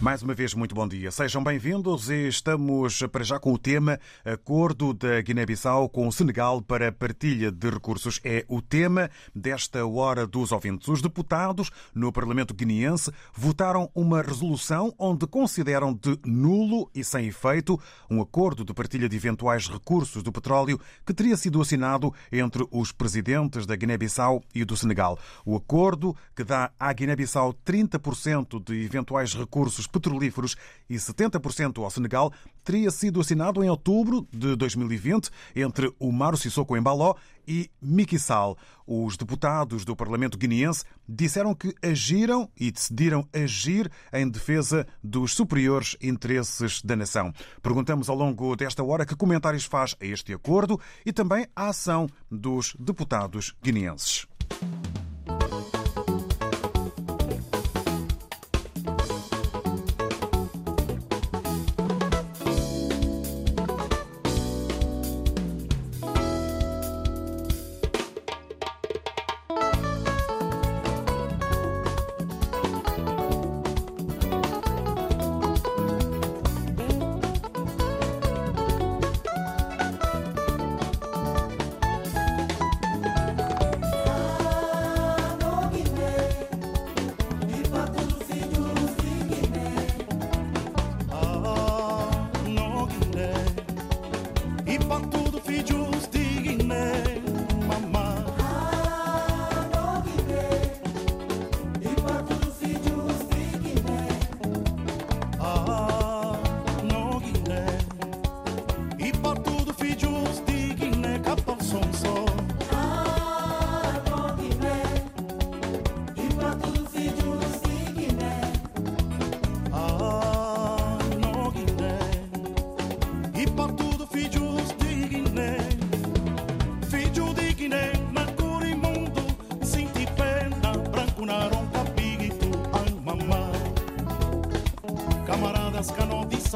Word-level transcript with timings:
Mais 0.00 0.22
uma 0.22 0.34
vez, 0.34 0.52
muito 0.52 0.74
bom 0.74 0.86
dia. 0.86 1.10
Sejam 1.10 1.42
bem-vindos 1.42 2.10
e 2.10 2.28
estamos 2.28 3.02
para 3.10 3.24
já 3.24 3.40
com 3.40 3.54
o 3.54 3.58
tema 3.58 3.98
Acordo 4.26 4.92
da 4.92 5.22
Guiné-Bissau 5.22 5.88
com 5.88 6.06
o 6.06 6.12
Senegal 6.12 6.60
para 6.60 6.92
partilha 6.92 7.50
de 7.50 7.70
recursos. 7.70 8.20
É 8.22 8.44
o 8.46 8.60
tema 8.60 9.10
desta 9.34 9.86
hora 9.86 10.26
dos 10.26 10.52
ouvintes. 10.52 10.86
Os 10.88 11.00
deputados 11.00 11.70
no 11.94 12.12
Parlamento 12.12 12.52
guineense 12.52 13.10
votaram 13.34 13.90
uma 13.94 14.20
resolução 14.20 14.94
onde 14.98 15.26
consideram 15.26 15.94
de 15.94 16.18
nulo 16.26 16.90
e 16.94 17.02
sem 17.02 17.28
efeito 17.28 17.80
um 18.10 18.20
acordo 18.20 18.66
de 18.66 18.74
partilha 18.74 19.08
de 19.08 19.16
eventuais 19.16 19.66
recursos 19.66 20.22
do 20.22 20.30
petróleo 20.30 20.78
que 21.06 21.14
teria 21.14 21.38
sido 21.38 21.60
assinado 21.60 22.12
entre 22.30 22.66
os 22.70 22.92
presidentes 22.92 23.64
da 23.64 23.74
Guiné-Bissau 23.74 24.42
e 24.54 24.62
do 24.62 24.76
Senegal. 24.76 25.18
O 25.44 25.56
acordo 25.56 26.14
que 26.34 26.44
dá 26.44 26.70
à 26.78 26.92
Guiné-Bissau 26.92 27.54
30% 27.64 28.62
de 28.62 28.84
eventuais 28.84 29.32
recursos 29.32 29.85
petrolíferos 29.86 30.56
e 30.88 30.96
70% 30.96 31.82
ao 31.82 31.90
Senegal, 31.90 32.32
teria 32.64 32.90
sido 32.90 33.20
assinado 33.20 33.62
em 33.62 33.70
outubro 33.70 34.26
de 34.32 34.56
2020 34.56 35.30
entre 35.54 35.92
o 35.98 36.10
Maro 36.10 36.36
Sissoko 36.36 36.76
Embaló 36.76 37.14
e 37.46 37.70
Macky 37.80 38.18
Sall. 38.18 38.56
Os 38.86 39.16
deputados 39.16 39.84
do 39.84 39.96
Parlamento 39.96 40.38
guineense 40.38 40.84
disseram 41.08 41.54
que 41.54 41.74
agiram 41.82 42.50
e 42.58 42.70
decidiram 42.70 43.28
agir 43.32 43.90
em 44.12 44.28
defesa 44.28 44.86
dos 45.02 45.34
superiores 45.34 45.96
interesses 46.02 46.82
da 46.82 46.96
nação. 46.96 47.32
Perguntamos 47.62 48.08
ao 48.08 48.16
longo 48.16 48.56
desta 48.56 48.82
hora 48.82 49.06
que 49.06 49.16
comentários 49.16 49.64
faz 49.64 49.96
a 50.00 50.04
este 50.04 50.32
acordo 50.32 50.80
e 51.04 51.12
também 51.12 51.46
à 51.54 51.68
ação 51.68 52.08
dos 52.30 52.74
deputados 52.78 53.54
guineenses. 53.62 54.26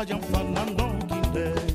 sayan 0.00 0.21
Fernando 0.22 0.97
Quintero. 1.09 1.69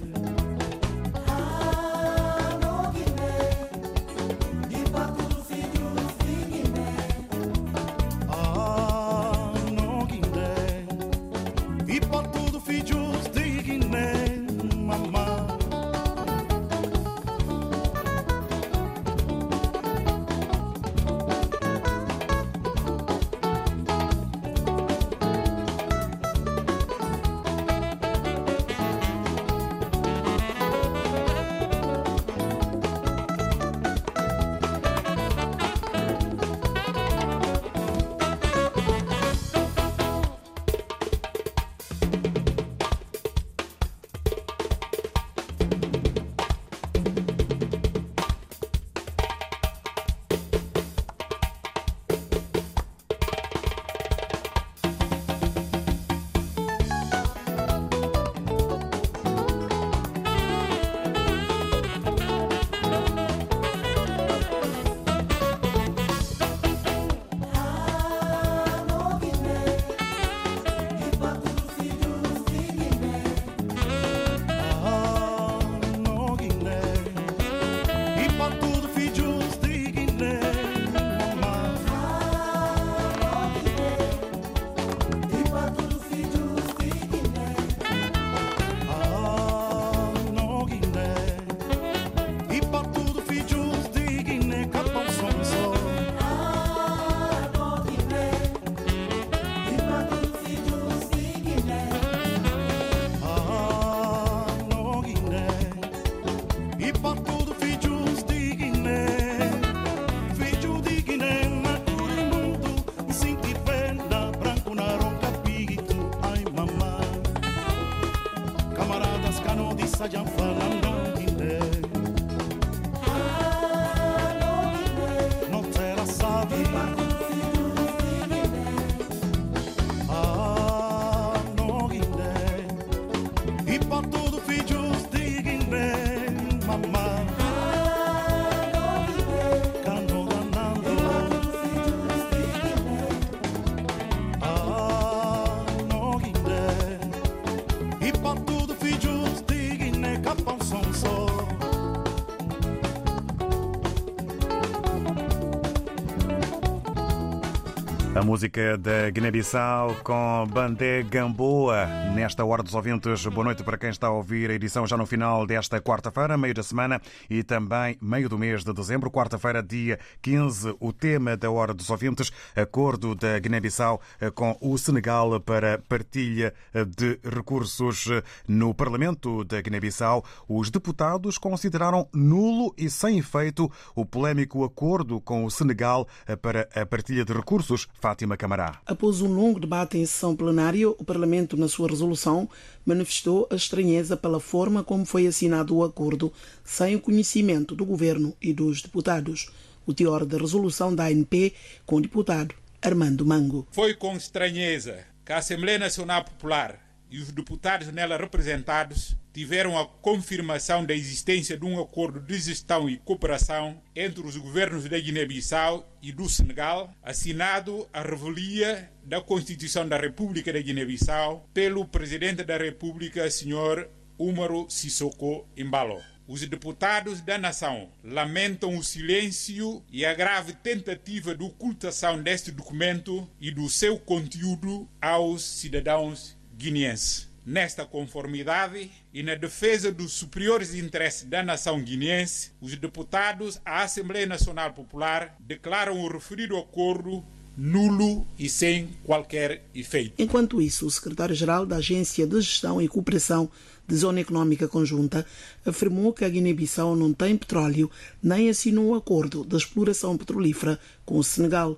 Música 158.36 158.78
da 158.78 159.10
Guiné-Bissau 159.12 159.96
com 160.04 160.46
Bandé 160.52 161.04
Gamboa. 161.04 161.86
Nesta 162.14 162.44
hora 162.44 162.62
dos 162.62 162.76
ouvintes, 162.76 163.26
boa 163.28 163.46
noite 163.46 163.64
para 163.64 163.78
quem 163.78 163.90
está 163.90 164.08
a 164.08 164.12
ouvir 164.12 164.52
a 164.52 164.54
edição 164.54 164.86
já 164.86 164.98
no 164.98 165.06
final 165.06 165.48
desta 165.48 165.80
quarta-feira, 165.80 166.38
meio 166.38 166.54
da 166.54 166.62
semana 166.62 167.02
e 167.30 167.44
também 167.44 167.98
meio 168.02 168.28
do 168.28 168.38
mês 168.38 168.66
de 168.66 168.74
dezembro, 168.74 169.10
quarta-feira, 169.10 169.64
dia 169.64 169.98
15. 170.22 170.76
O 170.82 170.92
tema 170.92 171.38
da 171.38 171.50
hora 171.50 171.74
dos 171.74 171.90
ouvintes, 171.90 172.30
acordo 172.54 173.16
da 173.16 173.40
Guiné-Bissau 173.40 174.02
com 174.34 174.58
o 174.60 174.78
Senegal 174.78 175.40
para 175.40 175.80
partilha 175.88 176.54
de 176.90 177.18
recursos 177.24 178.10
no 178.46 178.74
Parlamento 178.74 179.46
da 179.46 179.62
Guiné-Bissau. 179.62 180.26
Os 180.46 180.70
deputados 180.70 181.38
consideraram 181.38 182.10
nulo 182.14 182.76
e 182.78 182.90
sem 182.90 183.18
efeito 183.18 183.72
o 183.96 184.06
polémico 184.06 184.66
acordo 184.66 185.22
com 185.22 185.46
o 185.46 185.50
Senegal 185.50 186.06
para 186.42 186.68
a 186.76 186.86
partilha 186.86 187.24
de 187.24 187.32
recursos. 187.32 187.88
Fátima 187.94 188.25
Camará. 188.36 188.82
Após 188.86 189.22
um 189.22 189.32
longo 189.32 189.60
debate 189.60 189.98
em 189.98 190.06
sessão 190.06 190.36
plenária, 190.36 190.90
o 190.90 191.04
Parlamento, 191.04 191.56
na 191.56 191.68
sua 191.68 191.90
resolução, 191.90 192.50
manifestou 192.86 193.48
a 193.52 193.56
estranheza 193.56 194.18
pela 194.18 194.40
forma 194.40 194.84
como 194.84 195.06
foi 195.06 195.28
assinado 195.28 195.76
o 195.76 195.84
acordo, 195.84 196.34
sem 196.64 196.96
o 196.96 197.02
conhecimento 197.02 197.76
do 197.76 197.86
governo 197.86 198.36
e 198.42 198.52
dos 198.52 198.82
deputados. 198.82 199.52
O 199.86 199.94
teor 199.94 200.26
da 200.26 200.38
resolução 200.38 200.96
da 200.96 201.06
ANP 201.06 201.54
com 201.86 201.98
o 201.98 202.02
deputado 202.02 202.56
Armando 202.82 203.26
Mango. 203.26 203.68
Foi 203.72 203.94
com 203.94 204.16
estranheza 204.16 205.06
que 205.24 205.32
a 205.32 205.38
Assembleia 205.38 205.78
Nacional 205.78 206.24
Popular 206.24 206.85
e 207.16 207.20
os 207.20 207.32
deputados 207.32 207.88
nela 207.94 208.18
representados 208.18 209.16
tiveram 209.32 209.80
a 209.80 209.88
confirmação 209.88 210.84
da 210.84 210.94
existência 210.94 211.58
de 211.58 211.66
um 211.66 211.82
acordo 211.82 212.20
de 212.20 212.38
gestão 212.38 212.90
e 212.90 212.98
cooperação 212.98 213.82
entre 213.96 214.22
os 214.22 214.36
governos 214.36 214.84
da 214.90 215.00
Guiné-Bissau 215.00 215.90
e 216.02 216.12
do 216.12 216.28
Senegal, 216.28 216.94
assinado 217.02 217.88
à 217.94 218.02
revelia 218.02 218.92
da 219.06 219.22
Constituição 219.22 219.88
da 219.88 219.98
República 219.98 220.52
da 220.52 220.60
Guiné-Bissau 220.60 221.50
pelo 221.54 221.86
Presidente 221.86 222.44
da 222.44 222.58
República, 222.58 223.32
Sr. 223.32 223.88
Umaru 224.20 224.66
Sissoko 224.70 225.48
Embalo. 225.56 226.02
Os 226.28 226.42
deputados 226.42 227.22
da 227.22 227.38
nação 227.38 227.92
lamentam 228.04 228.76
o 228.76 228.84
silêncio 228.84 229.82
e 229.92 230.04
a 230.04 230.14
grave 230.14 230.54
tentativa 230.54 231.34
de 231.34 231.46
ocultação 231.46 232.22
deste 232.22 232.52
documento 232.52 233.30
e 233.40 233.52
do 233.52 233.70
seu 233.70 234.00
conteúdo 234.00 234.90
aos 235.00 235.44
cidadãos 235.44 236.35
guineenses. 236.58 237.30
Nesta 237.46 237.86
conformidade 237.86 238.90
e 239.14 239.22
na 239.22 239.36
defesa 239.36 239.92
dos 239.92 240.14
superiores 240.14 240.74
interesses 240.74 241.24
da 241.26 241.44
nação 241.44 241.80
guineense, 241.80 242.52
os 242.60 242.76
deputados 242.76 243.62
à 243.64 243.84
Assembleia 243.84 244.26
Nacional 244.26 244.74
Popular 244.74 245.36
declaram 245.40 246.00
o 246.00 246.08
referido 246.08 246.58
acordo 246.58 247.24
nulo 247.58 248.26
e 248.38 248.50
sem 248.50 248.90
qualquer 249.04 249.64
efeito. 249.74 250.16
Enquanto 250.18 250.62
isso, 250.62 250.86
o 250.86 250.92
secretário-geral 250.92 251.66
da 251.66 251.78
Agência 251.78 252.26
de 252.28 252.42
Gestão 252.42 252.82
e 252.82 252.88
Cooperação 252.88 253.50
de 253.88 253.96
Zona 253.96 254.20
Económica 254.20 254.68
Conjunta 254.68 255.26
afirmou 255.66 256.12
que 256.12 256.26
a 256.26 256.30
Guiné-Bissau 256.30 256.96
não 256.96 257.14
tem 257.14 257.38
petróleo 257.38 257.90
nem 258.22 258.50
assinou 258.50 258.90
um 258.90 258.96
acordo 258.96 259.46
de 259.46 259.56
exploração 259.56 260.18
petrolífera 260.18 260.80
com 261.06 261.18
o 261.18 261.24
Senegal 261.24 261.78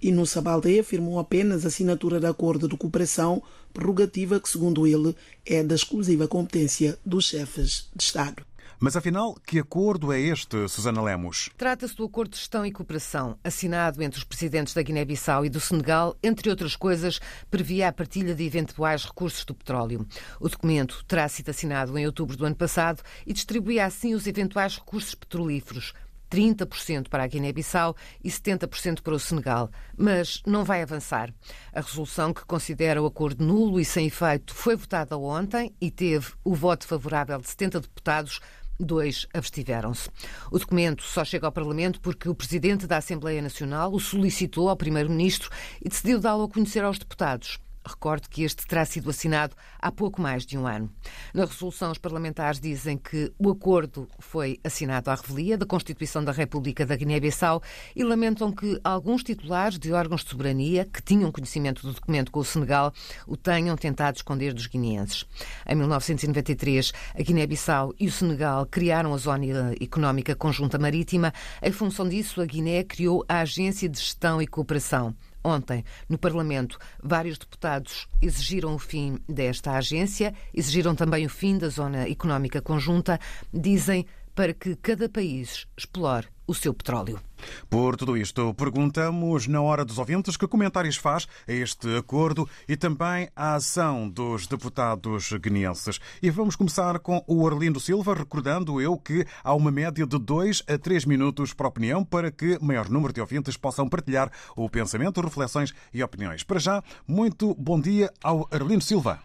e 0.00 0.10
no 0.10 0.26
Sabalde 0.26 0.78
afirmou 0.78 1.18
apenas 1.18 1.64
a 1.64 1.68
assinatura 1.68 2.18
de 2.18 2.26
acordo 2.26 2.68
de 2.68 2.76
cooperação, 2.76 3.42
prerrogativa 3.72 4.40
que, 4.40 4.48
segundo 4.48 4.86
ele, 4.86 5.14
é 5.46 5.62
da 5.62 5.74
exclusiva 5.74 6.26
competência 6.26 6.98
dos 7.04 7.26
chefes 7.26 7.88
de 7.94 8.02
Estado. 8.02 8.44
Mas 8.82 8.96
afinal, 8.96 9.36
que 9.46 9.58
acordo 9.58 10.10
é 10.10 10.18
este, 10.18 10.66
Susana 10.66 11.02
Lemos? 11.02 11.50
Trata-se 11.54 11.94
do 11.94 12.06
Acordo 12.06 12.30
de 12.30 12.38
Gestão 12.38 12.64
e 12.64 12.72
Cooperação, 12.72 13.38
assinado 13.44 14.02
entre 14.02 14.18
os 14.18 14.24
presidentes 14.24 14.72
da 14.72 14.80
Guiné-Bissau 14.80 15.44
e 15.44 15.50
do 15.50 15.60
Senegal, 15.60 16.16
entre 16.22 16.48
outras 16.48 16.76
coisas, 16.76 17.20
previa 17.50 17.88
a 17.88 17.92
partilha 17.92 18.34
de 18.34 18.42
eventuais 18.42 19.04
recursos 19.04 19.44
do 19.44 19.54
petróleo. 19.54 20.06
O 20.40 20.48
documento 20.48 21.04
terá 21.06 21.28
sido 21.28 21.50
assinado 21.50 21.98
em 21.98 22.06
outubro 22.06 22.38
do 22.38 22.46
ano 22.46 22.56
passado 22.56 23.02
e 23.26 23.34
distribuía 23.34 23.84
assim 23.84 24.14
os 24.14 24.26
eventuais 24.26 24.76
recursos 24.76 25.14
petrolíferos 25.14 25.92
30% 26.30 27.08
para 27.08 27.24
a 27.24 27.26
Guiné-Bissau 27.26 27.96
e 28.22 28.30
70% 28.30 29.02
para 29.02 29.14
o 29.14 29.18
Senegal, 29.18 29.70
mas 29.96 30.42
não 30.46 30.64
vai 30.64 30.82
avançar. 30.82 31.32
A 31.72 31.80
resolução 31.80 32.32
que 32.32 32.44
considera 32.44 33.02
o 33.02 33.06
acordo 33.06 33.44
nulo 33.44 33.80
e 33.80 33.84
sem 33.84 34.06
efeito 34.06 34.54
foi 34.54 34.76
votada 34.76 35.18
ontem 35.18 35.74
e 35.80 35.90
teve 35.90 36.32
o 36.44 36.54
voto 36.54 36.86
favorável 36.86 37.38
de 37.38 37.48
70 37.48 37.80
deputados, 37.80 38.40
dois 38.78 39.26
abstiveram-se. 39.34 40.08
O 40.50 40.58
documento 40.58 41.02
só 41.02 41.24
chega 41.24 41.46
ao 41.46 41.52
Parlamento 41.52 42.00
porque 42.00 42.28
o 42.28 42.34
Presidente 42.34 42.86
da 42.86 42.96
Assembleia 42.96 43.42
Nacional 43.42 43.92
o 43.92 44.00
solicitou 44.00 44.68
ao 44.68 44.76
Primeiro-Ministro 44.76 45.50
e 45.84 45.88
decidiu 45.88 46.20
dá-lo 46.20 46.44
a 46.44 46.48
conhecer 46.48 46.84
aos 46.84 46.98
deputados. 46.98 47.58
Recordo 47.84 48.28
que 48.28 48.42
este 48.42 48.66
terá 48.66 48.84
sido 48.84 49.10
assinado 49.10 49.56
há 49.78 49.90
pouco 49.90 50.20
mais 50.20 50.44
de 50.44 50.58
um 50.58 50.66
ano. 50.66 50.90
Na 51.32 51.44
resolução, 51.44 51.90
os 51.90 51.98
parlamentares 51.98 52.60
dizem 52.60 52.98
que 52.98 53.32
o 53.38 53.50
acordo 53.50 54.08
foi 54.18 54.58
assinado 54.62 55.10
à 55.10 55.14
revelia 55.14 55.56
da 55.56 55.64
Constituição 55.64 56.22
da 56.22 56.32
República 56.32 56.84
da 56.84 56.94
Guiné-Bissau 56.94 57.62
e 57.96 58.04
lamentam 58.04 58.52
que 58.52 58.78
alguns 58.84 59.22
titulares 59.22 59.78
de 59.78 59.92
órgãos 59.92 60.22
de 60.22 60.30
soberania 60.30 60.84
que 60.84 61.02
tinham 61.02 61.32
conhecimento 61.32 61.86
do 61.86 61.92
documento 61.92 62.30
com 62.30 62.40
o 62.40 62.44
Senegal 62.44 62.92
o 63.26 63.36
tenham 63.36 63.76
tentado 63.76 64.16
esconder 64.16 64.52
dos 64.52 64.66
guineenses. 64.66 65.24
Em 65.66 65.74
1993, 65.74 66.92
a 67.14 67.22
Guiné-Bissau 67.22 67.94
e 67.98 68.06
o 68.06 68.12
Senegal 68.12 68.66
criaram 68.66 69.14
a 69.14 69.16
Zona 69.16 69.74
Económica 69.80 70.34
Conjunta 70.34 70.78
Marítima. 70.78 71.32
Em 71.62 71.72
função 71.72 72.08
disso, 72.08 72.40
a 72.40 72.46
Guiné 72.46 72.84
criou 72.84 73.24
a 73.28 73.40
Agência 73.40 73.88
de 73.88 73.98
Gestão 73.98 74.42
e 74.42 74.46
Cooperação. 74.46 75.14
Ontem, 75.42 75.84
no 76.08 76.18
Parlamento, 76.18 76.78
vários 77.02 77.38
deputados 77.38 78.06
exigiram 78.20 78.74
o 78.74 78.78
fim 78.78 79.18
desta 79.28 79.72
agência, 79.72 80.34
exigiram 80.52 80.94
também 80.94 81.24
o 81.24 81.30
fim 81.30 81.56
da 81.56 81.68
Zona 81.68 82.08
Económica 82.08 82.60
Conjunta, 82.60 83.18
dizem 83.52 84.06
para 84.40 84.54
que 84.54 84.74
cada 84.74 85.06
país 85.06 85.68
explore 85.76 86.26
o 86.46 86.54
seu 86.54 86.72
petróleo. 86.72 87.20
Por 87.68 87.94
tudo 87.94 88.16
isto, 88.16 88.54
perguntamos 88.54 89.46
na 89.46 89.60
hora 89.60 89.84
dos 89.84 89.98
ouvintes 89.98 90.34
que 90.34 90.48
comentários 90.48 90.96
faz 90.96 91.28
a 91.46 91.52
este 91.52 91.94
acordo 91.98 92.48
e 92.66 92.74
também 92.74 93.28
à 93.36 93.56
ação 93.56 94.08
dos 94.08 94.46
deputados 94.46 95.30
guineenses. 95.34 96.00
E 96.22 96.30
vamos 96.30 96.56
começar 96.56 97.00
com 97.00 97.22
o 97.28 97.46
Arlindo 97.46 97.78
Silva, 97.78 98.14
recordando 98.14 98.80
eu 98.80 98.96
que 98.96 99.26
há 99.44 99.54
uma 99.54 99.70
média 99.70 100.06
de 100.06 100.18
dois 100.18 100.64
a 100.66 100.78
três 100.78 101.04
minutos 101.04 101.52
para 101.52 101.68
opinião 101.68 102.02
para 102.02 102.30
que 102.30 102.58
maior 102.62 102.88
número 102.88 103.12
de 103.12 103.20
ouvintes 103.20 103.58
possam 103.58 103.90
partilhar 103.90 104.32
o 104.56 104.70
pensamento, 104.70 105.20
reflexões 105.20 105.74
e 105.92 106.02
opiniões. 106.02 106.42
Para 106.44 106.58
já, 106.58 106.82
muito 107.06 107.54
bom 107.56 107.78
dia 107.78 108.10
ao 108.24 108.48
Arlindo 108.50 108.82
Silva. 108.84 109.20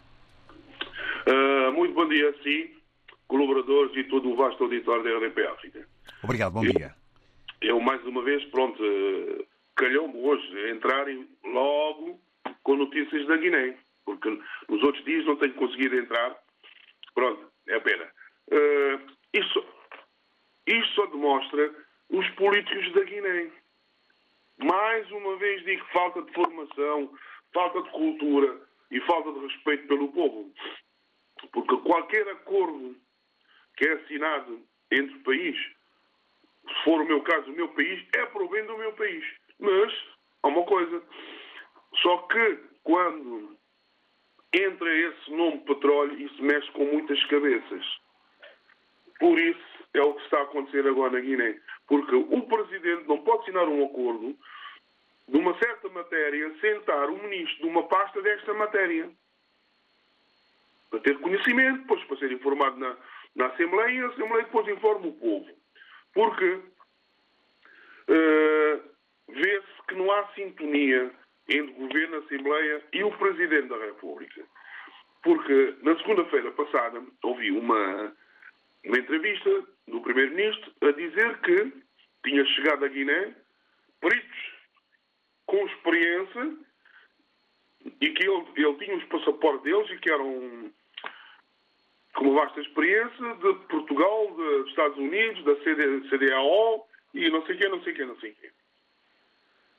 Uh, 1.25 1.71
muito 1.71 1.95
bom 1.95 2.05
dia, 2.09 2.35
sim, 2.43 2.75
colaboradores 3.27 3.95
e 3.95 4.03
todo 4.05 4.29
o 4.29 4.35
vasto 4.35 4.63
auditório 4.63 5.03
da 5.03 5.17
RDP 5.17 5.47
África. 5.47 5.87
Obrigado, 6.23 6.53
bom 6.53 6.61
dia 6.61 6.95
eu 7.65 7.79
mais 7.79 8.03
uma 8.05 8.21
vez, 8.21 8.43
pronto, 8.45 8.81
eh, 8.83 9.45
calhou-me 9.75 10.19
hoje 10.21 10.71
entrarem 10.71 11.27
logo 11.43 12.19
com 12.63 12.75
notícias 12.75 13.25
da 13.27 13.37
Guiné, 13.37 13.77
porque 14.05 14.29
nos 14.69 14.83
outros 14.83 15.03
dias 15.03 15.25
não 15.25 15.35
tenho 15.37 15.53
conseguido 15.55 15.97
entrar. 15.97 16.37
Pronto, 17.13 17.51
é 17.67 17.75
a 17.75 17.81
pena. 17.81 18.05
Uh, 18.47 19.11
isto, 19.33 19.65
isto 20.67 20.93
só 20.93 21.05
demonstra 21.07 21.73
os 22.09 22.29
políticos 22.31 22.93
da 22.93 23.03
Guiné. 23.03 23.51
Mais 24.57 25.09
uma 25.11 25.35
vez 25.37 25.63
digo 25.65 25.83
falta 25.91 26.21
de 26.21 26.31
formação, 26.33 27.11
falta 27.53 27.81
de 27.81 27.89
cultura 27.89 28.61
e 28.91 28.99
falta 29.01 29.31
de 29.31 29.39
respeito 29.39 29.87
pelo 29.87 30.11
povo. 30.11 30.51
Porque 31.51 31.77
qualquer 31.77 32.27
acordo 32.29 32.95
que 33.77 33.87
é 33.87 33.93
assinado 33.93 34.61
entre 34.91 35.17
países 35.19 35.75
se 36.67 36.83
for 36.83 37.01
o 37.01 37.05
meu 37.05 37.21
caso, 37.21 37.51
o 37.51 37.55
meu 37.55 37.67
país, 37.69 38.03
é 38.15 38.25
para 38.25 38.43
o 38.43 38.49
bem 38.49 38.65
do 38.65 38.77
meu 38.77 38.91
país. 38.93 39.23
Mas, 39.59 39.93
há 40.43 40.47
uma 40.47 40.63
coisa. 40.63 41.01
Só 42.01 42.17
que 42.17 42.59
quando 42.83 43.55
entra 44.53 44.93
esse 44.93 45.31
nome 45.31 45.59
petróleo 45.59 46.29
se 46.35 46.41
mexe 46.41 46.69
com 46.71 46.85
muitas 46.85 47.23
cabeças. 47.25 47.85
Por 49.19 49.39
isso 49.39 49.85
é 49.93 50.01
o 50.01 50.13
que 50.13 50.23
está 50.23 50.39
a 50.39 50.43
acontecer 50.43 50.87
agora 50.87 51.13
na 51.13 51.19
Guiné. 51.19 51.59
Porque 51.87 52.15
o 52.15 52.41
presidente 52.41 53.07
não 53.07 53.19
pode 53.19 53.43
assinar 53.43 53.67
um 53.67 53.85
acordo 53.85 54.35
de 55.27 55.37
uma 55.37 55.57
certa 55.57 55.89
matéria, 55.89 56.53
sentar 56.59 57.09
o 57.09 57.17
ministro 57.23 57.63
de 57.63 57.69
uma 57.69 57.83
pasta 57.83 58.21
desta 58.21 58.53
matéria. 58.53 59.09
Para 60.89 60.99
ter 60.99 61.19
conhecimento, 61.19 61.81
depois 61.81 62.03
para 62.05 62.17
ser 62.17 62.31
informado 62.31 62.77
na, 62.77 62.95
na 63.35 63.47
Assembleia 63.47 63.91
e 63.91 64.01
a 64.01 64.07
Assembleia 64.07 64.43
depois 64.43 64.67
informa 64.67 65.07
o 65.07 65.13
povo. 65.13 65.49
Porque 66.13 66.61
uh, 68.09 68.81
vê-se 69.29 69.87
que 69.87 69.95
não 69.95 70.11
há 70.11 70.27
sintonia 70.33 71.11
entre 71.49 71.71
o 71.73 71.87
Governo, 71.87 72.15
a 72.15 72.19
Assembleia 72.19 72.83
e 72.93 73.03
o 73.03 73.11
Presidente 73.17 73.67
da 73.67 73.77
República. 73.77 74.43
Porque 75.21 75.75
na 75.81 75.97
segunda-feira 75.97 76.51
passada 76.51 77.03
ouvi 77.23 77.51
uma, 77.51 78.15
uma 78.85 78.97
entrevista 78.97 79.65
do 79.87 80.01
Primeiro-Ministro 80.01 80.71
a 80.81 80.91
dizer 80.91 81.37
que 81.41 81.73
tinha 82.23 82.45
chegado 82.45 82.85
a 82.85 82.87
Guiné 82.87 83.35
peritos 83.99 84.55
com 85.45 85.65
experiência 85.67 86.57
e 88.01 88.09
que 88.11 88.27
ele, 88.27 88.45
ele 88.55 88.77
tinha 88.77 88.97
os 88.97 89.03
passaportes 89.05 89.63
deles 89.63 89.89
e 89.91 89.97
que 89.97 90.09
eram 90.09 90.71
com 92.15 92.29
uma 92.29 92.41
vasta 92.41 92.61
experiência 92.61 93.35
de 93.35 93.53
Portugal, 93.67 94.31
dos 94.31 94.69
Estados 94.69 94.97
Unidos, 94.97 95.43
da 95.43 95.55
CD, 95.63 96.09
CDAO 96.09 96.87
e 97.13 97.29
não 97.29 97.45
sei 97.45 97.55
o 97.55 97.57
quê, 97.57 97.69
não 97.69 97.83
sei 97.83 97.93
o 97.93 97.95
quê, 97.95 98.05
não 98.05 98.19
sei 98.19 98.31
o 98.31 98.35
quê. 98.35 98.51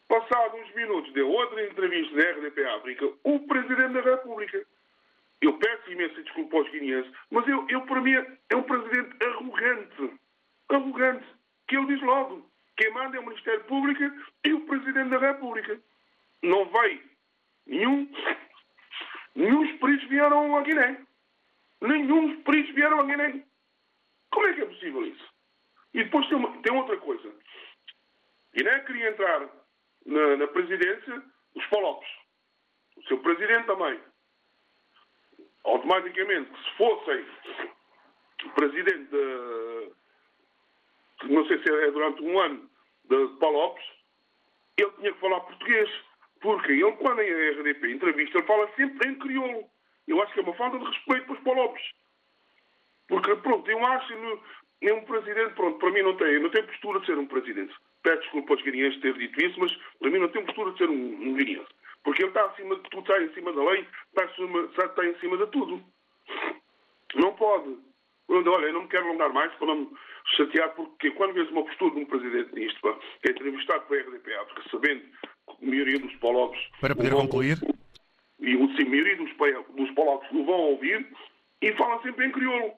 Passados 0.08 0.60
uns 0.60 0.74
minutos, 0.74 1.12
deu 1.12 1.28
outra 1.28 1.66
entrevista 1.66 2.14
na 2.14 2.30
RDP 2.30 2.64
África, 2.66 3.12
o 3.24 3.40
Presidente 3.40 3.94
da 3.94 4.00
República. 4.02 4.64
Eu 5.42 5.58
peço 5.58 5.92
imensa 5.92 6.22
desculpa 6.22 6.56
aos 6.56 6.70
guineenses, 6.70 7.10
mas 7.30 7.46
eu, 7.48 7.66
eu, 7.68 7.82
para 7.82 8.00
mim, 8.00 8.12
é 8.12 8.56
um 8.56 8.62
Presidente 8.62 9.16
arrogante. 9.24 10.18
Arrogante. 10.68 11.26
Que 11.68 11.76
ele 11.76 11.86
diz 11.86 12.00
logo. 12.02 12.48
Quem 12.76 12.90
manda 12.92 13.16
é 13.16 13.20
o 13.20 13.26
Ministério 13.26 13.64
Público 13.64 14.02
e 14.44 14.52
o 14.52 14.60
Presidente 14.66 15.10
da 15.10 15.18
República. 15.18 15.78
Não 16.42 16.66
vai 16.66 17.00
nenhum. 17.66 18.08
Nenhum 19.34 19.78
peritos 19.78 20.08
vieram 20.08 20.56
a 20.56 20.62
Guiné. 20.62 21.05
Nenhum 21.80 22.42
peritos 22.42 22.74
vieram 22.74 23.00
a 23.00 23.04
Guiné. 23.04 23.44
Como 24.30 24.46
é 24.46 24.54
que 24.54 24.62
é 24.62 24.66
possível 24.66 25.06
isso? 25.06 25.26
E 25.94 26.04
depois 26.04 26.28
tem, 26.28 26.36
uma, 26.36 26.62
tem 26.62 26.76
outra 26.76 26.96
coisa. 26.98 27.32
Guiné 28.54 28.80
queria 28.80 29.10
entrar 29.10 29.48
na, 30.06 30.36
na 30.36 30.46
presidência 30.48 31.22
os 31.54 31.66
Polopes. 31.66 32.08
O 32.96 33.02
seu 33.04 33.18
presidente 33.18 33.66
também. 33.66 34.00
Automaticamente, 35.64 36.50
se 36.62 36.76
fossem 36.76 37.26
presidente 38.54 39.10
de, 39.10 39.92
não 41.24 41.46
sei 41.46 41.62
se 41.62 41.70
é 41.70 41.90
durante 41.90 42.22
um 42.22 42.38
ano, 42.38 42.70
de 43.04 43.28
Palopes, 43.38 43.84
ele 44.78 44.90
tinha 44.92 45.12
que 45.12 45.20
falar 45.20 45.40
português. 45.40 45.90
Porque 46.40 46.72
ele, 46.72 46.92
quando 46.92 47.22
em 47.22 47.50
RDP 47.50 47.92
entrevista, 47.92 48.38
ele 48.38 48.46
fala 48.46 48.70
sempre 48.76 49.08
em 49.08 49.18
crioulo. 49.18 49.70
Eu 50.06 50.22
acho 50.22 50.32
que 50.32 50.40
é 50.40 50.42
uma 50.42 50.54
falta 50.54 50.78
de 50.78 50.84
respeito 50.84 51.26
para 51.26 51.34
os 51.34 51.40
Palopes. 51.40 51.82
Porque, 53.08 53.34
pronto, 53.36 53.70
eu 53.70 53.84
acho 53.84 54.08
que 54.08 54.92
um 54.92 55.04
presidente, 55.04 55.54
pronto, 55.54 55.78
para 55.78 55.90
mim 55.90 56.02
não 56.02 56.16
tem, 56.16 56.40
não 56.40 56.50
tem 56.50 56.62
postura 56.64 57.00
de 57.00 57.06
ser 57.06 57.18
um 57.18 57.26
presidente. 57.26 57.74
Peço 58.02 58.22
desculpa 58.22 58.54
aos 58.54 58.62
guineenses 58.62 59.00
ter 59.00 59.14
dito 59.14 59.44
isso, 59.44 59.58
mas 59.58 59.72
para 59.98 60.10
mim 60.10 60.18
não 60.18 60.28
tem 60.28 60.44
postura 60.44 60.72
de 60.72 60.78
ser 60.78 60.90
um, 60.90 60.94
um 60.94 61.34
guineense. 61.34 61.68
Porque 62.04 62.22
ele 62.22 62.28
está 62.28 62.44
acima 62.44 62.76
de 62.76 62.82
tudo, 62.82 63.00
está 63.00 63.22
em 63.22 63.32
cima 63.34 63.52
da 63.52 63.64
lei, 63.64 63.86
está, 64.08 64.24
acima, 64.24 64.60
está 64.60 65.06
em 65.06 65.18
cima 65.18 65.36
de 65.38 65.46
tudo. 65.46 65.82
Não 67.14 67.34
pode. 67.34 67.76
Olha, 68.28 68.66
eu 68.66 68.72
não 68.72 68.82
me 68.82 68.88
quero 68.88 69.06
alongar 69.06 69.32
mais 69.32 69.52
para 69.54 69.68
não 69.68 69.76
me 69.76 69.88
chatear, 70.36 70.74
porque 70.74 71.10
quando 71.12 71.34
vês 71.34 71.48
uma 71.50 71.64
postura 71.64 71.94
de 71.94 72.00
um 72.00 72.06
presidente 72.06 72.54
nisto, 72.54 72.80
que 72.80 73.28
é 73.28 73.30
entrevistado 73.30 73.86
pela 73.86 74.02
RDP 74.02 74.34
África, 74.34 74.62
sabendo 74.70 75.00
que 75.00 75.64
a 75.64 75.68
maioria 75.68 75.98
dos 75.98 76.14
pologos... 76.16 76.58
Para 76.80 76.94
poder 76.94 77.12
concluir? 77.12 77.58
E 78.40 78.54
a 78.54 78.84
maioria 78.84 79.16
dos, 79.16 79.30
dos 79.74 79.90
pologos 79.92 80.26
o 80.30 80.44
vão 80.44 80.60
ouvir, 80.60 81.06
e 81.62 81.72
falam 81.74 82.00
sempre 82.02 82.26
em 82.26 82.32
crioulo. 82.32 82.72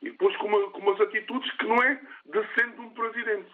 E 0.00 0.10
depois 0.10 0.36
com, 0.36 0.46
uma, 0.46 0.70
com 0.70 0.78
umas 0.80 1.00
atitudes 1.00 1.50
que 1.56 1.66
não 1.66 1.82
é 1.82 2.00
decente 2.26 2.74
de 2.74 2.80
um 2.80 2.90
presidente. 2.90 3.50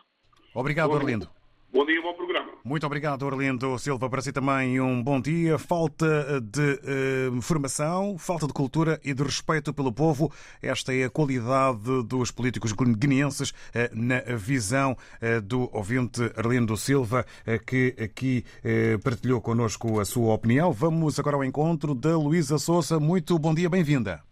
Obrigado, 0.54 0.92
Orlindo. 0.92 1.28
Bom 1.70 1.84
dia, 1.84 2.00
bom 2.00 2.14
programa. 2.14 2.52
Muito 2.64 2.86
obrigado, 2.86 3.24
Orlindo 3.24 3.78
Silva. 3.78 4.08
Para 4.08 4.22
si 4.22 4.32
também 4.32 4.80
um 4.80 5.02
bom 5.02 5.20
dia. 5.20 5.58
Falta 5.58 6.40
de 6.40 6.80
eh, 6.82 7.40
formação, 7.42 8.16
falta 8.16 8.46
de 8.46 8.54
cultura 8.54 8.98
e 9.04 9.12
de 9.12 9.22
respeito 9.22 9.74
pelo 9.74 9.92
povo. 9.92 10.32
Esta 10.62 10.94
é 10.94 11.04
a 11.04 11.10
qualidade 11.10 12.02
dos 12.06 12.30
políticos 12.30 12.72
guineenses 12.72 13.52
eh, 13.74 13.90
na 13.92 14.20
visão 14.34 14.96
eh, 15.20 15.42
do 15.42 15.68
ouvinte 15.76 16.22
Orlindo 16.38 16.74
Silva, 16.74 17.26
eh, 17.46 17.58
que 17.58 17.94
aqui 18.02 18.44
eh, 18.64 18.96
partilhou 19.04 19.42
connosco 19.42 20.00
a 20.00 20.06
sua 20.06 20.32
opinião. 20.32 20.72
Vamos 20.72 21.20
agora 21.20 21.36
ao 21.36 21.44
encontro 21.44 21.94
da 21.94 22.16
Luísa 22.16 22.56
Souza. 22.58 22.98
Muito 22.98 23.38
bom 23.38 23.54
dia, 23.54 23.68
bem-vinda. 23.68 24.22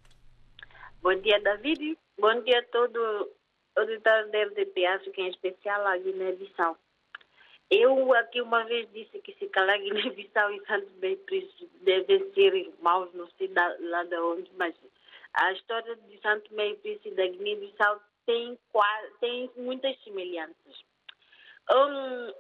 Bom 1.03 1.15
dia, 1.21 1.39
David. 1.43 1.99
Bom 2.19 2.43
dia 2.45 2.61
a 2.61 2.63
todo 2.73 3.31
auditor 3.77 4.31
da 4.33 4.43
RDP 4.43 4.87
África, 4.87 5.21
em 5.21 5.29
especial 5.29 5.87
a 5.87 5.99
Guiné-Bissau. 5.99 6.79
Eu 7.71 8.15
aqui 8.15 8.41
uma 8.41 8.65
vez 8.65 8.89
disse 8.93 9.19
que 9.21 9.35
se 9.35 9.49
calar 9.49 9.79
Guiné-Bissau 9.79 10.53
e 10.53 10.67
Santos 10.67 10.93
Bem 10.99 11.19
devem 11.83 12.33
ser 12.33 12.55
irmãos, 12.55 13.13
não 13.13 13.29
sei 13.37 13.49
da, 13.49 13.77
lá 13.81 14.05
de 14.05 14.17
onde, 14.17 14.51
mas 14.57 14.75
a 15.35 15.53
história 15.53 15.97
de 15.97 16.21
Santo 16.21 16.49
Príncipe 16.51 17.09
e 17.09 17.15
da 17.15 17.27
Guiné-Bissau 17.27 18.01
tem, 18.25 18.59
tem 19.21 19.51
muitas 19.57 19.99
semelhanças. 20.05 20.85
Um, 21.71 22.33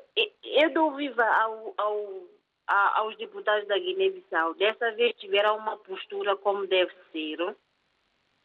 eu 0.44 0.72
dou 0.72 0.94
viva 0.94 1.24
ao, 1.24 1.74
ao, 1.76 2.22
aos 2.68 3.16
deputados 3.16 3.66
da 3.66 3.76
Guiné-Bissau. 3.76 4.54
Dessa 4.54 4.92
vez 4.92 5.12
tiveram 5.16 5.56
uma 5.56 5.76
postura 5.78 6.36
como 6.36 6.66
deve 6.68 6.92
ser, 7.10 7.56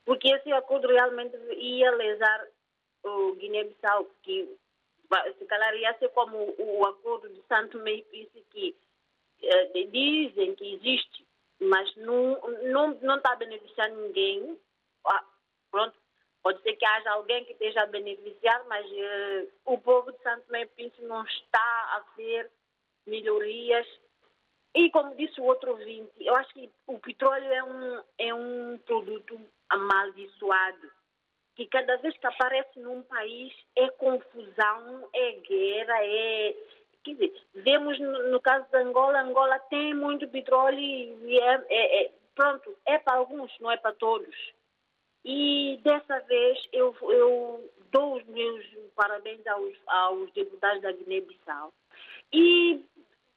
porque 0.03 0.29
esse 0.29 0.51
acordo 0.51 0.88
realmente 0.88 1.38
ia 1.57 1.91
lesar 1.91 2.47
o 3.03 3.33
Guiné-Bissau, 3.35 4.07
que 4.23 4.57
se 5.38 5.46
calhar 5.46 5.75
ia 5.75 5.98
ser 5.98 6.10
como 6.10 6.56
o, 6.58 6.86
acordo 6.86 7.30
de 7.30 7.41
Santo 7.44 7.80
Meio 7.80 8.03
Príncipe 8.06 8.46
que 8.50 8.75
eh, 9.44 9.84
dizem 9.91 10.56
que 10.56 10.74
existe, 10.75 11.25
mas 11.60 11.94
não, 11.98 12.39
não, 12.63 12.98
não 13.01 13.18
está 13.18 13.36
beneficiando 13.36 14.01
ninguém. 14.01 14.58
Ah, 15.06 15.24
pronto, 15.70 15.96
pode 16.41 16.62
ser 16.62 16.75
que 16.75 16.86
haja 16.86 17.12
alguém 17.12 17.44
que 17.46 17.53
esteja 17.53 17.82
a 17.82 17.88
beneficiar, 17.88 18.63
mas 18.68 18.86
eh, 18.91 19.48
o 19.65 19.77
povo 19.77 20.12
de 20.12 20.22
Santo 20.22 20.50
Meio 20.50 20.68
Príncipe 20.70 21.03
não 21.03 21.24
está 21.25 21.60
a 21.60 22.03
ver 22.15 22.50
melhorias. 23.06 23.88
E 24.74 24.89
como 24.91 25.15
disse 25.15 25.41
o 25.41 25.46
outro 25.46 25.72
ouvinte, 25.72 26.12
eu 26.20 26.34
acho 26.36 26.53
que 26.53 26.72
o 26.88 26.98
petróleo 27.00 27.51
é 27.51 27.63
um, 27.63 28.03
é 28.18 28.34
um 28.34 28.77
produto 28.86 29.39
amaldiçoado 29.70 30.89
que 31.62 31.68
cada 31.68 31.98
vez 31.98 32.18
que 32.18 32.25
aparece 32.25 32.80
num 32.80 33.03
país 33.03 33.53
é 33.75 33.88
confusão, 33.91 35.10
é 35.13 35.32
guerra, 35.34 36.03
é. 36.03 36.56
Quer 37.03 37.13
dizer, 37.13 37.34
vemos 37.56 38.00
no, 38.00 38.32
no 38.32 38.41
caso 38.41 38.65
de 38.72 38.77
Angola, 38.77 39.22
Angola 39.22 39.60
tem 39.70 39.94
muito 39.94 40.27
petróleo 40.27 40.80
e 40.80 41.39
é, 41.39 41.65
é, 41.70 42.03
é, 42.03 42.12
pronto, 42.36 42.75
é 42.86 42.98
para 43.00 43.18
alguns, 43.18 43.51
não 43.60 43.72
é 43.72 43.77
para 43.77 43.94
todos. 43.94 44.36
E 45.25 45.80
dessa 45.84 46.20
vez 46.22 46.60
eu, 46.72 46.96
eu 47.01 47.72
dou 47.91 48.18
os 48.18 48.25
meus 48.25 48.65
parabéns 48.96 49.46
aos, 49.48 49.74
aos 49.88 50.32
deputados 50.34 50.82
da 50.82 50.91
Guiné-Bissau 50.91 51.74
e, 52.34 52.84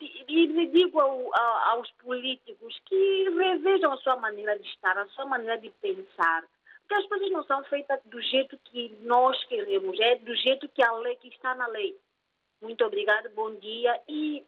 e, 0.01 0.67
digo 0.69 1.01
ao, 1.01 1.35
aos 1.71 1.91
políticos 1.93 2.79
que 2.85 3.31
revejam 3.31 3.93
a 3.93 3.97
sua 3.99 4.17
maneira 4.17 4.59
de 4.59 4.67
estar, 4.69 4.97
a 4.97 5.09
sua 5.09 5.25
maneira 5.25 5.59
de 5.59 5.71
pensar 5.81 6.45
porque 6.87 6.95
as 6.95 7.07
coisas 7.07 7.31
não 7.31 7.45
são 7.45 7.65
feitas 7.65 8.01
do 8.05 8.21
jeito 8.21 8.59
que 8.59 8.97
nós 9.01 9.43
queremos, 9.45 9.99
é 10.01 10.17
do 10.17 10.35
jeito 10.37 10.69
que 10.69 10.83
a 10.83 10.93
lei 10.93 11.17
que 11.17 11.29
está 11.29 11.55
na 11.55 11.67
lei. 11.69 11.99
Muito 12.61 12.85
obrigada, 12.85 13.29
bom 13.31 13.55
dia 13.57 14.01
e 14.09 14.45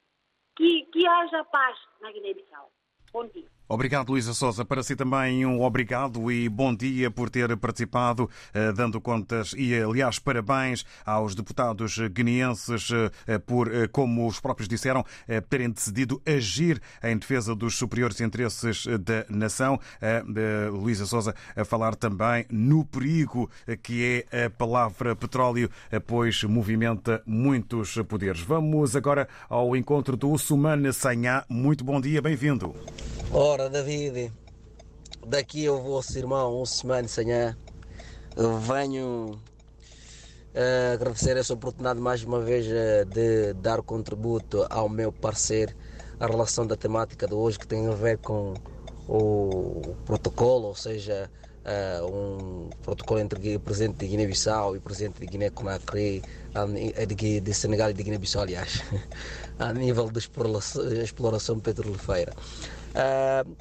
que, 0.55 0.85
que 0.87 1.07
haja 1.07 1.45
paz 1.45 1.79
na 2.01 2.13
Guiné-Bissau. 2.13 2.71
Bom 3.13 3.27
dia. 3.27 3.56
Obrigado, 3.69 4.11
Luísa 4.11 4.33
Souza. 4.33 4.65
Para 4.65 4.83
si 4.83 4.95
também 4.95 5.45
um 5.45 5.61
obrigado 5.63 6.31
e 6.31 6.49
bom 6.49 6.73
dia 6.73 7.11
por 7.11 7.29
ter 7.29 7.57
participado, 7.57 8.31
eh, 8.55 8.73
dando 8.73 9.01
contas 9.01 9.55
e, 9.57 9.75
aliás, 9.75 10.21
parabéns 10.21 10.85
aos 11.05 11.35
deputados 11.35 11.99
guineenses 12.13 12.91
eh, 13.27 13.39
por, 13.39 13.75
eh, 13.75 13.89
como 13.89 14.29
os 14.29 14.39
próprios 14.39 14.69
disseram, 14.69 15.05
terem 15.49 15.71
decidido 15.71 16.23
agir 16.25 16.81
em 17.03 17.17
defesa 17.19 17.55
dos 17.57 17.77
superiores 17.77 18.21
interesses 18.21 18.87
da 18.87 19.25
nação. 19.29 19.81
Luísa 20.73 21.07
Souza 21.07 21.35
a 21.57 21.65
falar 21.65 21.95
também 21.97 22.47
no 22.51 22.85
perigo 22.85 23.51
que 23.83 24.25
é 24.31 24.47
a 24.47 24.51
palavra 24.51 25.17
petróleo, 25.17 25.71
pois 26.07 26.43
movimenta 26.45 27.23
muitos 27.27 27.95
poderes. 28.09 28.41
Vamos 28.41 28.95
agora 28.95 29.29
ao 29.49 29.77
encontro 29.77 30.17
do 30.17 30.37
Sumana 30.39 30.93
Sanhá. 30.93 31.45
Muito 31.49 31.85
bom 31.85 32.01
dia, 32.01 32.23
bem-vindo. 32.23 32.75
Ora, 33.59 33.71
David, 33.71 34.31
daqui 35.27 35.65
eu 35.65 35.81
vou 35.81 36.03
ser 36.03 36.19
irmão, 36.19 36.61
um 36.61 36.67
semana 36.67 37.09
Sanhã. 37.09 37.57
Venho 38.37 39.31
uh, 39.31 40.93
agradecer 40.93 41.39
essa 41.39 41.55
oportunidade 41.55 41.99
mais 41.99 42.23
uma 42.23 42.39
vez 42.39 42.67
uh, 42.67 43.07
de 43.07 43.55
dar 43.55 43.81
contributo 43.81 44.67
ao 44.69 44.91
meu 44.91 45.11
parecer 45.11 45.75
a 46.21 46.27
relação 46.27 46.67
da 46.67 46.77
temática 46.77 47.27
de 47.27 47.33
hoje 47.33 47.59
que 47.59 47.67
tem 47.67 47.87
a 47.87 47.93
ver 47.93 48.19
com 48.19 48.53
o 49.09 49.95
protocolo, 50.05 50.67
ou 50.67 50.75
seja, 50.75 51.31
uh, 51.65 52.07
um 52.07 52.69
protocolo 52.83 53.21
entre 53.21 53.57
o 53.57 53.61
presidente 53.61 53.97
de 54.01 54.09
Guiné-Bissau 54.09 54.75
e 54.75 54.79
o 54.81 54.83
presidente 54.83 55.19
de 55.19 55.27
Guiné-Conakry, 55.29 56.23
de, 57.41 57.55
Senegal 57.55 57.89
e 57.89 57.95
de 57.95 58.03
Guiné-Bissau, 58.03 58.43
aliás, 58.43 58.83
a 59.59 59.73
nível 59.73 60.11
de 60.11 60.19
exploração, 60.19 60.93
exploração 60.93 61.59
petrolífera. 61.59 62.35
Uh, 62.97 63.57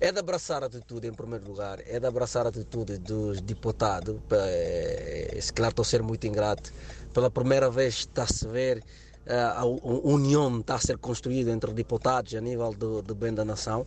é 0.00 0.12
de 0.12 0.18
abraçar 0.18 0.62
a 0.62 0.66
atitude, 0.66 1.06
em 1.06 1.12
primeiro 1.12 1.46
lugar, 1.46 1.78
é 1.86 1.98
de 1.98 2.06
abraçar 2.06 2.44
a 2.44 2.48
atitude 2.50 2.98
dos 2.98 3.40
deputados. 3.40 4.16
É, 4.30 5.38
se 5.40 5.52
calhar 5.52 5.70
estou 5.70 5.82
a 5.82 5.86
ser 5.86 6.02
muito 6.02 6.26
ingrato. 6.26 6.70
Pela 7.14 7.30
primeira 7.30 7.70
vez 7.70 7.94
está-se 7.94 8.46
a 8.46 8.50
ver 8.50 8.84
a 9.28 9.64
união 9.64 10.60
está 10.60 10.76
a 10.76 10.78
ser 10.78 10.98
construída 10.98 11.50
entre 11.50 11.72
deputados 11.72 12.32
a 12.34 12.40
nível 12.40 12.72
do, 12.72 13.02
do 13.02 13.14
bem 13.14 13.34
da 13.34 13.44
nação. 13.44 13.86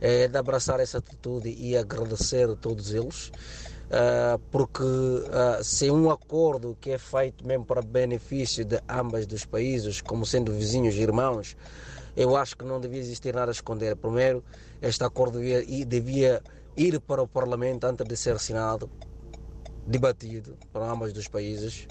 É 0.00 0.26
de 0.26 0.36
abraçar 0.36 0.80
essa 0.80 0.98
atitude 0.98 1.50
e 1.50 1.76
agradecer 1.76 2.50
a 2.50 2.56
todos 2.56 2.92
eles. 2.92 3.28
Uh, 3.28 4.38
porque 4.50 4.82
se 5.62 5.90
um 5.90 6.10
acordo 6.10 6.76
que 6.80 6.90
é 6.90 6.98
feito 6.98 7.46
mesmo 7.46 7.64
para 7.64 7.82
benefício 7.82 8.64
de 8.64 8.80
ambos 8.88 9.26
dos 9.26 9.44
países, 9.44 10.00
como 10.00 10.24
sendo 10.26 10.50
vizinhos 10.52 10.94
e 10.94 11.02
irmãos, 11.02 11.54
eu 12.16 12.36
acho 12.36 12.56
que 12.56 12.64
não 12.64 12.80
devia 12.80 13.00
existir 13.00 13.34
nada 13.34 13.50
a 13.50 13.54
esconder. 13.54 13.96
Primeiro, 13.96 14.44
este 14.80 15.04
acordo 15.04 15.38
devia, 15.38 15.86
devia 15.86 16.42
ir 16.76 17.00
para 17.00 17.22
o 17.22 17.28
Parlamento 17.28 17.84
antes 17.84 18.06
de 18.06 18.16
ser 18.16 18.36
assinado, 18.36 18.90
debatido 19.86 20.56
para 20.72 20.90
ambos 20.90 21.12
dos 21.12 21.28
países 21.28 21.86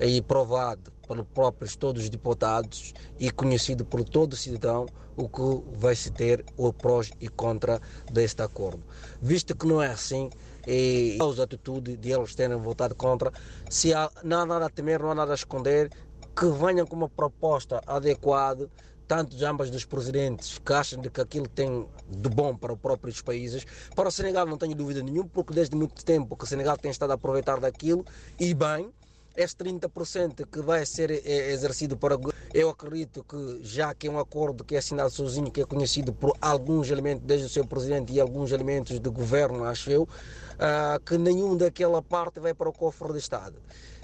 e 0.00 0.22
provado 0.22 0.90
pelos 1.06 1.26
próprios 1.34 1.76
todos 1.76 2.04
os 2.04 2.08
deputados 2.08 2.94
e 3.18 3.30
conhecido 3.30 3.84
por 3.84 4.04
todo 4.04 4.36
cidadão 4.36 4.86
o 5.16 5.28
que 5.28 5.78
vai 5.78 5.94
se 5.94 6.10
ter 6.10 6.44
o 6.56 6.72
prós 6.72 7.10
e 7.20 7.28
contra 7.28 7.80
deste 8.12 8.42
acordo. 8.42 8.82
Visto 9.20 9.56
que 9.56 9.66
não 9.66 9.82
é 9.82 9.88
assim, 9.88 10.30
e 10.66 11.16
a 11.20 11.42
atitude 11.42 11.96
de 11.96 12.12
eles 12.12 12.34
terem 12.34 12.56
votado 12.58 12.94
contra, 12.94 13.32
se 13.70 13.94
há, 13.94 14.10
não 14.22 14.40
há 14.40 14.46
nada 14.46 14.66
a 14.66 14.70
temer, 14.70 15.00
não 15.00 15.10
há 15.10 15.14
nada 15.14 15.32
a 15.32 15.34
esconder, 15.34 15.90
que 16.36 16.46
venham 16.46 16.86
com 16.86 16.96
uma 16.96 17.08
proposta 17.08 17.80
adequada 17.86 18.68
tanto 19.06 19.36
de 19.36 19.44
ambas 19.44 19.70
dos 19.70 19.84
presidentes 19.84 20.58
que 20.58 20.72
acham 20.72 21.00
de 21.00 21.10
que 21.10 21.20
aquilo 21.20 21.48
tem 21.48 21.86
de 22.08 22.28
bom 22.28 22.56
para 22.56 22.72
os 22.72 22.78
próprios 22.78 23.22
países. 23.22 23.66
Para 23.94 24.08
o 24.08 24.12
Senegal 24.12 24.46
não 24.46 24.58
tenho 24.58 24.74
dúvida 24.74 25.02
nenhuma, 25.02 25.28
porque 25.32 25.54
desde 25.54 25.76
muito 25.76 26.04
tempo 26.04 26.36
que 26.36 26.44
o 26.44 26.46
Senegal 26.46 26.76
tem 26.76 26.90
estado 26.90 27.10
a 27.10 27.14
aproveitar 27.14 27.60
daquilo 27.60 28.04
e 28.38 28.52
bem. 28.54 28.90
Esse 29.36 29.54
30% 29.54 30.46
que 30.50 30.62
vai 30.62 30.86
ser 30.86 31.10
eh, 31.10 31.52
exercido 31.52 31.94
para. 31.94 32.18
Eu 32.54 32.70
acredito 32.70 33.22
que, 33.22 33.60
já 33.62 33.92
que 33.94 34.06
é 34.06 34.10
um 34.10 34.18
acordo 34.18 34.64
que 34.64 34.74
é 34.74 34.78
assinado 34.78 35.10
sozinho, 35.10 35.50
que 35.50 35.60
é 35.60 35.66
conhecido 35.66 36.10
por 36.10 36.34
alguns 36.40 36.88
elementos, 36.88 37.22
desde 37.26 37.44
o 37.44 37.50
seu 37.50 37.66
presidente 37.66 38.14
e 38.14 38.18
alguns 38.18 38.50
elementos 38.50 38.98
do 38.98 39.12
governo, 39.12 39.64
acho 39.64 39.90
eu, 39.90 40.04
uh, 40.04 40.98
que 41.04 41.18
nenhum 41.18 41.54
daquela 41.54 42.00
parte 42.00 42.40
vai 42.40 42.54
para 42.54 42.70
o 42.70 42.72
cofre 42.72 43.08
do 43.08 43.18
Estado 43.18 43.56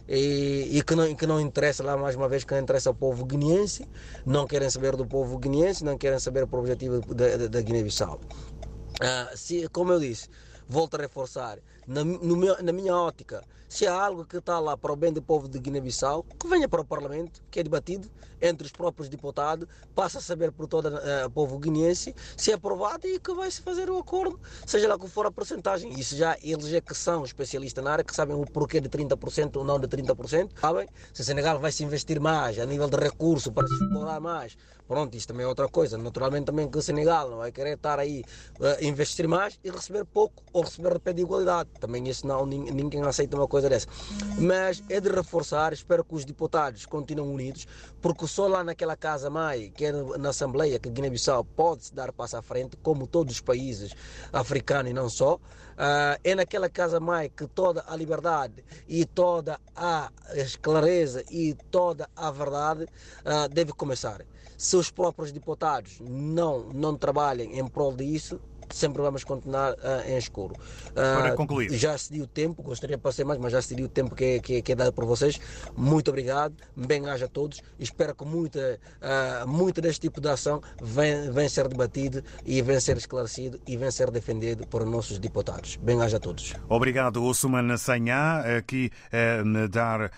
e, 0.09 0.79
e, 0.79 0.83
que, 0.83 0.95
não, 0.95 1.15
que 1.15 1.27
não 1.27 1.41
interessa 1.41 1.83
lá 1.83 1.97
mais 1.97 2.17
uma 2.17 2.29
vez 2.29 2.45
que 2.45 2.53
não 2.53 2.61
interessa 2.61 2.91
ao 2.91 2.95
povo 2.95 3.25
guineense, 3.25 3.87
não 4.27 4.47
querem 4.47 4.69
saber 4.69 4.97
do 4.97 5.07
povo 5.07 5.39
guineense, 5.39 5.85
não 5.85 5.97
querem 5.97 6.19
saber 6.19 6.45
o 6.45 6.57
objetivo 6.57 7.01
da, 7.15 7.61
Guiné-Bissau. 7.61 8.21
Ah, 9.01 9.31
se, 9.35 9.69
como 9.69 9.93
eu 9.93 10.01
disse, 10.01 10.29
volto 10.69 10.95
a 10.97 10.99
reforçar, 10.99 11.59
na, 11.87 12.05
meu, 12.05 12.63
na 12.63 12.73
minha 12.73 12.95
ótica, 12.95 13.43
se 13.73 13.87
há 13.87 14.05
algo 14.05 14.27
que 14.27 14.37
está 14.37 14.61
lá 14.61 14.77
para 14.77 14.93
o 14.93 14.97
bem 14.97 15.11
do 15.11 15.23
povo 15.23 15.49
de 15.49 15.59
Guiné-Bissau, 15.59 16.27
que 16.39 16.47
venha 16.47 16.69
para 16.69 16.83
o 16.83 16.85
Parlamento, 16.85 17.43
que 17.51 17.59
é 17.59 17.63
debatido 17.63 18.07
entre 18.43 18.67
os 18.67 18.73
próprios 18.73 19.09
deputados, 19.09 19.67
passa 19.95 20.19
a 20.19 20.21
saber 20.21 20.53
por 20.53 20.67
todo 20.67 20.89
uh, 20.89 21.27
o 21.27 21.31
povo 21.31 21.59
guineense, 21.59 22.15
se 22.37 22.51
é 22.51 22.55
aprovado 22.55 23.07
e 23.07 23.19
que 23.19 23.33
vai-se 23.33 23.63
fazer 23.63 23.89
o 23.89 23.97
acordo, 23.97 24.39
seja 24.67 24.89
lá 24.89 24.99
qual 24.99 25.09
for 25.09 25.25
a 25.25 25.31
porcentagem. 25.31 25.99
Isso 25.99 26.17
já 26.17 26.37
eles 26.43 26.71
é 26.73 26.81
que 26.81 26.95
são 26.95 27.25
especialistas 27.25 27.83
na 27.83 27.93
área, 27.93 28.05
que 28.05 28.15
sabem 28.15 28.37
o 28.37 28.45
porquê 28.45 28.81
de 28.81 28.91
30% 28.91 29.57
ou 29.57 29.65
não 29.65 29.79
de 29.79 29.87
30%, 29.87 30.51
sabem? 30.61 30.89
Se 31.15 31.23
o 31.23 31.25
Senegal 31.25 31.59
vai 31.59 31.73
se 31.73 31.83
investir 31.85 32.21
mais 32.21 32.59
a 32.59 32.67
nível 32.67 32.89
de 32.91 32.97
recurso 32.97 33.53
para 33.53 33.67
se 33.67 33.75
explorar 33.75 34.21
mais, 34.21 34.57
pronto, 34.87 35.17
isso 35.17 35.29
também 35.29 35.45
é 35.45 35.49
outra 35.49 35.69
coisa. 35.69 35.97
Naturalmente 35.97 36.47
também 36.47 36.69
que 36.69 36.77
o 36.77 36.83
Senegal 36.83 37.31
não 37.31 37.39
vai 37.39 37.53
querer 37.53 37.77
estar 37.77 37.99
aí 37.99 38.25
uh, 38.59 38.85
investir 38.85 39.29
mais 39.29 39.59
e 39.63 39.71
receber 39.71 40.05
pouco 40.05 40.43
ou 40.53 40.63
receber 40.63 40.99
de 41.15 41.23
igualdade. 41.23 41.71
Também 41.81 42.07
isso 42.09 42.27
não, 42.27 42.45
ninguém 42.45 43.03
aceita 43.03 43.37
uma 43.37 43.47
coisa 43.47 43.62
dessa. 43.69 43.87
Mas 44.39 44.83
é 44.89 45.01
de 45.01 45.09
reforçar, 45.09 45.73
espero 45.73 46.05
que 46.05 46.15
os 46.15 46.25
deputados 46.25 46.87
continuem 46.87 47.29
unidos, 47.29 47.67
porque 48.01 48.27
só 48.27 48.47
lá 48.47 48.63
naquela 48.65 48.97
casa 48.97 49.31
mãe, 49.31 49.71
que 49.71 49.87
é 49.87 49.93
na 49.93 50.31
Assembleia, 50.31 50.79
que 50.79 50.89
Guiné-Bissau 50.89 51.45
pode 51.45 51.87
se 51.87 51.95
dar 51.95 52.13
passo 52.13 52.37
à 52.37 52.43
frente, 52.43 52.77
como 52.83 53.07
todos 53.07 53.35
os 53.35 53.41
países 53.41 53.95
africanos 54.33 54.91
e 54.91 54.95
não 54.95 55.09
só. 55.09 55.37
Uh, 55.73 56.21
é 56.23 56.35
naquela 56.35 56.69
casa 56.69 57.01
mãe 57.01 57.31
que 57.35 57.47
toda 57.47 57.83
a 57.89 57.97
liberdade 57.97 58.63
e 58.87 59.07
toda 59.07 59.59
a 59.75 60.11
clareza 60.61 61.25
e 61.31 61.55
toda 61.71 62.09
a 62.15 62.31
verdade 62.31 62.85
uh, 62.85 63.49
deve 63.49 63.73
começar. 63.73 64.23
Se 64.57 64.77
os 64.77 64.91
próprios 64.91 65.33
deputados 65.33 65.99
não, 66.01 66.69
não 66.73 66.97
trabalhem 66.97 67.59
em 67.59 67.67
prol 67.67 67.93
disso, 67.97 68.39
sempre 68.71 69.03
vamos 69.03 69.25
continuar 69.25 69.73
uh, 69.75 70.09
em 70.09 70.17
escuro. 70.17 70.55
Uh, 70.91 70.95
Para 70.95 71.35
concluir. 71.35 71.73
Já 71.73 71.97
se 71.97 72.21
o 72.21 72.27
tempo, 72.27 72.63
gostaria 72.63 72.97
de 72.97 73.03
passar 73.03 73.25
mais, 73.25 73.39
mas 73.39 73.53
já 73.53 73.61
se 73.61 73.75
o 73.75 73.89
tempo 73.89 74.15
que, 74.15 74.41
que, 74.41 74.63
que, 74.63 74.73
é 74.73 74.75
dado 74.75 74.93
por 74.93 75.05
vocês. 75.05 75.41
Muito 75.77 76.09
obrigado, 76.09 76.55
bem-aja 76.77 77.27
a 77.27 77.29
todos. 77.29 77.63
Espero 77.79 78.15
que 78.15 78.25
muita, 78.25 78.81
uh, 79.01 79.47
muita 79.49 79.81
deste 79.81 80.03
tipo 80.03 80.21
de 80.21 80.29
ação 80.29 80.61
venha, 80.83 81.31
venha 81.31 81.49
ser 81.49 81.69
debatido 81.69 82.23
e 82.45 82.63
venha 82.63 82.81
ser 82.81 82.97
esclarecido 82.97 83.61
e 83.67 83.77
venha 83.77 83.91
ser 83.91 84.11
defendido 84.11 84.67
por 84.67 84.85
nossos 84.87 85.19
deputados. 85.19 85.77
Bem-aja 85.77 86.17
a 86.17 86.21
todos. 86.21 86.55
Obrigado, 86.69 87.23
Osman 87.25 87.77
Sanhá, 87.77 88.59
aqui 88.59 88.91
uh, 89.09 89.69
dar 89.69 90.11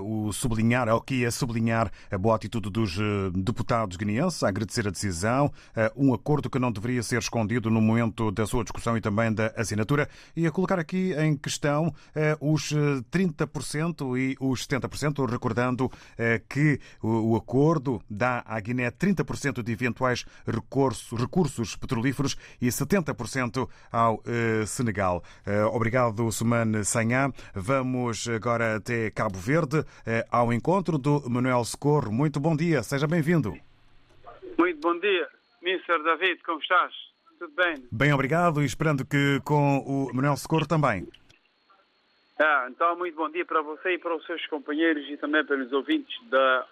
o 0.00 0.32
sublinhar, 0.32 0.88
aqui 0.88 1.24
a 1.24 1.30
sublinhar 1.30 1.90
a 2.10 2.18
boa 2.18 2.36
atitude 2.36 2.70
dos 2.70 2.96
deputados 3.34 3.96
guineenses, 3.96 4.42
a 4.42 4.48
agradecer 4.48 4.86
a 4.86 4.90
decisão, 4.90 5.50
um 5.96 6.12
acordo 6.12 6.50
que 6.50 6.58
não 6.58 6.72
deveria 6.72 7.02
ser 7.02 7.18
escondido 7.18 7.70
no 7.70 7.80
momento 7.80 7.97
momento 7.98 8.30
da 8.30 8.46
sua 8.46 8.62
discussão 8.62 8.96
e 8.96 9.00
também 9.00 9.32
da 9.32 9.52
assinatura, 9.56 10.08
e 10.36 10.46
a 10.46 10.50
colocar 10.50 10.78
aqui 10.78 11.12
em 11.14 11.36
questão 11.36 11.92
eh, 12.14 12.36
os 12.40 12.72
30% 13.10 14.16
eh, 14.16 14.20
e 14.20 14.36
os 14.40 14.66
70%, 14.66 15.28
recordando 15.28 15.90
eh, 16.16 16.40
que 16.48 16.78
o 17.02 17.36
acordo 17.36 18.00
dá 18.08 18.42
à 18.46 18.58
Guiné 18.60 18.90
30% 18.90 19.62
de 19.62 19.72
eventuais 19.72 20.24
recursos, 21.16 21.76
petrolíferos 21.76 22.36
e 22.60 22.66
70% 22.68 23.68
ao 23.90 24.22
Senegal. 24.66 25.22
Obrigado, 25.72 26.30
Suman 26.30 26.84
Sanhá. 26.84 27.30
Vamos 27.54 28.28
agora 28.28 28.76
até 28.76 29.10
Cabo 29.10 29.38
Verde 29.38 29.84
ao 30.30 30.52
encontro 30.52 30.98
do 30.98 31.28
Manuel 31.28 31.64
Socorro. 31.64 32.12
Muito 32.12 32.40
bom 32.40 32.56
dia, 32.56 32.82
seja 32.82 33.06
bem-vindo. 33.06 33.56
Muito 34.58 34.80
bom 34.80 34.98
dia, 34.98 35.28
Mr. 35.62 36.02
David, 36.02 36.42
como 36.42 36.60
estás? 36.60 37.07
Tudo 37.38 37.54
bem? 37.54 37.88
Bem, 37.92 38.12
obrigado 38.12 38.62
e 38.62 38.66
esperando 38.66 39.06
que 39.06 39.40
com 39.44 39.78
o 39.78 40.12
Manuel 40.12 40.36
Socorro 40.36 40.66
também. 40.66 41.06
Ah, 42.38 42.66
então, 42.70 42.96
muito 42.96 43.16
bom 43.16 43.30
dia 43.30 43.44
para 43.44 43.62
você 43.62 43.94
e 43.94 43.98
para 43.98 44.16
os 44.16 44.24
seus 44.26 44.44
companheiros 44.46 45.08
e 45.08 45.16
também 45.16 45.44
para 45.44 45.56
os 45.56 45.72
ouvintes 45.72 46.16
da 46.28 46.66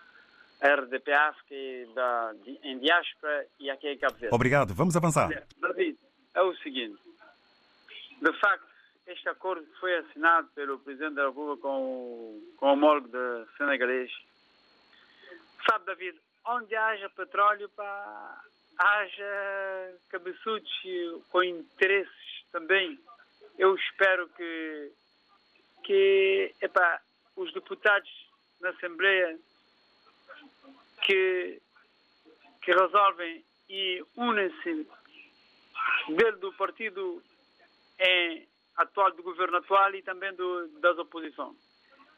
RDP 0.61 1.13
África 1.13 1.55
da, 1.95 2.35
em 2.63 2.79
diáspora 2.79 3.47
e 3.61 3.71
aqui 3.71 3.89
em 3.89 3.99
Cabo 3.99 4.17
Verde. 4.17 4.35
Obrigado. 4.35 4.75
Vamos 4.75 4.97
avançar. 4.97 5.29
David, 5.61 5.99
é 6.35 6.43
o 6.43 6.55
seguinte. 6.57 6.99
De 8.21 8.33
facto, 8.41 8.67
este 9.07 9.29
acordo 9.29 9.67
foi 9.79 9.97
assinado 9.99 10.49
pelo 10.55 10.79
Presidente 10.79 11.15
da 11.15 11.27
República 11.27 11.63
com, 11.63 11.81
o, 11.81 12.55
com 12.57 12.67
o 12.67 12.73
homólogo 12.73 13.09
de 13.09 13.57
senegalês. 13.57 14.11
Sabe, 15.69 15.85
David, 15.85 16.19
onde 16.45 16.75
haja 16.75 17.09
petróleo, 17.11 17.69
para 17.75 18.41
haja 18.79 19.99
cabeçudos 20.09 20.71
com 21.31 21.43
interesses 21.43 22.45
também. 22.53 22.99
Eu 23.59 23.75
espero 23.75 24.29
que, 24.31 24.93
que 25.85 26.55
epá, 26.61 27.01
os 27.37 27.53
deputados 27.53 28.11
na 28.61 28.71
Assembleia 28.71 29.39
que, 31.03 31.61
que 32.63 32.73
resolvem 32.73 33.45
e 33.69 34.05
unem-se 34.17 34.89
dele 36.09 36.37
do 36.39 36.53
partido 36.55 37.23
em, 37.99 38.47
atual, 38.77 39.13
do 39.13 39.23
governo 39.23 39.59
atual 39.59 39.95
e 39.95 40.03
também 40.03 40.35
do, 40.35 40.69
das 40.81 40.99
oposições 40.99 41.57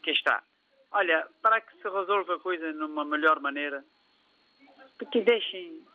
que 0.02 0.10
está. 0.10 0.42
Olha, 0.90 1.28
para 1.42 1.60
que 1.60 1.76
se 1.76 1.88
resolva 1.88 2.36
a 2.36 2.40
coisa 2.40 2.72
numa 2.72 3.04
melhor 3.04 3.40
maneira, 3.40 3.84
que 5.12 5.20
deixem 5.20 5.86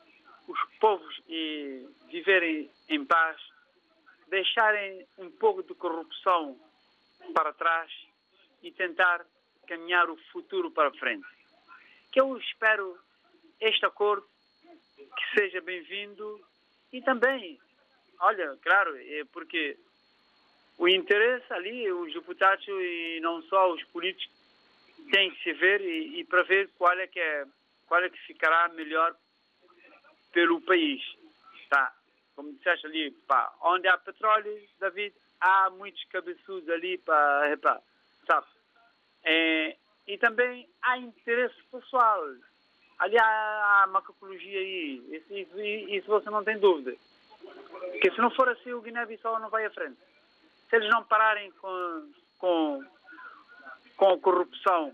os 0.47 0.59
povos 0.79 1.21
e 1.27 1.87
viverem 2.07 2.69
em 2.89 3.05
paz, 3.05 3.37
deixarem 4.27 5.05
um 5.17 5.29
pouco 5.31 5.63
de 5.63 5.73
corrupção 5.73 6.59
para 7.33 7.53
trás 7.53 7.91
e 8.61 8.71
tentar 8.71 9.25
caminhar 9.67 10.09
o 10.09 10.17
futuro 10.31 10.71
para 10.71 10.91
frente. 10.91 11.27
Que 12.11 12.19
eu 12.19 12.37
espero 12.37 12.97
este 13.59 13.85
acordo 13.85 14.27
que 14.97 15.39
seja 15.39 15.61
bem-vindo 15.61 16.39
e 16.91 17.01
também, 17.01 17.59
olha, 18.19 18.57
claro, 18.61 18.95
é 18.97 19.23
porque 19.31 19.77
o 20.77 20.87
interesse 20.87 21.51
ali, 21.53 21.91
os 21.91 22.13
deputados 22.13 22.65
e 22.67 23.19
não 23.21 23.41
só 23.43 23.71
os 23.71 23.83
políticos 23.85 24.35
têm 25.11 25.31
que 25.31 25.43
se 25.43 25.53
ver 25.53 25.81
e, 25.81 26.19
e 26.19 26.23
para 26.25 26.43
ver 26.43 26.69
qual 26.77 26.97
é 26.97 27.07
que 27.07 27.19
é, 27.19 27.45
qual 27.87 28.03
é 28.03 28.09
que 28.09 28.19
ficará 28.25 28.69
melhor 28.69 29.15
pelo 30.33 30.59
país. 30.61 31.01
Tá? 31.69 31.93
Como 32.35 32.51
disseste 32.53 32.87
ali, 32.87 33.11
pá, 33.27 33.53
onde 33.61 33.87
há 33.87 33.97
petróleo, 33.97 34.61
David, 34.79 35.15
há 35.39 35.69
muitos 35.69 36.03
cabeçudos 36.05 36.67
ali 36.69 36.97
para, 36.97 37.81
sabe? 38.27 38.47
É, 39.23 39.77
e 40.07 40.17
também 40.17 40.67
há 40.81 40.97
interesse 40.97 41.55
pessoal. 41.71 42.21
Ali 42.99 43.17
há, 43.17 43.83
há 43.83 43.87
macacologia 43.87 44.59
aí. 44.59 45.01
Isso, 45.11 45.33
isso, 45.33 45.61
isso, 45.61 46.07
você 46.07 46.29
não 46.29 46.43
tem 46.43 46.57
dúvida. 46.59 46.95
Porque 47.91 48.11
se 48.11 48.17
não 48.17 48.31
for 48.31 48.49
assim, 48.49 48.73
o 48.73 48.81
Guiné-Bissau 48.81 49.39
não 49.39 49.49
vai 49.49 49.65
à 49.65 49.71
frente. 49.71 49.97
Se 50.69 50.75
eles 50.75 50.89
não 50.89 51.03
pararem 51.03 51.51
com, 51.51 52.11
com, 52.37 52.83
com 53.95 54.09
a 54.13 54.19
corrupção 54.19 54.93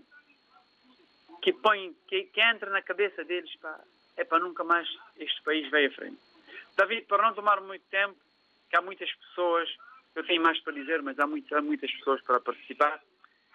que 1.42 1.52
põe, 1.52 1.94
que, 2.06 2.24
que 2.24 2.40
entra 2.40 2.70
na 2.70 2.82
cabeça 2.82 3.24
deles, 3.24 3.54
pá, 3.56 3.80
é 4.20 4.24
para 4.24 4.38
nunca 4.38 4.62
mais 4.62 4.86
este 5.16 5.42
país 5.42 5.68
vai 5.70 5.86
à 5.86 5.90
frente. 5.92 6.18
David, 6.76 7.06
para 7.06 7.22
não 7.26 7.34
tomar 7.34 7.60
muito 7.62 7.84
tempo, 7.90 8.14
que 8.68 8.76
há 8.76 8.82
muitas 8.82 9.10
pessoas, 9.14 9.68
eu 10.14 10.24
tenho 10.24 10.42
mais 10.42 10.60
para 10.60 10.74
dizer, 10.74 11.02
mas 11.02 11.18
há, 11.18 11.24
há 11.24 11.62
muitas 11.62 11.90
pessoas 11.90 12.20
para 12.22 12.38
participar. 12.38 13.00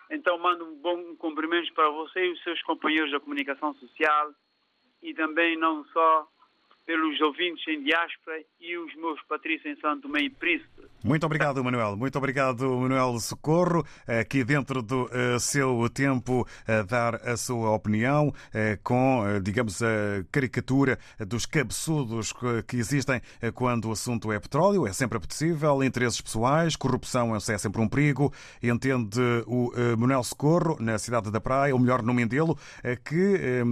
Então 0.09 0.37
mando 0.39 0.65
um 0.65 0.75
bom 0.75 1.15
cumprimento 1.17 1.71
para 1.73 1.89
você 1.89 2.25
e 2.25 2.31
os 2.31 2.43
seus 2.43 2.61
companheiros 2.63 3.11
da 3.11 3.19
comunicação 3.19 3.73
social 3.75 4.33
e 5.01 5.13
também 5.13 5.55
não 5.55 5.85
só 5.85 6.27
pelos 6.85 7.19
ouvintes 7.21 7.67
em 7.67 7.83
diáspora 7.83 8.43
e 8.59 8.77
os 8.77 8.93
meus 8.95 9.21
patrícios 9.23 9.77
em 9.77 9.79
Santo 9.79 10.03
Tomé 10.03 10.21
e 10.21 10.29
Príncipe. 10.29 10.83
Muito 11.05 11.23
obrigado, 11.23 11.63
Manuel. 11.63 11.95
Muito 11.95 12.17
obrigado, 12.17 12.67
Manuel 12.79 13.19
Socorro, 13.19 13.85
aqui 14.07 14.43
dentro 14.43 14.81
do 14.81 15.03
uh, 15.03 15.39
seu 15.39 15.87
tempo 15.87 16.47
a 16.67 16.81
dar 16.81 17.13
a 17.17 17.37
sua 17.37 17.69
opinião 17.69 18.29
uh, 18.29 18.33
com, 18.83 19.21
uh, 19.21 19.39
digamos, 19.39 19.83
a 19.83 20.25
caricatura 20.31 20.97
dos 21.19 21.45
cabeçudos 21.45 22.33
que 22.67 22.77
existem 22.77 23.21
quando 23.53 23.89
o 23.89 23.91
assunto 23.91 24.31
é 24.31 24.39
petróleo. 24.39 24.87
É 24.87 24.93
sempre 24.93 25.19
apetecível, 25.19 25.83
interesses 25.83 26.19
pessoais, 26.19 26.75
corrupção 26.75 27.35
é 27.35 27.39
sempre 27.39 27.79
um 27.79 27.87
perigo. 27.87 28.33
Entende 28.63 29.19
o 29.45 29.71
Manuel 29.97 30.23
Socorro, 30.23 30.75
na 30.79 30.97
cidade 30.97 31.29
da 31.29 31.39
Praia, 31.39 31.73
ou 31.73 31.79
melhor, 31.79 32.01
no 32.01 32.15
Mendelo, 32.15 32.57
que 33.03 33.67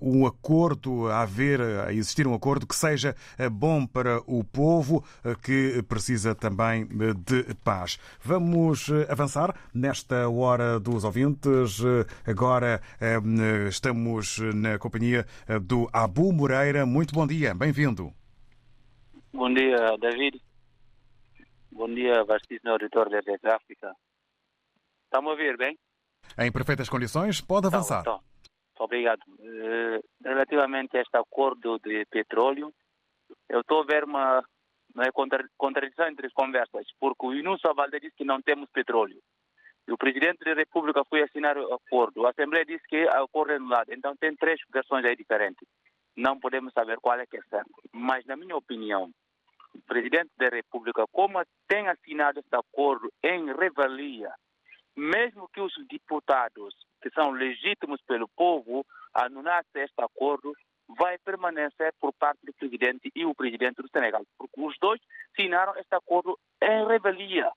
um 0.00 0.26
acordo 0.26 1.08
a 1.08 1.22
haver, 1.22 1.60
a 1.60 1.92
existir 1.92 2.26
um 2.26 2.34
acordo 2.34 2.66
que 2.66 2.76
seja 2.76 3.16
bom 3.50 3.84
para 3.84 4.20
o 4.26 4.44
povo, 4.44 5.04
que 5.42 5.82
precisa 5.88 6.19
precisa 6.20 6.34
também 6.34 6.86
de 6.86 7.54
paz. 7.64 7.98
Vamos 8.22 8.90
eh, 8.90 9.10
avançar 9.10 9.54
nesta 9.74 10.28
hora 10.28 10.78
dos 10.78 11.04
ouvintes. 11.04 11.80
Eh, 11.80 12.30
agora 12.30 12.80
eh, 13.00 13.68
estamos 13.68 14.38
na 14.54 14.78
companhia 14.78 15.24
do 15.62 15.88
Abu 15.92 16.32
Moreira. 16.32 16.84
Muito 16.84 17.14
bom 17.14 17.26
dia, 17.26 17.54
bem-vindo. 17.54 18.12
Bom 19.32 19.52
dia, 19.52 19.96
David. 19.98 20.40
Bom 21.72 21.88
dia, 21.88 22.22
vastíssimo 22.24 22.72
auditor 22.72 23.08
da 23.08 23.20
Rede 23.20 23.48
África. 23.48 23.94
Estamos 25.04 25.32
a 25.32 25.36
ver, 25.36 25.56
bem? 25.56 25.78
Em 26.38 26.52
perfeitas 26.52 26.88
condições, 26.88 27.40
pode 27.40 27.66
então, 27.66 27.78
avançar. 27.78 28.00
Então, 28.02 28.20
então. 28.74 28.84
Obrigado. 28.84 29.20
Relativamente 30.22 30.96
a 30.96 31.00
este 31.00 31.16
acordo 31.16 31.78
de 31.78 32.04
petróleo, 32.06 32.72
eu 33.48 33.60
estou 33.60 33.82
a 33.82 33.86
ver 33.86 34.04
uma 34.04 34.42
não 34.94 35.04
é 35.04 35.10
contradição 35.56 36.08
entre 36.08 36.26
as 36.26 36.32
conversas, 36.32 36.86
porque 36.98 37.26
o 37.26 37.34
Inúcio 37.34 37.74
Valde 37.74 38.00
disse 38.00 38.16
que 38.16 38.24
não 38.24 38.40
temos 38.42 38.68
petróleo. 38.70 39.20
E 39.88 39.92
o 39.92 39.98
presidente 39.98 40.44
da 40.44 40.54
República 40.54 41.04
foi 41.04 41.22
assinar 41.22 41.56
o 41.56 41.72
acordo. 41.74 42.26
A 42.26 42.30
Assembleia 42.30 42.64
disse 42.64 42.86
que 42.88 43.04
o 43.04 43.24
acordo 43.24 43.52
é 43.52 43.56
anulado. 43.56 43.92
Então 43.92 44.14
tem 44.16 44.34
três 44.36 44.60
versões 44.72 45.04
aí 45.04 45.16
diferentes. 45.16 45.66
Não 46.16 46.38
podemos 46.38 46.72
saber 46.72 46.98
qual 47.00 47.18
é 47.18 47.26
que 47.26 47.36
é 47.36 47.42
certo. 47.48 47.70
Mas, 47.92 48.24
na 48.26 48.36
minha 48.36 48.56
opinião, 48.56 49.10
o 49.74 49.80
presidente 49.86 50.30
da 50.36 50.48
República, 50.48 51.04
como 51.10 51.42
tem 51.66 51.88
assinado 51.88 52.40
este 52.40 52.54
acordo 52.54 53.10
em 53.22 53.52
revelia, 53.54 54.32
mesmo 54.96 55.48
que 55.48 55.60
os 55.60 55.72
deputados, 55.88 56.74
que 57.00 57.10
são 57.10 57.30
legítimos 57.30 58.00
pelo 58.06 58.28
povo, 58.28 58.84
anulassem 59.14 59.82
este 59.82 60.02
acordo, 60.02 60.52
vai 60.98 61.18
permanecer 61.18 61.92
por 62.00 62.12
parte 62.14 62.44
do 62.44 62.52
presidente 62.54 63.10
e 63.14 63.24
o 63.24 63.34
presidente 63.34 63.82
do 63.82 63.88
Senegal, 63.88 64.22
porque 64.38 64.60
os 64.60 64.76
dois 64.80 65.00
assinaram 65.32 65.76
este 65.76 65.94
acordo 65.94 66.38
em 66.62 66.86
revelia 66.86 67.50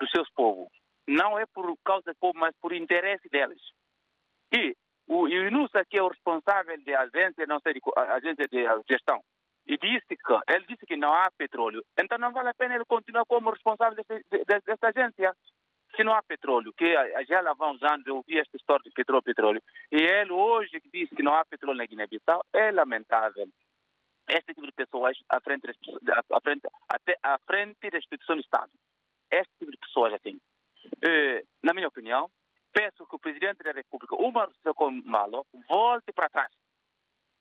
dos 0.00 0.10
seus 0.10 0.30
povos. 0.30 0.68
Não 1.06 1.38
é 1.38 1.46
por 1.46 1.74
causa 1.84 2.12
do 2.12 2.18
povo, 2.18 2.38
mas 2.38 2.54
por 2.60 2.72
interesse 2.72 3.28
deles. 3.28 3.60
E 4.52 4.74
o 5.06 5.26
Inusa, 5.26 5.84
que 5.88 5.98
é 5.98 6.02
o 6.02 6.08
responsável 6.08 6.76
da 6.84 7.00
agência, 7.00 7.46
não 7.46 7.60
sei, 7.60 7.74
agência 7.96 8.46
de 8.46 8.64
gestão, 8.88 9.22
e 9.66 9.76
disse 9.76 10.06
que 10.08 10.52
ele 10.52 10.66
disse 10.66 10.86
que 10.86 10.96
não 10.96 11.12
há 11.12 11.30
petróleo. 11.36 11.82
Então 11.98 12.18
não 12.18 12.32
vale 12.32 12.50
a 12.50 12.54
pena 12.54 12.74
ele 12.74 12.84
continuar 12.84 13.24
como 13.26 13.50
responsável 13.50 14.02
dessa 14.46 14.88
agência 14.88 15.34
se 15.94 16.04
não 16.04 16.12
há 16.12 16.22
petróleo, 16.22 16.72
que 16.72 16.94
já 17.26 17.40
lá 17.40 17.54
vão 17.54 17.76
anos 17.82 18.06
eu 18.06 18.16
ouvi 18.16 18.38
esta 18.38 18.56
história 18.56 18.82
de 18.84 18.90
petróleo, 18.90 19.22
petróleo, 19.22 19.62
e 19.90 19.96
ele 19.96 20.32
hoje 20.32 20.80
que 20.80 20.90
diz 20.90 21.08
que 21.10 21.22
não 21.22 21.34
há 21.34 21.44
petróleo 21.44 21.78
na 21.78 21.86
Guiné-Bissau, 21.86 22.44
é 22.52 22.70
lamentável. 22.70 23.48
Este 24.28 24.54
tipo 24.54 24.66
de 24.66 24.72
pessoas 24.72 25.16
à 25.28 25.40
frente, 25.40 25.66
à 25.68 26.40
frente, 26.40 26.68
até 26.88 27.16
à 27.22 27.38
frente 27.38 27.90
da 27.90 27.98
instituição 27.98 28.36
do 28.36 28.42
Estado. 28.42 28.70
Este 29.30 29.50
tipo 29.58 29.70
de 29.70 29.78
pessoas 29.78 30.12
assim. 30.12 30.38
E, 31.02 31.44
na 31.62 31.72
minha 31.72 31.88
opinião, 31.88 32.30
peço 32.72 33.06
que 33.06 33.16
o 33.16 33.18
Presidente 33.18 33.62
da 33.62 33.72
República, 33.72 34.14
Umar 34.16 34.50
Malo, 35.04 35.46
volte 35.66 36.12
para 36.12 36.28
trás, 36.28 36.52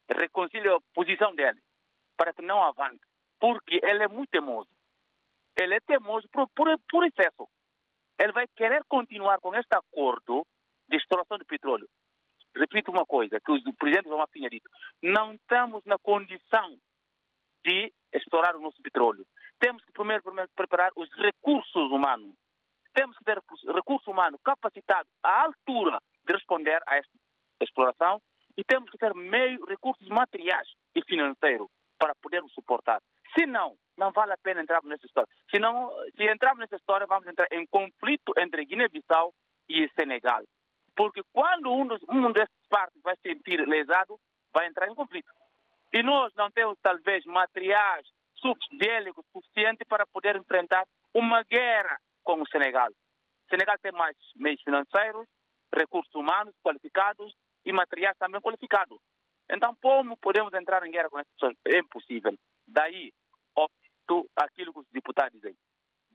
reconcilie 0.10 0.70
a 0.70 0.80
posição 0.94 1.36
dele, 1.36 1.60
para 2.16 2.34
que 2.34 2.42
não 2.42 2.64
avance, 2.64 3.02
porque 3.38 3.82
ele 3.84 4.04
é 4.04 4.08
muito 4.08 4.30
teimoso. 4.30 4.70
Ele 5.60 5.76
é 5.76 5.80
teimoso 5.82 6.28
por, 6.30 6.48
por, 6.56 6.68
por 6.90 7.06
excesso 7.06 7.50
ele 8.20 8.32
vai 8.32 8.48
querer 8.48 8.84
continuar 8.88 9.40
com 9.40 9.54
este 9.56 9.76
acordo 9.76 10.46
de 10.90 10.98
exploração 10.98 11.38
de 11.38 11.46
petróleo. 11.46 11.88
Repito 12.56 12.92
uma 12.92 13.06
coisa, 13.06 13.40
que 13.40 13.52
o 13.52 13.74
presidente 13.74 14.10
João 14.10 14.26
Pinha 14.32 14.50
disse, 14.50 14.68
não 15.04 15.34
estamos 15.34 15.84
na 15.86 15.98
condição 16.00 16.78
de 17.64 17.94
explorar 18.14 18.56
o 18.56 18.62
nosso 18.62 18.82
petróleo. 18.82 19.26
Temos 19.60 19.84
que 19.84 19.92
primeiro, 19.92 20.24
primeiro 20.24 20.50
preparar 20.56 20.92
os 20.96 21.10
recursos 21.14 21.92
humanos. 21.92 22.34
Temos 22.94 23.16
que 23.18 23.24
ter 23.24 23.40
recurso 23.74 24.10
humano 24.10 24.40
capacitado 24.44 25.08
à 25.22 25.44
altura 25.46 26.00
de 26.26 26.34
responder 26.34 26.82
a 26.88 26.98
esta 26.98 27.12
exploração 27.62 28.20
e 28.58 28.64
temos 28.64 28.90
que 28.90 28.98
ter 28.98 29.14
meio 29.14 29.64
recursos 29.66 30.08
materiais 30.08 30.68
e 30.96 31.04
financeiros 31.04 31.70
para 32.00 32.16
podermos 32.16 32.52
suportar. 32.54 33.02
Se 33.34 33.46
não, 33.46 33.76
não 33.98 34.12
vale 34.12 34.34
a 34.34 34.38
pena 34.38 34.62
entrar 34.62 34.82
nessa 34.84 35.06
história. 35.06 35.30
Se, 35.50 35.60
não, 35.60 35.92
se 36.16 36.24
entrarmos 36.32 36.60
nessa 36.60 36.76
história, 36.76 37.08
vamos 37.08 37.28
entrar 37.28 37.48
em 37.52 37.66
conflito 37.68 38.34
entre 38.38 38.66
Guiné-Bissau 38.66 39.34
e 39.70 39.90
Senegal. 40.00 40.44
Porque 40.96 41.22
quando 41.32 41.72
um, 41.72 41.86
dos, 41.86 42.02
um 42.10 42.32
desses 42.32 42.68
partes 42.70 43.02
vai 43.04 43.16
se 43.18 43.24
sentir 43.24 43.68
lesado, 43.68 44.20
vai 44.54 44.68
entrar 44.68 44.88
em 44.88 44.96
conflito. 44.96 45.32
E 45.94 46.04
nós 46.04 46.34
não 46.36 46.52
temos, 46.52 46.78
talvez, 46.82 47.24
materiais 47.26 48.06
suficientes 48.36 49.88
para 49.88 50.06
poder 50.08 50.36
enfrentar 50.36 50.86
uma 51.13 51.44
guerra 51.44 51.98
com 52.24 52.42
o 52.42 52.48
Senegal. 52.48 52.90
O 52.90 53.50
Senegal 53.50 53.78
tem 53.82 53.92
mais 53.92 54.16
meios 54.36 54.62
financeiros, 54.62 55.28
recursos 55.74 56.13
humanos 56.13 56.54
qualificados 56.63 57.34
e 57.66 57.72
materiais 57.72 58.18
também 58.18 58.42
qualificados. 58.42 59.00
Então, 59.50 59.76
como 59.82 60.18
podemos 60.18 60.54
entrar 60.54 60.86
em 60.86 60.92
guerra 60.92 61.10
com 61.10 61.20
essas 61.20 61.34
pessoas? 61.34 61.56
É 61.66 61.80
impossível. 61.80 62.38
Daí, 62.68 63.12
opto 63.56 64.30
aquilo 64.36 64.74
que 64.74 64.80
os 64.80 64.88
deputados 64.92 65.34
dizem. 65.34 65.56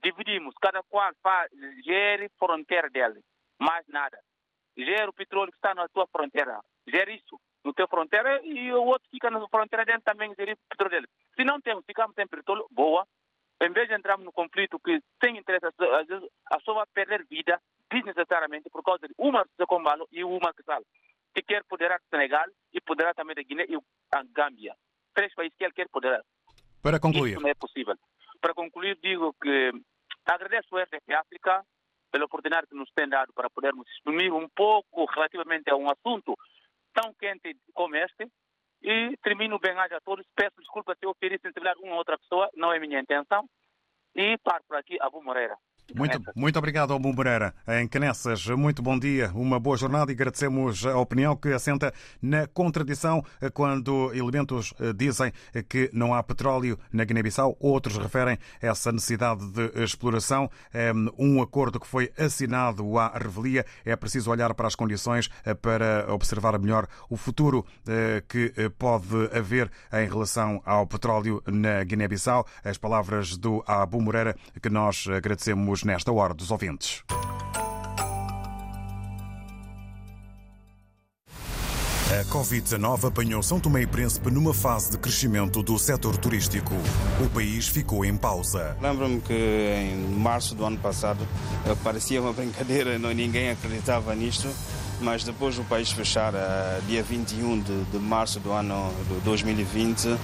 Dividimos, 0.03 0.53
cada 0.61 0.83
qual 0.83 1.11
faz, 1.21 1.49
gere 1.83 2.29
fronteira 2.37 2.89
dele, 2.89 3.21
mais 3.59 3.87
nada. 3.87 4.19
Gere 4.77 5.07
o 5.07 5.13
petróleo 5.13 5.51
que 5.51 5.57
está 5.57 5.73
na 5.73 5.87
tua 5.87 6.07
fronteira, 6.07 6.59
gere 6.87 7.15
isso 7.15 7.39
na 7.63 7.71
tua 7.73 7.87
fronteira 7.87 8.41
e 8.43 8.71
o 8.73 8.83
outro 8.83 9.07
fica 9.09 9.29
na 9.29 9.47
fronteira 9.47 9.85
dele 9.85 10.01
também 10.01 10.33
gere 10.35 10.53
o 10.53 10.57
petróleo 10.69 10.91
dele. 10.91 11.07
Se 11.35 11.43
não 11.45 11.61
temos, 11.61 11.85
ficamos 11.85 12.13
sem 12.15 12.27
petróleo, 12.27 12.67
boa. 12.71 13.07
Em 13.61 13.71
vez 13.71 13.87
de 13.87 13.95
entrarmos 13.95 14.25
no 14.25 14.33
conflito 14.33 14.79
que 14.79 14.99
tem 15.19 15.37
interesse, 15.37 15.65
às 15.65 16.07
vezes 16.07 16.29
a 16.51 16.57
pessoa 16.57 16.77
vai 16.77 16.87
perder 16.87 17.25
vida 17.25 17.61
desnecessariamente 17.89 18.69
por 18.69 18.83
causa 18.83 19.07
de 19.07 19.13
uma 19.17 19.45
Combalo 19.67 20.07
e 20.11 20.23
uma 20.23 20.53
Casal, 20.53 20.83
que 21.33 21.41
quer 21.41 21.63
poderar 21.63 22.01
Senegal 22.09 22.45
e 22.73 22.81
poderá 22.81 23.13
também 23.13 23.35
da 23.35 23.43
Guiné 23.43 23.65
e 23.69 23.77
a 24.13 24.23
Gâmbia. 24.23 24.75
Três 25.13 25.33
países 25.33 25.55
que 25.55 25.63
ele 25.63 25.73
quer 25.73 25.87
poderar. 25.89 26.21
Para 26.83 26.99
concluir. 26.99 27.31
Isso 27.31 27.41
não 27.41 27.49
é 27.49 27.53
possível. 27.55 27.95
para 28.41 28.53
concluir, 28.53 28.99
digo 29.01 29.33
que 29.41 29.71
agradeço 30.25 30.67
o 30.75 30.77
RDP 30.77 31.13
África 31.13 31.63
pela 32.11 32.25
oportunidade 32.25 32.67
que 32.67 32.75
nos 32.75 32.91
tem 32.93 33.07
dado 33.07 33.31
para 33.33 33.49
podermos 33.49 33.87
exprimir 33.89 34.33
um 34.33 34.49
pouco 34.49 35.05
relativamente 35.05 35.69
a 35.71 35.77
um 35.77 35.89
assunto 35.89 36.37
tão 36.93 37.13
quente 37.13 37.57
como 37.73 37.95
este. 37.95 38.27
E 38.81 39.15
termino 39.23 39.57
bem 39.59 39.71
a 39.71 40.01
todos. 40.01 40.25
Peço 40.35 40.59
desculpa 40.59 40.93
se 40.93 41.05
eu 41.05 41.15
feri 41.17 41.39
sensibilidade 41.39 41.79
uma 41.81 41.93
ou 41.93 41.99
outra 41.99 42.19
pessoa, 42.19 42.49
não 42.53 42.73
é 42.73 42.79
minha 42.79 42.99
intenção. 42.99 43.47
E 44.13 44.37
paro 44.39 44.63
por 44.67 44.75
aqui, 44.75 44.97
Abu 44.99 45.23
Moreira. 45.23 45.57
Muito, 45.95 46.19
muito 46.35 46.57
obrigado, 46.57 46.91
Albu 46.91 47.13
Moreira. 47.13 47.53
Em 47.67 47.87
Canessas, 47.87 48.47
muito 48.47 48.81
bom 48.81 48.97
dia, 48.97 49.31
uma 49.35 49.59
boa 49.59 49.77
jornada 49.77 50.11
e 50.11 50.15
agradecemos 50.15 50.83
a 50.87 50.97
opinião 50.97 51.35
que 51.35 51.49
assenta 51.49 51.93
na 52.19 52.47
contradição 52.47 53.23
quando 53.53 54.11
elementos 54.13 54.73
eh, 54.79 54.91
dizem 54.91 55.31
que 55.69 55.91
não 55.93 56.13
há 56.15 56.23
petróleo 56.23 56.79
na 56.91 57.03
Guiné-Bissau, 57.03 57.55
outros 57.59 57.95
referem 57.97 58.39
essa 58.59 58.91
necessidade 58.91 59.45
de 59.51 59.83
exploração. 59.83 60.49
Um 61.17 61.41
acordo 61.41 61.79
que 61.79 61.87
foi 61.87 62.11
assinado 62.17 62.97
à 62.97 63.15
revelia. 63.15 63.65
É 63.85 63.95
preciso 63.95 64.31
olhar 64.31 64.53
para 64.55 64.67
as 64.67 64.75
condições 64.75 65.29
eh, 65.45 65.53
para 65.53 66.11
observar 66.11 66.57
melhor 66.57 66.87
o 67.07 67.15
futuro 67.15 67.65
eh, 67.87 68.23
que 68.27 68.51
pode 68.79 69.29
haver 69.31 69.71
em 69.93 70.07
relação 70.07 70.59
ao 70.65 70.87
petróleo 70.87 71.43
na 71.45 71.83
Guiné-Bissau. 71.83 72.47
As 72.63 72.79
palavras 72.79 73.37
do 73.37 73.63
Abu 73.67 74.01
Moreira 74.01 74.35
que 74.61 74.69
nós 74.69 75.05
agradecemos 75.07 75.82
nesta 75.85 76.11
hora 76.11 76.33
dos 76.33 76.51
ouvintes. 76.51 77.03
A 82.13 82.23
Covid-19 82.25 83.07
apanhou 83.07 83.41
São 83.41 83.59
Tomé 83.59 83.81
e 83.81 83.87
Príncipe 83.87 84.29
numa 84.29 84.53
fase 84.53 84.91
de 84.91 84.99
crescimento 84.99 85.63
do 85.63 85.79
setor 85.79 86.15
turístico. 86.15 86.75
O 87.19 87.27
país 87.29 87.67
ficou 87.67 88.05
em 88.05 88.15
pausa. 88.15 88.77
Lembro-me 88.79 89.19
que 89.19 89.33
em 89.33 89.95
março 90.19 90.53
do 90.53 90.63
ano 90.63 90.77
passado 90.77 91.27
parecia 91.83 92.21
uma 92.21 92.31
brincadeira, 92.33 92.99
não, 92.99 93.11
ninguém 93.11 93.49
acreditava 93.49 94.13
nisto 94.13 94.47
mas 95.03 95.23
depois 95.23 95.55
do 95.55 95.63
país 95.65 95.91
fechar, 95.91 96.33
uh, 96.33 96.81
dia 96.87 97.03
21 97.03 97.59
de, 97.59 97.83
de, 97.83 97.99
março 97.99 98.39
do 98.39 98.51
ano 98.51 98.91
de 99.07 99.19
2020, 99.21 100.07
uh, 100.07 100.17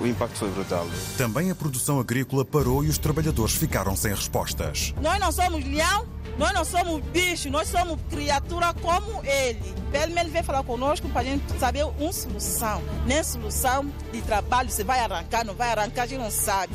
o 0.00 0.06
impacto 0.06 0.38
foi 0.38 0.50
brutal. 0.50 0.86
Também 1.16 1.50
a 1.50 1.54
produção 1.54 2.00
agrícola 2.00 2.44
parou 2.44 2.82
e 2.82 2.88
os 2.88 2.98
trabalhadores 2.98 3.54
ficaram 3.54 3.94
sem 3.94 4.12
respostas. 4.12 4.94
Nós 5.00 5.20
não 5.20 5.30
somos 5.30 5.64
leão, 5.64 6.06
nós 6.38 6.52
não 6.54 6.64
somos 6.64 7.02
bicho, 7.12 7.50
nós 7.50 7.68
somos 7.68 8.00
criatura 8.08 8.72
como 8.74 9.22
ele. 9.24 9.60
Pelo 9.92 10.14
menos 10.14 10.32
vem 10.32 10.42
falar 10.42 10.62
conosco 10.62 11.08
para 11.10 11.20
a 11.20 11.24
gente 11.24 11.44
saber 11.58 11.84
uma 11.84 12.12
solução. 12.12 12.82
Nem 13.06 13.22
solução 13.22 13.86
de 14.12 14.22
trabalho, 14.22 14.70
se 14.70 14.82
vai 14.82 15.00
arrancar, 15.00 15.44
não 15.44 15.54
vai 15.54 15.70
arrancar, 15.70 16.04
a 16.04 16.06
gente 16.06 16.20
não 16.20 16.30
sabe. 16.30 16.72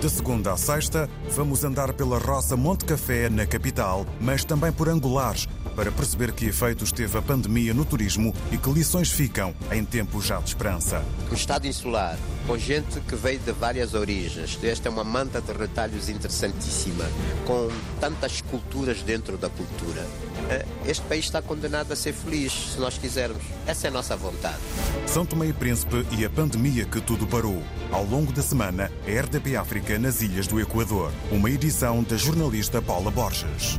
De 0.00 0.08
segunda 0.08 0.52
a 0.52 0.56
sexta, 0.56 1.10
vamos 1.30 1.64
andar 1.64 1.92
pela 1.92 2.18
roça 2.18 2.56
Monte 2.56 2.84
Café, 2.84 3.28
na 3.28 3.44
capital, 3.44 4.06
mas 4.20 4.44
também 4.44 4.70
por 4.70 4.88
Angulares, 4.88 5.48
para 5.78 5.92
perceber 5.92 6.32
que 6.32 6.46
efeitos 6.46 6.90
teve 6.90 7.16
a 7.16 7.22
pandemia 7.22 7.72
no 7.72 7.84
turismo 7.84 8.34
e 8.50 8.58
que 8.58 8.68
lições 8.68 9.12
ficam 9.12 9.54
em 9.70 9.84
tempos 9.84 10.26
já 10.26 10.40
de 10.40 10.48
esperança. 10.48 11.04
O 11.30 11.34
estado 11.34 11.68
insular, 11.68 12.18
com 12.48 12.58
gente 12.58 12.98
que 13.02 13.14
veio 13.14 13.38
de 13.38 13.52
várias 13.52 13.94
origens, 13.94 14.58
esta 14.60 14.88
é 14.88 14.90
uma 14.90 15.04
manta 15.04 15.40
de 15.40 15.52
retalhos 15.52 16.08
interessantíssima, 16.08 17.04
com 17.46 17.68
tantas 18.00 18.40
culturas 18.40 19.02
dentro 19.02 19.38
da 19.38 19.48
cultura. 19.48 20.04
Eh, 20.50 20.66
este 20.84 21.04
país 21.06 21.26
está 21.26 21.40
condenado 21.40 21.92
a 21.92 21.96
ser 21.96 22.12
feliz, 22.12 22.72
se 22.72 22.80
nós 22.80 22.98
quisermos. 22.98 23.44
Essa 23.64 23.86
é 23.86 23.90
a 23.90 23.92
nossa 23.92 24.16
vontade. 24.16 24.58
São 25.06 25.24
Tomé 25.24 25.46
e 25.46 25.52
Príncipe 25.52 26.04
e 26.18 26.24
a 26.24 26.30
pandemia 26.30 26.86
que 26.86 27.00
tudo 27.00 27.24
parou. 27.24 27.62
Ao 27.92 28.02
longo 28.02 28.32
da 28.32 28.42
semana, 28.42 28.90
a 29.06 29.20
RDP 29.20 29.54
África 29.54 29.96
nas 29.96 30.22
Ilhas 30.22 30.48
do 30.48 30.60
Equador. 30.60 31.12
Uma 31.30 31.48
edição 31.48 32.02
da 32.02 32.16
jornalista 32.16 32.82
Paula 32.82 33.12
Borges. 33.12 33.78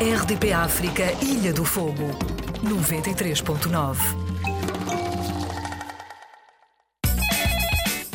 RDP 0.00 0.52
África, 0.52 1.04
Ilha 1.22 1.52
do 1.52 1.64
Fogo, 1.64 2.10
93.9. 2.62 3.96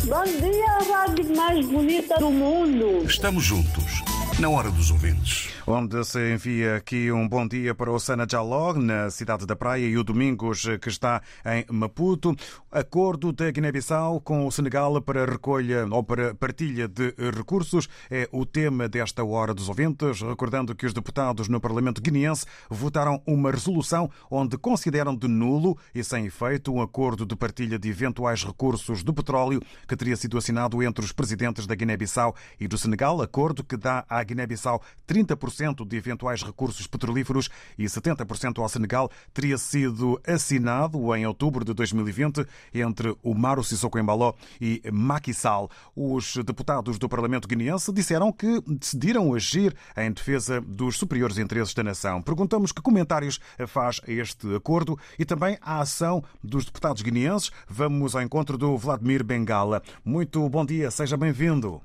Bom 0.06 0.24
dia, 0.24 0.94
rádio 0.94 1.36
mais 1.36 1.66
bonita 1.66 2.18
do 2.20 2.30
mundo. 2.32 3.06
Estamos 3.06 3.44
juntos, 3.44 4.04
na 4.40 4.50
hora 4.50 4.70
dos 4.70 4.92
ouvintes 4.92 5.43
onde 5.66 6.04
se 6.04 6.34
envia 6.34 6.76
aqui 6.76 7.12
um 7.12 7.28
bom 7.28 7.48
dia 7.48 7.74
para 7.74 7.92
o 7.92 8.00
Sana 8.00 8.28
Jaló, 8.30 8.74
na 8.74 9.10
cidade 9.10 9.46
da 9.46 9.56
Praia, 9.56 9.86
e 9.86 9.98
o 9.98 10.04
Domingos, 10.04 10.66
que 10.82 10.90
está 10.90 11.22
em 11.46 11.66
Maputo. 11.72 12.36
Acordo 12.72 13.32
da 13.32 13.50
Guiné-Bissau 13.50 14.20
com 14.20 14.46
o 14.46 14.52
Senegal 14.52 15.02
para 15.02 15.26
recolha 15.26 15.88
ou 15.90 16.04
para 16.04 16.36
partilha 16.36 16.88
de 16.88 17.14
recursos 17.36 17.88
é 18.10 18.28
o 18.32 18.46
tema 18.46 18.90
desta 18.90 19.24
hora 19.24 19.54
dos 19.54 19.70
ouvintes. 19.70 20.22
Recordando 20.22 20.76
que 20.76 20.86
os 20.86 20.94
deputados 20.94 21.48
no 21.48 21.62
Parlamento 21.62 22.02
guineense 22.02 22.46
votaram 22.70 23.22
uma 23.26 23.52
resolução 23.52 24.10
onde 24.30 24.58
consideram 24.58 25.16
de 25.16 25.28
nulo 25.28 25.78
e 25.94 26.04
sem 26.04 26.26
efeito 26.26 26.74
um 26.74 26.82
acordo 26.82 27.26
de 27.26 27.36
partilha 27.36 27.80
de 27.80 27.90
eventuais 27.90 28.44
recursos 28.44 29.04
do 29.04 29.14
petróleo 29.14 29.62
que 29.88 29.96
teria 29.96 30.16
sido 30.16 30.38
assinado 30.38 30.82
entre 30.84 31.06
os 31.06 31.12
presidentes 31.12 31.66
da 31.66 31.76
Guiné-Bissau 31.76 32.36
e 32.60 32.68
do 32.68 32.78
Senegal. 32.78 33.22
Acordo 33.22 33.64
que 33.64 33.78
dá 33.78 34.04
à 34.10 34.22
Guiné-Bissau 34.24 34.82
30% 35.08 35.53
30% 35.54 35.88
de 35.88 35.96
eventuais 35.96 36.42
recursos 36.42 36.88
petrolíferos 36.88 37.50
e 37.78 37.86
70% 37.86 38.60
ao 38.60 38.68
Senegal 38.68 39.10
teria 39.34 39.58
sido 39.58 40.20
assinado 40.26 41.16
em 41.16 41.26
outubro 41.26 41.64
de 41.64 41.74
2020 41.74 42.46
entre 42.74 43.16
o 43.22 43.34
Maro 43.34 43.64
Sissoko 43.64 44.00
Embaló 44.00 44.34
e 44.60 44.82
Macky 44.92 45.34
Sall. 45.34 45.70
Os 45.96 46.36
deputados 46.38 46.98
do 46.98 47.08
Parlamento 47.08 47.48
guineense 47.48 47.92
disseram 47.92 48.32
que 48.32 48.62
decidiram 48.68 49.34
agir 49.34 49.76
em 49.96 50.12
defesa 50.12 50.60
dos 50.62 50.98
superiores 50.98 51.38
interesses 51.38 51.74
da 51.74 51.84
nação. 51.84 52.22
Perguntamos 52.22 52.72
que 52.72 52.82
comentários 52.82 53.40
faz 53.68 54.02
este 54.08 54.56
acordo 54.56 54.98
e 55.18 55.26
também 55.26 55.58
a 55.62 55.80
ação 55.80 56.24
dos 56.44 56.66
deputados 56.66 57.02
guineenses. 57.02 57.52
Vamos 57.68 58.16
ao 58.16 58.22
encontro 58.22 58.58
do 58.58 58.78
Vladimir 58.78 59.24
Bengala. 59.24 59.82
Muito 60.04 60.48
bom 60.50 60.66
dia, 60.66 60.90
seja 60.92 61.18
bem-vindo. 61.18 61.82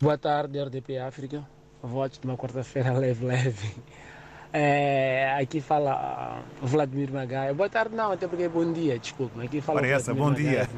Boa 0.00 0.18
tarde, 0.18 0.60
RDP 0.60 0.98
África 0.98 1.46
votos 1.84 2.18
de 2.18 2.26
uma 2.26 2.36
quarta-feira 2.36 2.92
leve-leve. 2.96 3.74
É, 4.52 5.36
aqui 5.40 5.60
fala 5.60 6.40
uh, 6.62 6.66
Vladimir 6.66 7.12
Magaia. 7.12 7.52
Boa 7.52 7.68
tarde, 7.68 7.94
não, 7.94 8.12
até 8.12 8.28
porque 8.28 8.44
é 8.44 8.48
bom 8.48 8.72
dia, 8.72 8.98
desculpa. 8.98 9.42
Aqui 9.42 9.60
fala 9.60 9.80
Parece, 9.80 10.12
bom 10.12 10.32
dia. 10.32 10.68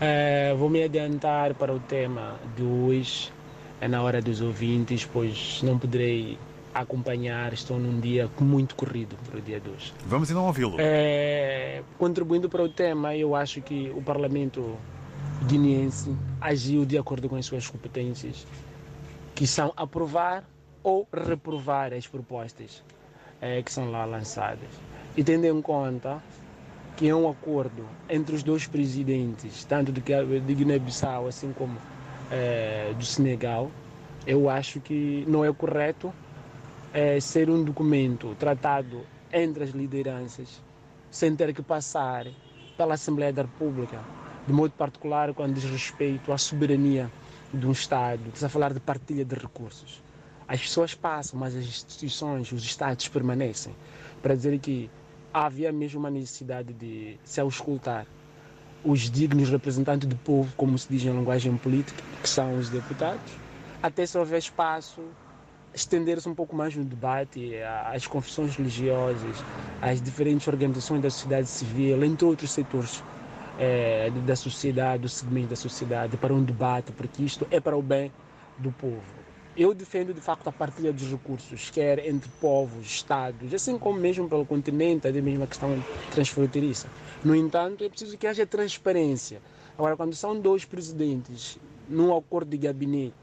É, 0.00 0.54
vou 0.54 0.68
me 0.68 0.82
adiantar 0.82 1.54
para 1.54 1.72
o 1.72 1.80
tema 1.80 2.34
de 2.56 2.62
hoje, 2.62 3.32
é 3.80 3.88
na 3.88 4.02
hora 4.02 4.20
dos 4.20 4.40
ouvintes, 4.40 5.08
pois 5.10 5.60
não 5.62 5.78
poderei 5.78 6.38
acompanhar, 6.74 7.52
estou 7.52 7.78
num 7.78 8.00
dia 8.00 8.28
muito 8.40 8.74
corrido 8.74 9.16
para 9.28 9.38
o 9.38 9.40
dia 9.40 9.60
de 9.60 9.70
hoje. 9.70 9.94
Vamos 10.06 10.30
então 10.30 10.44
ouvi-lo. 10.44 10.76
É, 10.78 11.82
contribuindo 11.98 12.48
para 12.48 12.62
o 12.62 12.68
tema, 12.68 13.14
eu 13.16 13.34
acho 13.34 13.60
que 13.62 13.92
o 13.94 14.02
Parlamento 14.02 14.76
guineense 15.46 16.14
agiu 16.40 16.84
de 16.84 16.98
acordo 16.98 17.28
com 17.28 17.36
as 17.36 17.46
suas 17.46 17.66
competências 17.66 18.46
que 19.34 19.46
são 19.46 19.72
aprovar 19.76 20.44
ou 20.82 21.06
reprovar 21.12 21.92
as 21.92 22.06
propostas 22.06 22.82
é, 23.40 23.62
que 23.62 23.72
são 23.72 23.90
lá 23.90 24.04
lançadas. 24.04 24.68
E 25.16 25.22
tendo 25.22 25.46
em 25.46 25.62
conta 25.62 26.22
que 26.96 27.08
é 27.08 27.14
um 27.14 27.28
acordo 27.28 27.86
entre 28.08 28.34
os 28.34 28.42
dois 28.42 28.66
presidentes, 28.66 29.64
tanto 29.64 29.92
de, 29.92 30.00
Guiné-Bissau 30.00 31.26
assim 31.26 31.52
como 31.52 31.76
é, 32.30 32.92
do 32.96 33.04
Senegal, 33.04 33.70
eu 34.26 34.48
acho 34.48 34.80
que 34.80 35.24
não 35.26 35.44
é 35.44 35.52
correto 35.52 36.12
é, 36.92 37.18
ser 37.18 37.50
um 37.50 37.64
documento 37.64 38.34
tratado 38.38 39.02
entre 39.32 39.64
as 39.64 39.70
lideranças 39.70 40.62
sem 41.10 41.34
ter 41.34 41.52
que 41.52 41.62
passar 41.62 42.26
pela 42.76 42.94
Assembleia 42.94 43.32
da 43.32 43.42
República, 43.42 43.98
de 44.46 44.52
modo 44.52 44.72
particular 44.72 45.34
quando 45.34 45.54
diz 45.54 45.64
respeito 45.64 46.32
à 46.32 46.38
soberania 46.38 47.10
de 47.52 47.66
um 47.66 47.72
Estado, 47.72 48.20
está 48.32 48.46
a 48.46 48.48
falar 48.48 48.72
de 48.72 48.80
partilha 48.80 49.24
de 49.24 49.34
recursos. 49.34 50.02
As 50.48 50.60
pessoas 50.60 50.94
passam, 50.94 51.38
mas 51.38 51.54
as 51.54 51.64
instituições, 51.64 52.50
os 52.52 52.64
Estados 52.64 53.08
permanecem. 53.08 53.74
Para 54.22 54.34
dizer 54.34 54.58
que 54.58 54.90
havia 55.32 55.72
mesmo 55.72 56.00
uma 56.00 56.10
necessidade 56.10 56.72
de 56.72 57.18
se 57.24 57.40
auscultar 57.40 58.06
os 58.84 59.10
dignos 59.10 59.48
representantes 59.48 60.08
do 60.08 60.16
povo, 60.16 60.52
como 60.56 60.76
se 60.76 60.88
diz 60.88 61.04
em 61.04 61.10
linguagem 61.10 61.56
política, 61.56 62.02
que 62.20 62.28
são 62.28 62.58
os 62.58 62.68
deputados, 62.68 63.32
até 63.82 64.04
se 64.04 64.18
houver 64.18 64.38
espaço, 64.38 65.00
estender-se 65.74 66.28
um 66.28 66.34
pouco 66.34 66.54
mais 66.54 66.74
no 66.76 66.84
debate, 66.84 67.54
as 67.86 68.06
confissões 68.06 68.56
religiosas, 68.56 69.36
as 69.80 70.02
diferentes 70.02 70.46
organizações 70.48 71.00
da 71.00 71.10
sociedade 71.10 71.48
civil, 71.48 72.04
entre 72.04 72.24
outros 72.24 72.50
setores 72.50 73.02
é, 73.62 74.10
da 74.26 74.34
sociedade, 74.34 75.02
do 75.02 75.08
segmento 75.08 75.50
da 75.50 75.56
sociedade, 75.56 76.16
para 76.16 76.34
um 76.34 76.42
debate, 76.42 76.90
porque 76.90 77.22
isto 77.22 77.46
é 77.48 77.60
para 77.60 77.76
o 77.76 77.82
bem 77.82 78.10
do 78.58 78.72
povo. 78.72 79.22
Eu 79.56 79.72
defendo 79.72 80.12
de 80.12 80.20
facto 80.20 80.48
a 80.48 80.52
partilha 80.52 80.92
dos 80.92 81.08
recursos, 81.08 81.70
quer 81.70 82.04
entre 82.04 82.28
povos, 82.40 82.86
estados, 82.86 83.54
assim 83.54 83.78
como 83.78 84.00
mesmo 84.00 84.28
pelo 84.28 84.44
continente, 84.44 85.06
a 85.06 85.46
questão 85.46 85.80
transfronteiriça. 86.10 86.88
No 87.22 87.36
entanto, 87.36 87.84
é 87.84 87.88
preciso 87.88 88.18
que 88.18 88.26
haja 88.26 88.44
transparência. 88.44 89.40
Agora, 89.78 89.96
quando 89.96 90.14
são 90.16 90.40
dois 90.40 90.64
presidentes 90.64 91.56
num 91.88 92.16
acordo 92.16 92.48
de 92.48 92.56
gabinete 92.56 93.14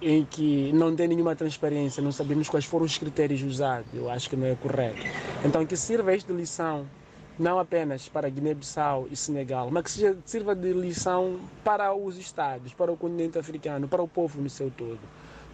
em 0.00 0.24
que 0.24 0.72
não 0.72 0.94
tem 0.94 1.08
nenhuma 1.08 1.34
transparência, 1.34 2.00
não 2.00 2.12
sabemos 2.12 2.48
quais 2.48 2.64
foram 2.64 2.84
os 2.84 2.96
critérios 2.96 3.42
usados, 3.42 3.88
eu 3.92 4.08
acho 4.08 4.30
que 4.30 4.36
não 4.36 4.46
é 4.46 4.54
correto. 4.54 5.00
Então, 5.44 5.66
que 5.66 5.76
sirva 5.76 6.14
esta 6.14 6.32
lição 6.32 6.86
não 7.38 7.58
apenas 7.58 8.08
para 8.08 8.28
Guiné-Bissau 8.28 9.08
e 9.10 9.16
Senegal, 9.16 9.70
mas 9.70 9.84
que 9.84 9.90
seja, 9.90 10.16
sirva 10.24 10.54
de 10.54 10.72
lição 10.72 11.38
para 11.62 11.94
os 11.94 12.16
Estados, 12.16 12.72
para 12.72 12.90
o 12.90 12.96
continente 12.96 13.38
africano, 13.38 13.86
para 13.86 14.02
o 14.02 14.08
povo 14.08 14.40
no 14.40 14.48
seu 14.48 14.70
todo. 14.70 15.00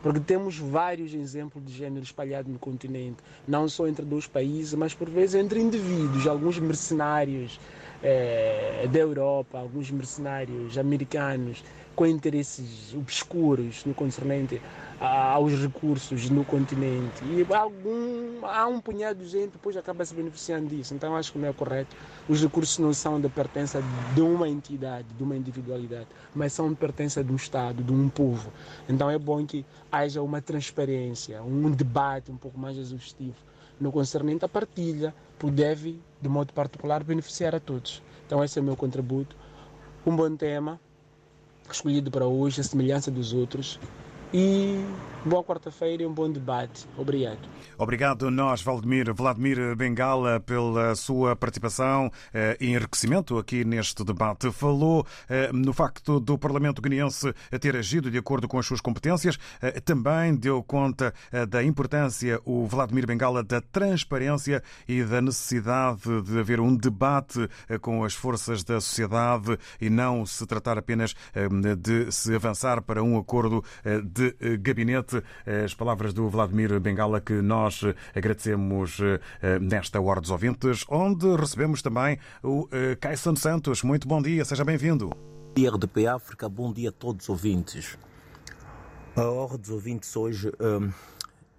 Porque 0.03 0.19
temos 0.19 0.59
vários 0.59 1.15
exemplos 1.15 1.65
de 1.65 1.73
gênero 1.73 2.03
espalhados 2.03 2.53
no 2.53 2.59
continente, 2.59 3.19
não 3.47 3.69
só 3.69 3.87
entre 3.87 4.05
dois 4.05 4.27
países, 4.27 4.75
mas 4.75 4.93
por 4.93 5.09
vezes 5.09 5.37
entre 5.37 5.61
indivíduos, 5.61 6.27
alguns 6.27 6.59
mercenários 6.59 7.61
eh, 8.03 8.89
da 8.91 8.99
Europa, 8.99 9.59
alguns 9.59 9.91
mercenários 9.91 10.77
americanos 10.77 11.63
com 11.95 12.07
interesses 12.07 12.95
obscuros 12.95 13.85
no 13.85 13.95
concernente 13.95 14.61
aos 14.99 15.53
recursos 15.61 16.31
no 16.31 16.45
continente. 16.45 17.23
E 17.25 17.47
algum, 17.55 18.47
há 18.47 18.67
um 18.67 18.81
punhado 18.81 19.23
de 19.23 19.29
gente 19.29 19.53
depois 19.53 19.77
acaba 19.77 20.05
se 20.05 20.15
beneficiando 20.15 20.69
disso. 20.69 20.95
Então 20.95 21.17
acho 21.17 21.33
que 21.33 21.39
não 21.39 21.49
é 21.49 21.53
correto. 21.53 21.95
Os 22.29 22.41
recursos 22.41 22.79
não 22.79 22.95
são 22.95 23.21
de 23.21 23.29
pertença 23.29 23.83
de 24.15 24.21
uma 24.21 24.49
entidade, 24.49 25.09
de 25.17 25.23
uma 25.23 25.37
individualidade, 25.37 26.07
mas 26.35 26.53
são 26.53 26.71
de 26.71 26.77
pertença 26.77 27.23
de 27.23 27.33
um 27.33 27.37
Estado, 27.37 27.83
de 27.83 27.93
um 27.93 28.09
povo. 28.09 28.53
Então 28.89 29.11
é 29.11 29.19
bom 29.19 29.45
que 29.45 29.67
haja 29.91 30.23
uma 30.23 30.41
transparência, 30.41 31.43
um 31.43 31.71
debate 31.71 32.31
um 32.31 32.37
pouco 32.37 32.59
mais 32.59 32.77
exaustivo 32.79 33.37
no 33.81 33.91
concernente 33.91 34.45
a 34.45 34.49
partilha, 34.49 35.13
deve, 35.51 36.01
de 36.21 36.29
modo 36.29 36.53
particular, 36.53 37.03
beneficiar 37.03 37.55
a 37.55 37.61
todos. 37.61 38.03
Então 38.27 38.43
esse 38.43 38.59
é 38.59 38.63
o 38.63 38.65
meu 38.65 38.77
contributo. 38.77 39.37
Um 40.07 40.15
bom 40.15 40.35
tema, 40.37 40.81
escolhido 41.71 42.11
para 42.11 42.27
hoje, 42.27 42.61
a 42.61 42.65
semelhança 42.65 43.11
dos 43.11 43.33
outros. 43.33 43.79
E 44.35 44.83
boa 45.27 45.45
quarta-feira 45.45 46.03
e 46.03 46.07
um 46.07 46.13
bom 46.13 46.31
debate. 46.31 46.89
Obrigado. 46.97 47.39
Obrigado 47.77 48.31
nós, 48.31 48.63
Vladimir, 48.63 49.13
Vladimir 49.13 49.77
Bengala, 49.77 50.41
pela 50.41 50.95
sua 50.95 51.37
participação 51.37 52.11
eh, 52.33 52.57
e 52.61 52.71
enriquecimento 52.71 53.37
aqui 53.37 53.65
neste 53.65 54.03
debate. 54.05 54.51
Falou 54.51 55.07
eh, 55.29 55.51
no 55.53 55.73
facto 55.73 56.19
do 56.19 56.39
Parlamento 56.39 56.81
guineense 56.81 57.33
ter 57.61 57.77
agido 57.77 58.11
de 58.11 58.17
acordo 58.19 58.49
com 58.49 58.59
as 58.59 58.65
suas 58.67 58.81
competências. 58.81 59.39
Eh, 59.61 59.81
também 59.81 60.35
deu 60.35 60.63
conta 60.63 61.13
da 61.49 61.63
importância, 61.63 62.41
o 62.45 62.67
Vladimir 62.67 63.07
Bengala, 63.07 63.43
da 63.43 63.61
transparência 63.61 64.63
e 64.89 65.03
da 65.03 65.21
necessidade 65.21 66.23
de 66.23 66.39
haver 66.39 66.61
um 66.61 66.75
debate 66.75 67.49
com 67.81 68.03
as 68.05 68.15
forças 68.15 68.65
da 68.65 68.81
sociedade 68.81 69.59
e 69.81 69.91
não 69.91 70.25
se 70.25 70.47
tratar 70.47 70.79
apenas 70.79 71.15
de 71.79 72.11
se 72.11 72.35
avançar 72.35 72.81
para 72.83 73.03
um 73.03 73.19
acordo 73.19 73.63
de 74.05 74.22
gabinete. 74.61 75.23
As 75.65 75.75
palavras 75.75 76.13
do 76.13 76.29
Vladimir 76.29 76.79
Bengala 76.81 77.21
que 77.21 77.35
nós 77.35 77.83
agradecemos 78.15 78.99
nesta 79.61 80.01
Hora 80.01 80.21
dos 80.21 80.31
Ouvintes, 80.31 80.85
onde 80.89 81.35
recebemos 81.37 81.83
também 81.83 82.19
o 82.43 82.69
Caisson 83.01 83.37
Santos. 83.37 83.83
Muito 83.83 84.07
bom 84.07 84.21
dia, 84.21 84.45
seja 84.45 84.65
bem-vindo. 84.65 85.09
Bom 85.09 85.55
dia, 85.55 85.71
RDP 85.71 86.07
África, 86.07 86.49
bom 86.49 86.73
dia 86.73 86.89
a 86.89 86.93
todos 86.93 87.25
os 87.25 87.29
ouvintes. 87.29 87.99
A 89.15 89.25
Hora 89.25 89.59
dos 89.59 89.71
Ouvintes 89.71 90.17
hoje 90.17 90.51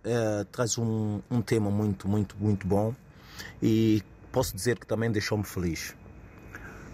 é, 0.03 0.43
traz 0.51 0.77
um, 0.77 1.21
um 1.29 1.41
tema 1.41 1.69
muito, 1.69 2.07
muito, 2.07 2.35
muito 2.37 2.67
bom 2.67 2.93
e 3.61 4.01
posso 4.31 4.55
dizer 4.55 4.79
que 4.79 4.87
também 4.87 5.11
deixou-me 5.11 5.43
feliz. 5.43 5.95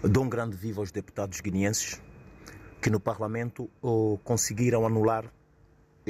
Dou 0.02 0.24
um 0.24 0.28
grande 0.28 0.56
vivo 0.56 0.80
aos 0.80 0.90
deputados 0.90 1.40
guineenses 1.40 2.00
que 2.80 2.88
no 2.88 3.00
Parlamento 3.00 3.68
conseguiram 4.24 4.86
anular 4.86 5.24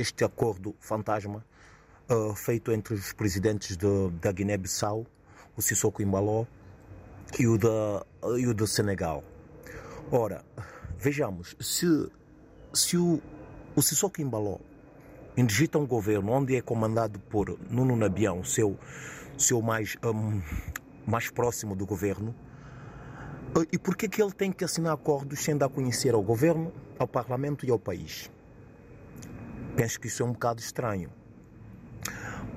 este 0.01 0.25
acordo 0.25 0.75
fantasma 0.81 1.45
uh, 2.09 2.35
feito 2.35 2.73
entre 2.73 2.95
os 2.95 3.13
presidentes 3.13 3.77
de, 3.77 4.11
da 4.21 4.33
Guiné-Bissau, 4.33 5.07
o 5.55 5.61
Sissoko 5.61 6.03
Embaló 6.03 6.47
e 7.39 7.47
o 7.47 7.59
da 7.59 8.05
e 8.39 8.47
o 8.47 8.55
do 8.55 8.67
Senegal. 8.67 9.23
Ora, 10.11 10.43
vejamos, 10.99 11.55
se, 11.61 11.87
se 12.73 12.97
o, 12.97 13.21
o 13.77 13.83
Sissoko 13.83 14.23
Embaló 14.23 14.59
indigita 15.37 15.79
um 15.79 15.87
governo 15.87 16.33
onde 16.33 16.57
é 16.57 16.63
comandado 16.63 17.19
por 17.19 17.59
Nuno 17.71 17.95
Nabião, 17.95 18.43
seu, 18.43 18.79
seu 19.39 19.61
mais, 19.61 19.97
um, 20.03 20.41
mais 21.07 21.31
próximo 21.31 21.77
do 21.77 21.87
governo, 21.87 22.35
e 23.71 23.79
por 23.79 23.97
que, 23.97 24.09
que 24.09 24.23
ele 24.23 24.33
tem 24.33 24.51
que 24.51 24.65
assinar 24.65 24.95
acordos 24.95 25.41
sem 25.41 25.57
dar 25.57 25.67
a 25.67 25.69
conhecer 25.69 26.15
ao 26.15 26.23
governo, 26.23 26.73
ao 26.99 27.07
parlamento 27.07 27.67
e 27.67 27.71
ao 27.71 27.79
país? 27.79 28.31
Penso 29.77 30.01
que 30.01 30.09
isso 30.09 30.23
é 30.23 30.27
um 30.27 30.33
bocado 30.33 30.61
estranho. 30.61 31.11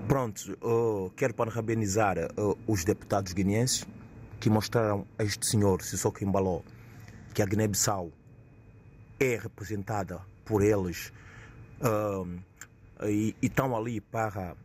Pronto, 0.07 0.57
uh, 0.61 1.09
quero 1.11 1.33
parabenizar 1.33 2.17
uh, 2.17 2.57
os 2.67 2.83
deputados 2.83 3.31
guineenses 3.33 3.85
que 4.39 4.49
mostraram 4.49 5.07
a 5.17 5.23
este 5.23 5.45
senhor, 5.45 5.81
Sissoko 5.81 6.23
Embaló, 6.23 6.61
que 7.33 7.41
a 7.41 7.45
Guiné-Bissau 7.45 8.11
é 9.19 9.37
representada 9.37 10.19
por 10.43 10.61
eles 10.61 11.13
uh, 11.79 12.27
e, 13.07 13.35
e 13.41 13.45
estão 13.47 13.75
ali 13.75 14.01
para 14.01 14.55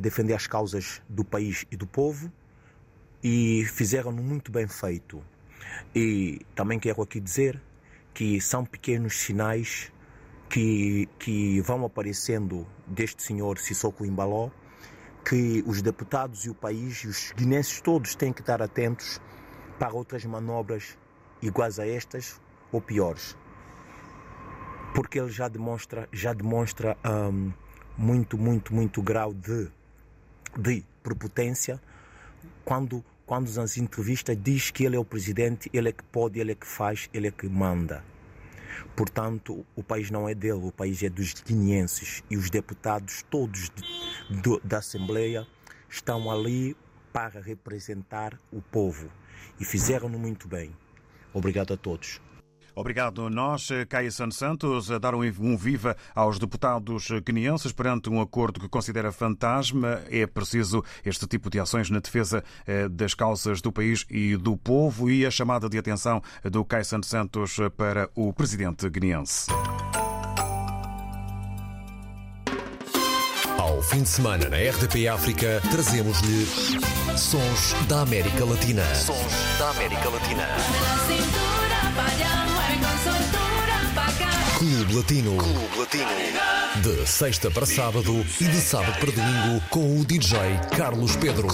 defender 0.00 0.34
as 0.34 0.46
causas 0.46 1.00
do 1.08 1.24
país 1.24 1.64
e 1.70 1.76
do 1.76 1.86
povo 1.86 2.30
e 3.22 3.64
fizeram-no 3.64 4.22
muito 4.22 4.50
bem 4.52 4.66
feito. 4.66 5.22
E 5.94 6.40
também 6.54 6.78
quero 6.78 7.02
aqui 7.02 7.20
dizer 7.20 7.60
que 8.12 8.40
são 8.40 8.64
pequenos 8.64 9.16
sinais 9.16 9.92
que, 10.56 11.06
que 11.18 11.60
vão 11.60 11.84
aparecendo 11.84 12.66
deste 12.86 13.22
senhor 13.22 13.58
Sissoko 13.58 14.06
Embaló, 14.06 14.48
que 15.22 15.62
os 15.66 15.82
deputados 15.82 16.46
e 16.46 16.48
o 16.48 16.54
país 16.54 17.04
e 17.04 17.08
os 17.08 17.30
guinenses 17.36 17.78
todos 17.82 18.14
têm 18.14 18.32
que 18.32 18.40
estar 18.40 18.62
atentos 18.62 19.20
para 19.78 19.92
outras 19.92 20.24
manobras 20.24 20.96
iguais 21.42 21.78
a 21.78 21.86
estas 21.86 22.40
ou 22.72 22.80
piores. 22.80 23.36
Porque 24.94 25.20
ele 25.20 25.28
já 25.28 25.46
demonstra, 25.46 26.08
já 26.10 26.32
demonstra 26.32 26.96
um, 27.04 27.52
muito, 27.94 28.38
muito, 28.38 28.74
muito 28.74 29.02
grau 29.02 29.34
de, 29.34 29.70
de 30.56 30.82
prepotência 31.02 31.78
quando, 32.64 33.04
quando 33.26 33.54
nas 33.54 33.76
entrevistas 33.76 34.34
diz 34.42 34.70
que 34.70 34.86
ele 34.86 34.96
é 34.96 34.98
o 34.98 35.04
presidente, 35.04 35.68
ele 35.70 35.90
é 35.90 35.92
que 35.92 36.04
pode, 36.04 36.40
ele 36.40 36.52
é 36.52 36.54
que 36.54 36.66
faz, 36.66 37.10
ele 37.12 37.28
é 37.28 37.30
que 37.30 37.46
manda. 37.46 38.02
Portanto, 38.94 39.64
o 39.74 39.82
país 39.82 40.10
não 40.10 40.28
é 40.28 40.34
dele, 40.34 40.60
o 40.62 40.72
país 40.72 41.02
é 41.02 41.08
dos 41.08 41.34
guineenses 41.34 42.22
e 42.30 42.36
os 42.36 42.50
deputados 42.50 43.24
todos 43.30 43.70
de, 43.70 44.40
de, 44.40 44.60
da 44.62 44.78
Assembleia 44.78 45.46
estão 45.88 46.30
ali 46.30 46.76
para 47.12 47.40
representar 47.40 48.38
o 48.52 48.60
povo 48.60 49.10
e 49.58 49.64
fizeram-no 49.64 50.18
muito 50.18 50.46
bem. 50.46 50.74
Obrigado 51.32 51.72
a 51.74 51.76
todos. 51.76 52.20
Obrigado. 52.76 53.30
Nós, 53.30 53.70
Caia 53.88 54.10
Santos, 54.10 54.90
a 54.90 54.98
dar 54.98 55.14
um 55.14 55.56
viva 55.56 55.96
aos 56.14 56.38
deputados 56.38 57.08
guineenses 57.24 57.72
perante 57.72 58.10
um 58.10 58.20
acordo 58.20 58.60
que 58.60 58.68
considera 58.68 59.10
fantasma. 59.10 60.02
É 60.10 60.26
preciso 60.26 60.84
este 61.02 61.26
tipo 61.26 61.48
de 61.48 61.58
ações 61.58 61.88
na 61.88 62.00
defesa 62.00 62.44
das 62.90 63.14
causas 63.14 63.62
do 63.62 63.72
país 63.72 64.04
e 64.10 64.36
do 64.36 64.58
povo 64.58 65.10
e 65.10 65.24
a 65.24 65.30
chamada 65.30 65.70
de 65.70 65.78
atenção 65.78 66.22
do 66.44 66.64
Caia 66.66 66.84
Santos 66.84 67.56
para 67.78 68.10
o 68.14 68.30
presidente 68.34 68.88
guineense. 68.90 69.46
Ao 73.58 73.82
fim 73.82 74.02
de 74.02 74.08
semana 74.08 74.48
na 74.50 74.56
RDP 74.56 75.08
África, 75.08 75.62
trazemos-lhe 75.70 76.46
Sons 77.16 77.74
da 77.88 78.02
América 78.02 78.44
Latina. 78.44 78.84
Sons 78.94 79.32
da 79.58 79.70
América 79.70 80.10
Latina. 80.10 80.46
Clube 84.56 84.94
Latino. 84.94 85.36
Clube 85.36 85.78
Latino. 85.78 86.06
De 86.82 87.06
sexta 87.06 87.50
para 87.50 87.66
sábado 87.66 88.24
e 88.40 88.44
de 88.44 88.58
sábado 88.58 88.98
para 88.98 89.12
domingo 89.12 89.62
com 89.68 90.00
o 90.00 90.02
DJ 90.02 90.38
Carlos 90.74 91.14
Pedro. 91.16 91.48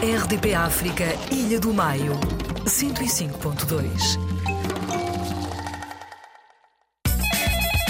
RDP 0.00 0.54
África, 0.54 1.04
Ilha 1.32 1.58
do 1.58 1.74
Maio, 1.74 2.12
105.2. 2.64 3.82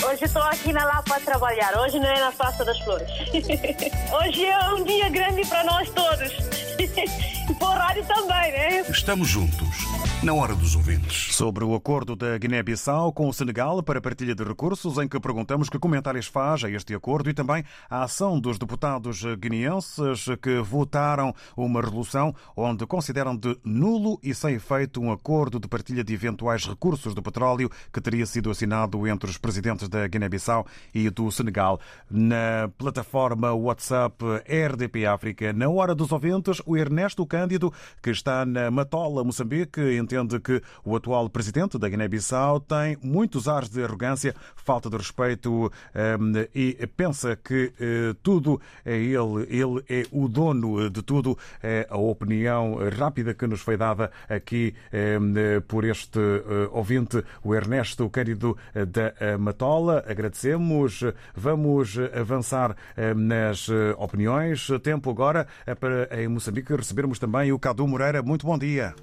Hoje 0.07 0.25
estou 0.25 0.43
aqui 0.45 0.73
na 0.73 0.87
Lapa 0.87 1.17
a 1.17 1.21
trabalhar. 1.21 1.77
Hoje 1.79 1.99
não 1.99 2.09
é 2.09 2.21
na 2.21 2.33
Praça 2.33 2.65
das 2.65 2.79
Flores. 2.81 3.09
Hoje 4.19 4.47
é 4.47 4.69
um 4.71 4.83
dia 4.83 5.11
grande 5.11 5.47
para 5.47 5.63
nós 5.65 5.91
todos. 5.91 6.33
E 7.51 7.55
para 7.55 7.69
o 7.69 7.73
rádio 7.73 8.07
também, 8.07 8.53
né? 8.53 8.81
Estamos 8.89 9.29
juntos 9.29 10.02
na 10.23 10.33
hora 10.33 10.55
dos 10.55 10.77
ouvintes. 10.77 11.35
Sobre 11.35 11.65
o 11.65 11.75
acordo 11.75 12.15
da 12.15 12.39
Guiné-Bissau 12.39 13.13
com 13.13 13.29
o 13.29 13.33
Senegal 13.33 13.83
para 13.83 14.01
partilha 14.01 14.37
de 14.37 14.45
recursos, 14.45 14.97
em 14.99 15.09
que 15.09 15.19
perguntamos 15.19 15.69
que 15.69 15.81
comentários 15.81 16.27
faz 16.27 16.63
a 16.63 16.71
este 16.71 16.95
acordo 16.95 17.29
e 17.29 17.35
também 17.35 17.65
a 17.91 18.05
ação 18.05 18.39
dos 18.39 18.57
deputados 18.57 19.25
guineenses 19.37 20.27
que 20.41 20.61
votaram 20.61 21.35
uma 21.57 21.81
resolução 21.81 22.33
onde 22.57 22.87
consideram 22.87 23.37
de 23.37 23.59
nulo 23.65 24.21
e 24.23 24.33
sem 24.33 24.55
efeito 24.55 25.01
um 25.01 25.11
acordo 25.11 25.59
de 25.59 25.67
partilha 25.67 26.05
de 26.05 26.15
eventuais 26.15 26.67
recursos 26.67 27.15
do 27.15 27.23
petróleo 27.23 27.69
que 27.93 28.01
teria 28.01 28.25
sido 28.25 28.49
assinado 28.49 29.05
entre 29.09 29.29
os 29.29 29.39
presidentes 29.39 29.89
da 29.89 30.07
Guiné-Bissau 30.07 30.65
e 30.95 31.11
do 31.11 31.33
Senegal. 31.33 31.81
Na 32.09 32.71
plataforma 32.79 33.53
WhatsApp 33.53 34.25
RDP 34.47 35.05
África, 35.05 35.53
na 35.53 35.69
hora 35.69 35.97
dos 35.97 36.13
ouvintes, 36.13 36.63
o 36.65 36.77
Ernesto 36.77 37.27
Cândido, 37.27 37.73
que 38.01 38.11
está 38.11 38.47
na 38.47 38.71
Matola, 38.71 39.25
Moçambique, 39.25 39.81
entende 40.13 40.39
que 40.41 40.63
o 40.85 40.95
atual 40.95 41.29
presidente 41.31 41.79
da 41.79 41.89
Guiné-Bissau 41.89 42.61
tem 42.61 42.99
muitos 43.03 43.49
ares 43.49 43.71
de 43.71 43.83
arrogância, 43.83 44.35
falta 44.55 44.91
de 44.91 44.97
respeito 44.97 45.73
ehm, 45.95 46.47
e 46.55 46.87
pensa 46.87 47.35
que 47.37 47.73
eh, 47.81 48.15
tudo 48.23 48.61
é 48.85 48.97
ele, 48.97 49.47
ele 49.49 49.83
é 49.89 50.07
o 50.13 50.29
dono 50.29 50.91
de 50.91 51.03
tudo. 51.03 51.39
É 51.63 51.87
a 51.89 51.97
opinião 51.97 52.79
rápida 52.99 53.33
que 53.33 53.47
nos 53.47 53.61
foi 53.61 53.77
dada 53.77 54.11
aqui 54.29 54.75
ehm, 54.93 55.61
por 55.67 55.85
este 55.85 56.19
eh, 56.19 56.69
ouvinte, 56.71 57.25
o 57.43 57.55
Ernesto 57.55 58.09
Cândido 58.11 58.57
da 58.75 59.39
Matola. 59.39 60.05
Agradecemos. 60.07 61.05
Vamos 61.35 61.97
avançar 62.15 62.77
ehm, 62.97 63.15
nas 63.15 63.69
eh, 63.69 63.95
opiniões. 63.97 64.69
Tempo 64.83 65.11
agora 65.11 65.47
para 65.81 66.23
em 66.23 66.29
Moçambique 66.29 66.75
recebermos 66.75 67.19
também 67.19 67.53
o 67.53 67.59
Cadu 67.59 67.87
Moreira. 67.87 68.23
Muito 68.23 68.47
bom 68.47 68.59
dia. 68.59 68.95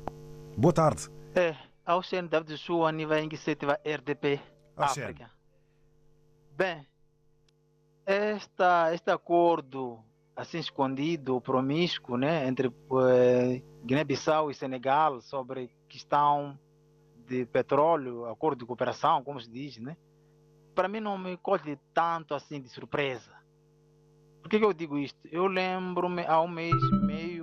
Boa 0.57 0.73
tarde. 0.73 1.09
É, 1.35 1.55
ao 1.85 2.01
Shen 2.01 2.27
David 2.27 2.57
Shua, 2.57 2.91
nível 2.91 3.17
iniciativa 3.23 3.79
RDP 3.85 4.41
África. 4.75 5.31
Bem, 6.55 6.85
esta, 8.05 8.93
este 8.93 9.09
acordo 9.11 10.03
assim 10.35 10.59
escondido, 10.59 11.39
promíscuo, 11.41 12.17
né, 12.17 12.47
entre 12.47 12.67
uh, 12.67 13.83
Guiné-Bissau 13.83 14.49
e 14.49 14.53
Senegal 14.53 15.21
sobre 15.21 15.69
questão 15.87 16.57
de 17.27 17.45
petróleo, 17.45 18.25
acordo 18.25 18.59
de 18.59 18.65
cooperação, 18.65 19.23
como 19.23 19.39
se 19.39 19.49
diz, 19.49 19.77
né, 19.77 19.97
para 20.73 20.87
mim 20.87 20.99
não 20.99 21.17
me 21.17 21.35
colhe 21.37 21.77
tanto 21.93 22.33
assim 22.33 22.61
de 22.61 22.69
surpresa. 22.69 23.33
Por 24.41 24.49
que, 24.49 24.59
que 24.59 24.65
eu 24.65 24.73
digo 24.73 24.97
isto? 24.97 25.19
Eu 25.29 25.45
lembro-me 25.45 26.25
há 26.25 26.41
um 26.41 26.47
mês 26.47 26.73
e 26.73 27.05
meio 27.05 27.38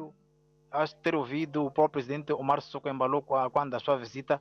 acho 0.77 0.97
ter 0.97 1.15
ouvido 1.15 1.65
o 1.65 1.71
próprio 1.71 2.05
presidente 2.05 2.33
Omar 2.33 2.61
Sissoko 2.61 2.89
Embalo 2.89 3.23
quando 3.23 3.75
a 3.75 3.81
sua 3.81 3.97
visita 3.97 4.41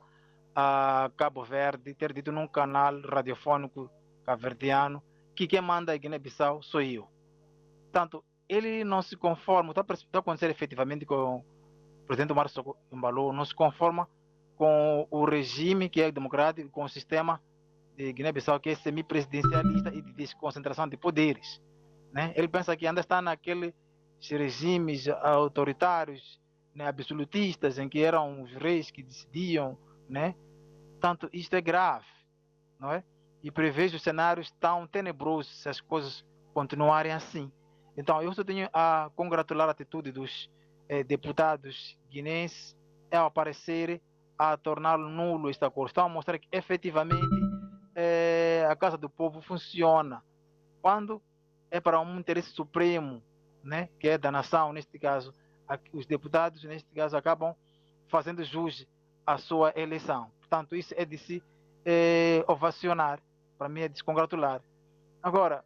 a 0.54 1.10
Cabo 1.16 1.44
Verde, 1.44 1.94
ter 1.94 2.12
dito 2.12 2.32
num 2.32 2.48
canal 2.48 3.00
radiofônico 3.00 3.90
caverdiano 4.24 5.02
que 5.34 5.46
quem 5.46 5.60
manda 5.60 5.92
a 5.92 5.96
Guiné-Bissau 5.96 6.62
sou 6.62 6.80
eu. 6.80 7.06
Portanto, 7.84 8.24
ele 8.48 8.84
não 8.84 9.02
se 9.02 9.16
conforma, 9.16 9.72
está 9.72 9.84
a 10.14 10.18
acontecer 10.18 10.50
efetivamente 10.50 11.04
com 11.04 11.36
o 11.36 11.44
presidente 12.06 12.32
Omar 12.32 12.48
Sissoko 12.48 12.76
Embalo, 12.90 13.32
não 13.32 13.44
se 13.44 13.54
conforma 13.54 14.08
com 14.56 15.06
o 15.10 15.24
regime 15.24 15.88
que 15.88 16.00
é 16.00 16.10
democrático, 16.10 16.70
com 16.70 16.84
o 16.84 16.88
sistema 16.88 17.40
de 17.96 18.12
Guiné-Bissau 18.12 18.58
que 18.60 18.70
é 18.70 18.74
semipresidencialista 18.74 19.90
e 19.94 20.00
de 20.00 20.12
desconcentração 20.12 20.88
de 20.88 20.96
poderes. 20.96 21.60
Né? 22.12 22.32
Ele 22.34 22.48
pensa 22.48 22.74
que 22.76 22.86
ainda 22.86 23.00
está 23.00 23.20
naquele 23.20 23.74
regimes 24.20 25.08
autoritários, 25.08 26.40
né, 26.74 26.86
absolutistas, 26.86 27.78
em 27.78 27.88
que 27.88 28.02
eram 28.02 28.42
os 28.42 28.52
reis 28.52 28.90
que 28.90 29.02
decidiam, 29.02 29.78
né? 30.08 30.34
Tanto 31.00 31.28
isto 31.32 31.54
é 31.54 31.60
grave, 31.60 32.06
não 32.78 32.92
é? 32.92 33.04
E 33.42 33.50
prevejo 33.50 33.98
cenários 33.98 34.50
tão 34.60 34.86
tenebrosos 34.86 35.62
se 35.62 35.68
as 35.68 35.80
coisas 35.80 36.24
continuarem 36.52 37.12
assim. 37.12 37.50
Então, 37.96 38.20
eu 38.22 38.32
só 38.34 38.42
tenho 38.42 38.68
a 38.72 39.10
congratular 39.14 39.68
a 39.68 39.72
atitude 39.72 40.12
dos 40.12 40.50
eh, 40.88 41.02
deputados 41.04 41.98
guinenses 42.10 42.76
ao 43.10 43.26
aparecer 43.26 44.02
a 44.38 44.56
tornar 44.56 44.98
nulo 44.98 45.48
este 45.48 45.64
acordo. 45.64 45.88
Estão 45.88 46.06
a 46.06 46.08
mostrar 46.08 46.38
que 46.38 46.48
efetivamente 46.52 47.24
eh, 47.94 48.66
a 48.68 48.76
Casa 48.76 48.98
do 48.98 49.08
Povo 49.08 49.40
funciona 49.40 50.22
quando 50.82 51.22
é 51.70 51.80
para 51.80 52.00
um 52.00 52.18
interesse 52.18 52.50
supremo 52.50 53.22
né, 53.66 53.88
que 53.98 54.08
é 54.08 54.16
da 54.16 54.30
nação, 54.30 54.72
neste 54.72 54.98
caso, 54.98 55.34
os 55.92 56.06
deputados, 56.06 56.62
neste 56.64 56.88
caso, 56.94 57.16
acabam 57.16 57.54
fazendo 58.08 58.44
jus 58.44 58.86
à 59.26 59.36
sua 59.36 59.72
eleição. 59.76 60.30
Portanto, 60.38 60.76
isso 60.76 60.94
é 60.96 61.04
de 61.04 61.18
se 61.18 61.42
é, 61.84 62.44
ovacionar, 62.46 63.20
para 63.58 63.68
mim 63.68 63.80
é 63.80 63.88
de 63.88 63.98
se 63.98 64.04
congratular. 64.04 64.62
Agora, 65.22 65.64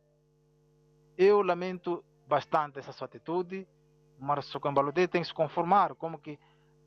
eu 1.18 1.42
lamento 1.42 2.03
bastante 2.26 2.78
essa 2.78 2.92
sua 2.92 3.07
atitude. 3.07 3.68
O 4.18 4.24
Márcio 4.24 4.59
Cambalode 4.59 5.07
tem 5.07 5.20
que 5.20 5.28
se 5.28 5.34
conformar 5.34 5.94
como 5.94 6.18
que, 6.18 6.38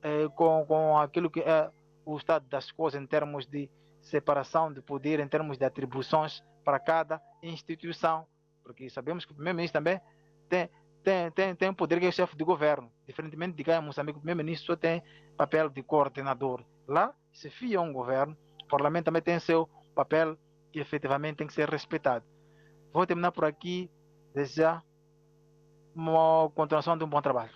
é, 0.01 0.27
com, 0.29 0.65
com 0.65 0.97
aquilo 0.97 1.29
que 1.29 1.41
é 1.41 1.69
o 2.05 2.17
estado 2.17 2.47
das 2.47 2.71
coisas 2.71 2.99
em 2.99 3.05
termos 3.05 3.45
de 3.45 3.69
separação 4.01 4.73
de 4.73 4.81
poder, 4.81 5.19
em 5.19 5.27
termos 5.27 5.57
de 5.57 5.65
atribuições 5.65 6.43
para 6.63 6.79
cada 6.79 7.21
instituição, 7.41 8.25
porque 8.63 8.89
sabemos 8.89 9.25
que 9.25 9.31
o 9.31 9.35
primeiro-ministro 9.35 9.79
também 9.79 10.01
tem, 10.49 10.69
tem, 11.03 11.31
tem, 11.31 11.55
tem 11.55 11.73
poder 11.73 11.99
que 11.99 12.05
é 12.05 12.11
chefe 12.11 12.35
de 12.35 12.43
governo. 12.43 12.91
Diferentemente 13.05 13.55
de 13.55 13.63
cá 13.63 13.77
em 13.77 13.81
Moçambique, 13.81 14.17
o 14.17 14.21
primeiro-ministro 14.21 14.67
só 14.67 14.75
tem 14.75 15.03
papel 15.37 15.69
de 15.69 15.83
coordenador. 15.83 16.63
Lá 16.87 17.13
se 17.31 17.49
fia 17.49 17.81
um 17.81 17.91
governo, 17.91 18.37
o 18.63 18.67
parlamento 18.67 19.05
também 19.05 19.21
tem 19.21 19.39
seu 19.39 19.69
papel 19.93 20.37
que 20.71 20.79
efetivamente 20.79 21.37
tem 21.37 21.47
que 21.47 21.53
ser 21.53 21.69
respeitado. 21.69 22.25
Vou 22.93 23.05
terminar 23.05 23.31
por 23.31 23.45
aqui, 23.45 23.89
desejar 24.33 24.83
uma 25.95 26.49
continuação 26.55 26.97
de 26.97 27.03
um 27.03 27.09
bom 27.09 27.21
trabalho. 27.21 27.51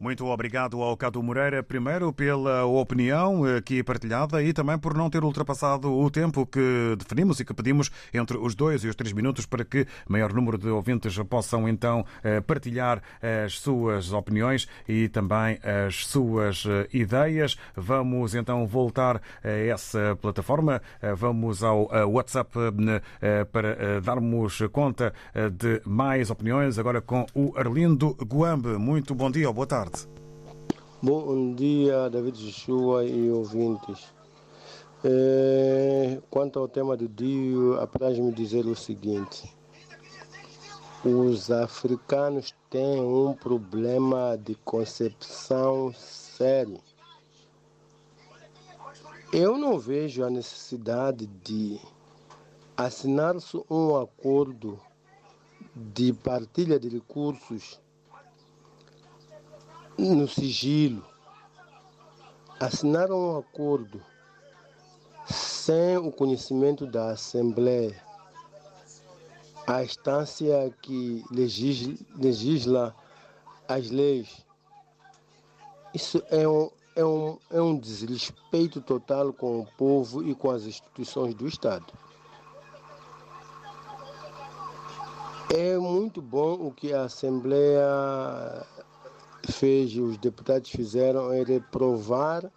Muito 0.00 0.24
obrigado 0.26 0.80
ao 0.80 0.96
Cadu 0.96 1.20
Moreira, 1.20 1.60
primeiro 1.60 2.12
pela 2.12 2.64
opinião 2.64 3.44
aqui 3.56 3.82
partilhada 3.82 4.40
e 4.40 4.52
também 4.52 4.78
por 4.78 4.94
não 4.94 5.10
ter 5.10 5.24
ultrapassado 5.24 5.92
o 5.92 6.08
tempo 6.08 6.46
que 6.46 6.94
definimos 6.96 7.40
e 7.40 7.44
que 7.44 7.52
pedimos 7.52 7.90
entre 8.14 8.38
os 8.38 8.54
dois 8.54 8.84
e 8.84 8.88
os 8.88 8.94
três 8.94 9.12
minutos 9.12 9.44
para 9.44 9.64
que 9.64 9.88
maior 10.08 10.32
número 10.32 10.56
de 10.56 10.68
ouvintes 10.68 11.18
possam 11.28 11.68
então 11.68 12.04
eh, 12.22 12.40
partilhar 12.40 13.02
as 13.44 13.58
suas 13.58 14.12
opiniões 14.12 14.68
e 14.88 15.08
também 15.08 15.58
as 15.64 16.06
suas 16.06 16.64
eh, 16.64 16.88
ideias. 16.92 17.56
Vamos 17.74 18.36
então 18.36 18.68
voltar 18.68 19.20
a 19.42 19.48
essa 19.48 20.16
plataforma. 20.22 20.80
Eh, 21.02 21.12
vamos 21.12 21.64
ao 21.64 21.88
WhatsApp 22.08 22.50
para 23.50 24.00
darmos 24.00 24.60
conta 24.70 25.12
de 25.52 25.80
mais 25.84 26.30
opiniões, 26.30 26.78
agora 26.78 27.00
com 27.00 27.26
o 27.34 27.52
Arlindo 27.56 28.16
Guambe. 28.22 28.78
Muito 28.78 29.12
bom 29.12 29.30
dia 29.30 29.48
ou 29.48 29.54
boa 29.54 29.66
tarde. 29.66 29.87
Bom 31.00 31.54
dia, 31.54 32.10
David 32.10 32.36
Joshua 32.36 33.04
e 33.04 33.30
ouvintes. 33.30 34.12
É, 35.04 36.20
quanto 36.28 36.58
ao 36.58 36.68
tema 36.68 36.96
do 36.96 37.08
dia, 37.08 37.80
apraz-me 37.80 38.32
dizer 38.32 38.66
o 38.66 38.74
seguinte: 38.74 39.54
os 41.04 41.50
africanos 41.50 42.52
têm 42.68 43.00
um 43.00 43.32
problema 43.32 44.36
de 44.36 44.56
concepção 44.56 45.92
sério. 45.94 46.80
Eu 49.32 49.56
não 49.56 49.78
vejo 49.78 50.24
a 50.24 50.30
necessidade 50.30 51.26
de 51.26 51.78
assinar-se 52.76 53.62
um 53.70 53.96
acordo 53.96 54.80
de 55.74 56.12
partilha 56.12 56.78
de 56.78 56.88
recursos 56.88 57.80
no 59.98 60.28
sigilo, 60.28 61.04
assinaram 62.60 63.16
um 63.16 63.38
acordo 63.38 64.00
sem 65.26 65.96
o 65.96 66.12
conhecimento 66.12 66.86
da 66.86 67.10
Assembleia, 67.10 68.00
a 69.66 69.82
instância 69.82 70.72
que 70.80 71.24
legisla, 71.32 71.94
legisla 72.16 72.94
as 73.66 73.90
leis. 73.90 74.46
Isso 75.92 76.22
é 76.30 76.46
um, 76.46 76.70
é, 76.94 77.04
um, 77.04 77.38
é 77.50 77.60
um 77.60 77.76
desrespeito 77.76 78.80
total 78.80 79.32
com 79.32 79.60
o 79.60 79.66
povo 79.76 80.22
e 80.22 80.34
com 80.34 80.50
as 80.50 80.62
instituições 80.62 81.34
do 81.34 81.46
Estado. 81.46 81.92
É 85.52 85.76
muito 85.76 86.22
bom 86.22 86.54
o 86.54 86.72
que 86.72 86.92
a 86.92 87.02
Assembleia 87.02 87.84
fez, 89.46 89.96
os 89.96 90.16
deputados 90.18 90.70
fizeram 90.70 91.32
é 91.32 91.42
reprovar 91.42 92.50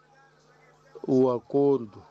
o 1.08 1.30
acordo. 1.30 2.02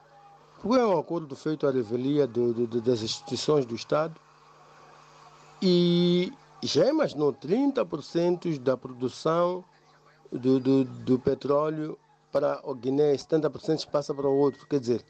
Porque 0.61 0.79
é 0.79 0.85
um 0.85 0.99
acordo 0.99 1.35
feito 1.35 1.67
à 1.67 1.71
revelia 1.71 2.27
do, 2.27 2.53
do, 2.67 2.81
das 2.81 3.03
instituições 3.03 3.65
do 3.65 3.75
Estado 3.75 4.15
e 5.63 6.33
já 6.63 6.87
imaginou 6.89 7.33
30% 7.33 8.59
da 8.59 8.77
produção 8.77 9.65
do, 10.31 10.61
do, 10.61 10.85
do 10.85 11.19
petróleo 11.19 11.99
para 12.31 12.61
o 12.63 12.75
Guiné, 12.75 13.15
70% 13.15 13.89
passa 13.89 14.15
para 14.15 14.29
o 14.29 14.37
outro. 14.37 14.67
Quer 14.67 14.81
dizer, 14.81 15.05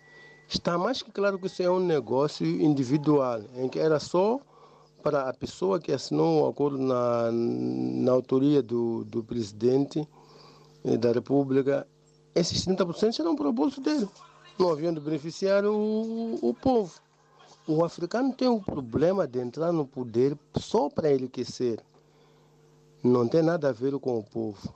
está 0.48 0.78
mais 0.78 1.02
que 1.02 1.10
claro 1.10 1.38
que 1.38 1.46
isso 1.46 1.62
é 1.62 1.70
um 1.70 1.80
negócio 1.80 2.46
individual, 2.46 3.42
em 3.54 3.68
que 3.68 3.78
era 3.78 3.98
só 3.98 4.40
para 5.00 5.28
a 5.28 5.32
pessoa 5.32 5.80
que 5.80 5.92
assinou 5.92 6.44
o 6.44 6.48
acordo 6.48 6.78
na, 6.78 7.30
na 7.32 8.12
autoria 8.12 8.62
do, 8.62 9.04
do 9.04 9.24
presidente 9.24 10.06
eh, 10.84 10.96
da 10.96 11.12
República, 11.12 11.86
esses 12.34 12.66
30% 12.66 13.12
serão 13.12 13.34
para 13.34 13.48
o 13.48 13.52
bolso 13.52 13.80
dele, 13.80 14.08
não 14.58 14.70
haviam 14.70 14.92
de 14.92 15.00
beneficiar 15.00 15.64
o, 15.64 16.38
o 16.40 16.54
povo. 16.54 17.00
O 17.66 17.84
africano 17.84 18.32
tem 18.34 18.48
um 18.48 18.60
problema 18.60 19.26
de 19.26 19.38
entrar 19.40 19.72
no 19.72 19.86
poder 19.86 20.36
só 20.56 20.88
para 20.88 21.12
enriquecer. 21.12 21.80
Não 23.02 23.26
tem 23.26 23.42
nada 23.42 23.68
a 23.68 23.72
ver 23.72 23.98
com 23.98 24.18
o 24.18 24.22
povo. 24.22 24.74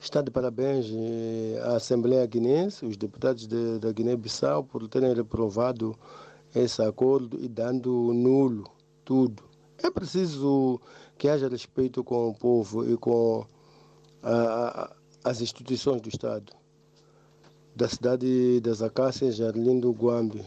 Está 0.00 0.20
de 0.20 0.30
parabéns 0.30 0.86
eh, 0.90 1.60
à 1.64 1.76
Assembleia 1.76 2.26
Guinense, 2.26 2.84
os 2.84 2.96
deputados 2.96 3.46
de, 3.46 3.78
da 3.78 3.92
Guiné-Bissau, 3.92 4.64
por 4.64 4.86
terem 4.88 5.14
reprovado 5.14 5.96
esse 6.54 6.82
acordo 6.82 7.38
e 7.40 7.48
dando 7.48 8.12
nulo 8.12 8.73
tudo. 9.04 9.42
É 9.78 9.90
preciso 9.90 10.80
que 11.18 11.28
haja 11.28 11.48
respeito 11.48 12.02
com 12.02 12.28
o 12.28 12.34
povo 12.34 12.90
e 12.90 12.96
com 12.96 13.46
a, 14.22 14.94
as 15.22 15.40
instituições 15.40 16.00
do 16.00 16.08
Estado. 16.08 16.52
Da 17.76 17.88
cidade 17.88 18.60
das 18.60 18.82
Acácias, 18.82 19.40
Arlindo 19.40 19.90
Guambi. 19.92 20.44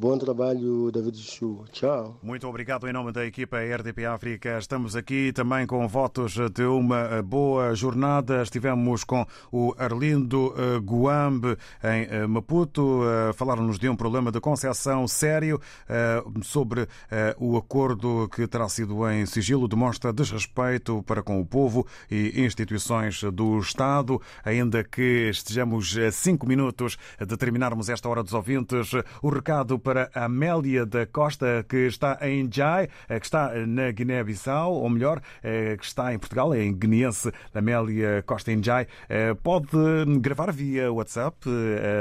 Bom 0.00 0.16
trabalho, 0.16 0.90
David 0.90 1.18
Chu. 1.18 1.62
Tchau. 1.72 2.16
Muito 2.22 2.48
obrigado 2.48 2.88
em 2.88 2.92
nome 2.92 3.12
da 3.12 3.26
equipa 3.26 3.58
RDP 3.58 4.06
África. 4.06 4.56
Estamos 4.56 4.96
aqui 4.96 5.30
também 5.30 5.66
com 5.66 5.86
votos 5.86 6.36
de 6.54 6.64
uma 6.64 7.22
boa 7.22 7.74
jornada. 7.74 8.42
Estivemos 8.42 9.04
com 9.04 9.26
o 9.52 9.74
Arlindo 9.76 10.54
eh, 10.56 10.78
Guambe 10.78 11.54
em 11.84 12.06
eh, 12.08 12.26
Maputo. 12.26 13.02
Eh, 13.04 13.34
falaram-nos 13.34 13.78
de 13.78 13.90
um 13.90 13.94
problema 13.94 14.32
de 14.32 14.40
concessão 14.40 15.06
sério 15.06 15.60
sobre 16.42 16.88
o 17.38 17.58
acordo 17.58 18.26
que 18.34 18.46
terá 18.46 18.70
sido 18.70 19.06
em 19.10 19.26
sigilo. 19.26 19.68
Demonstra 19.68 20.14
desrespeito 20.14 21.02
para 21.02 21.22
com 21.22 21.38
o 21.42 21.44
povo 21.44 21.86
e 22.10 22.42
instituições 22.42 23.22
do 23.22 23.58
Estado. 23.58 24.18
Ainda 24.42 24.82
que 24.82 25.28
estejamos 25.28 25.94
a 25.98 26.10
cinco 26.10 26.46
minutos 26.46 26.96
de 27.18 27.36
terminarmos 27.36 27.90
esta 27.90 28.08
hora 28.08 28.22
dos 28.22 28.32
ouvintes, 28.32 28.92
o 29.20 29.28
recado 29.28 29.78
para 29.78 29.89
para 29.90 30.08
Amélia 30.14 30.86
da 30.86 31.04
Costa, 31.04 31.66
que 31.68 31.88
está 31.88 32.16
em 32.22 32.48
Jai, 32.48 32.88
eh, 33.08 33.18
que 33.18 33.26
está 33.26 33.52
na 33.66 33.90
Guiné-Bissau, 33.90 34.72
ou 34.72 34.88
melhor, 34.88 35.20
eh, 35.42 35.76
que 35.76 35.84
está 35.84 36.14
em 36.14 36.18
Portugal, 36.18 36.54
é 36.54 36.62
em 36.62 36.72
guineense, 36.72 37.32
Amélia 37.52 38.22
Costa 38.24 38.52
em 38.52 38.62
Jai. 38.62 38.86
Eh, 39.08 39.34
pode 39.34 39.66
gravar 40.20 40.52
via 40.52 40.92
WhatsApp 40.92 41.38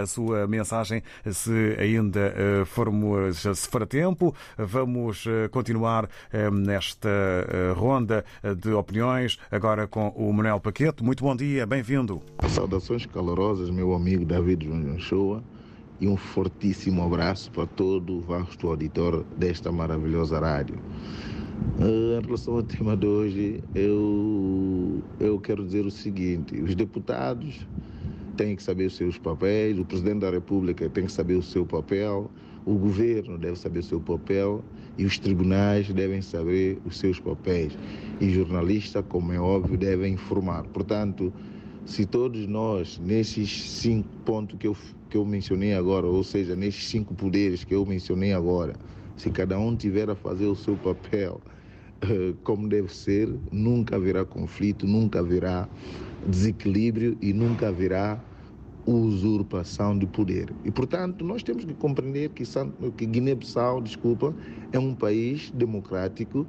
a 0.04 0.06
sua 0.06 0.46
mensagem, 0.46 1.02
se 1.32 1.76
ainda 1.80 2.32
formos, 2.68 3.40
se 3.40 3.68
for 3.68 3.82
a 3.82 3.88
tempo. 3.88 4.36
Vamos 4.56 5.26
continuar 5.50 6.08
nesta 6.52 7.10
ronda 7.76 8.24
de 8.62 8.72
opiniões, 8.72 9.40
agora 9.50 9.88
com 9.88 10.10
o 10.10 10.32
Manuel 10.32 10.60
Paquete. 10.60 11.04
Muito 11.04 11.24
bom 11.24 11.36
dia, 11.36 11.66
bem-vindo. 11.66 12.22
Saudações 12.50 13.08
calorosas, 13.08 13.72
meu 13.72 13.96
amigo 13.96 14.26
David 14.26 14.66
João 14.66 15.00
Shoa 15.00 15.44
e 16.02 16.08
um 16.08 16.16
fortíssimo 16.16 17.04
abraço 17.04 17.52
para 17.52 17.66
todo 17.66 18.18
o 18.18 18.22
vasto 18.22 18.68
auditor 18.68 19.26
desta 19.38 19.72
maravilhosa 19.72 20.40
rádio. 20.40 20.80
Eh, 21.80 22.20
em 22.20 22.26
relação 22.26 22.56
ao 22.56 22.64
tema 22.64 22.96
de 22.96 23.06
hoje, 23.06 23.64
eu, 23.76 25.02
eu 25.20 25.40
quero 25.40 25.66
dizer 25.66 25.86
o 25.86 25.92
seguinte: 25.92 26.56
os 26.62 26.74
deputados 26.76 27.66
têm 28.38 28.56
que 28.56 28.64
saber 28.64 28.86
os 28.86 28.96
seus 28.96 29.18
papéis, 29.18 29.78
o 29.78 29.84
presidente 29.86 30.20
da 30.20 30.30
República 30.30 30.90
tem 30.90 31.06
que 31.06 31.12
saber 31.12 31.36
o 31.36 31.44
seu 31.44 31.66
papel, 31.66 32.32
o 32.66 32.76
governo 32.76 33.38
deve 33.38 33.58
saber 33.58 33.80
o 33.80 33.84
seu 33.84 34.00
papel 34.00 34.64
e 34.98 35.06
os 35.06 35.20
tribunais 35.20 35.90
devem 35.92 36.22
saber 36.22 36.80
os 36.86 36.98
seus 36.98 37.20
papéis. 37.20 37.78
E 38.22 38.30
jornalistas, 38.30 39.04
como 39.10 39.34
é 39.34 39.40
óbvio, 39.40 39.78
devem 39.78 40.14
informar. 40.14 40.64
Portanto, 40.68 41.34
se 41.86 42.06
todos 42.06 42.46
nós, 42.48 43.00
nesses 43.00 43.50
cinco 43.64 44.08
pontos 44.26 44.58
que 44.60 44.68
eu, 44.68 44.76
que 45.10 45.18
eu 45.18 45.26
mencionei 45.26 45.74
agora, 45.74 46.06
ou 46.06 46.24
seja, 46.24 46.56
nesses 46.56 46.88
cinco 46.88 47.14
poderes 47.14 47.64
que 47.64 47.74
eu 47.74 47.86
mencionei 47.86 48.34
agora, 48.34 48.74
se 49.18 49.30
cada 49.30 49.60
um 49.60 49.76
tiver 49.76 50.10
a 50.10 50.16
fazer 50.16 50.46
o 50.46 50.56
seu 50.56 50.76
papel 50.78 51.42
uh, 52.04 52.34
como 52.44 52.68
deve 52.68 52.94
ser, 52.94 53.30
nunca 53.52 53.96
haverá 53.96 54.24
conflito, 54.24 54.86
nunca 54.86 55.20
haverá 55.20 55.68
desequilíbrio 56.28 57.18
e 57.22 57.34
nunca 57.34 57.70
haverá 57.70 58.24
usurpação 58.86 59.98
de 59.98 60.08
poder. 60.08 60.50
E, 60.64 60.72
portanto, 60.72 61.24
nós 61.24 61.44
temos 61.44 61.66
que 61.66 61.74
compreender 61.74 62.30
que, 62.30 62.44
que 62.98 63.06
Guiné-Bissau, 63.06 63.82
desculpa, 63.82 64.34
é 64.72 64.80
um 64.80 64.96
país 64.96 65.52
democrático 65.52 66.46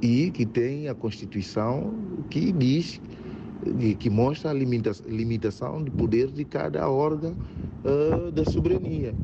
e 0.00 0.30
que 0.30 0.46
tem 0.46 0.88
a 0.88 0.94
Constituição 0.94 1.94
que 2.30 2.52
diz 2.52 3.00
que 3.98 4.10
mostra 4.10 4.50
a 4.50 4.54
limitação 4.54 5.82
de 5.82 5.90
poder 5.90 6.30
de 6.30 6.44
cada 6.44 6.88
órgão 6.88 7.34
uh, 7.84 8.30
da 8.30 8.44
soberania. 8.44 9.14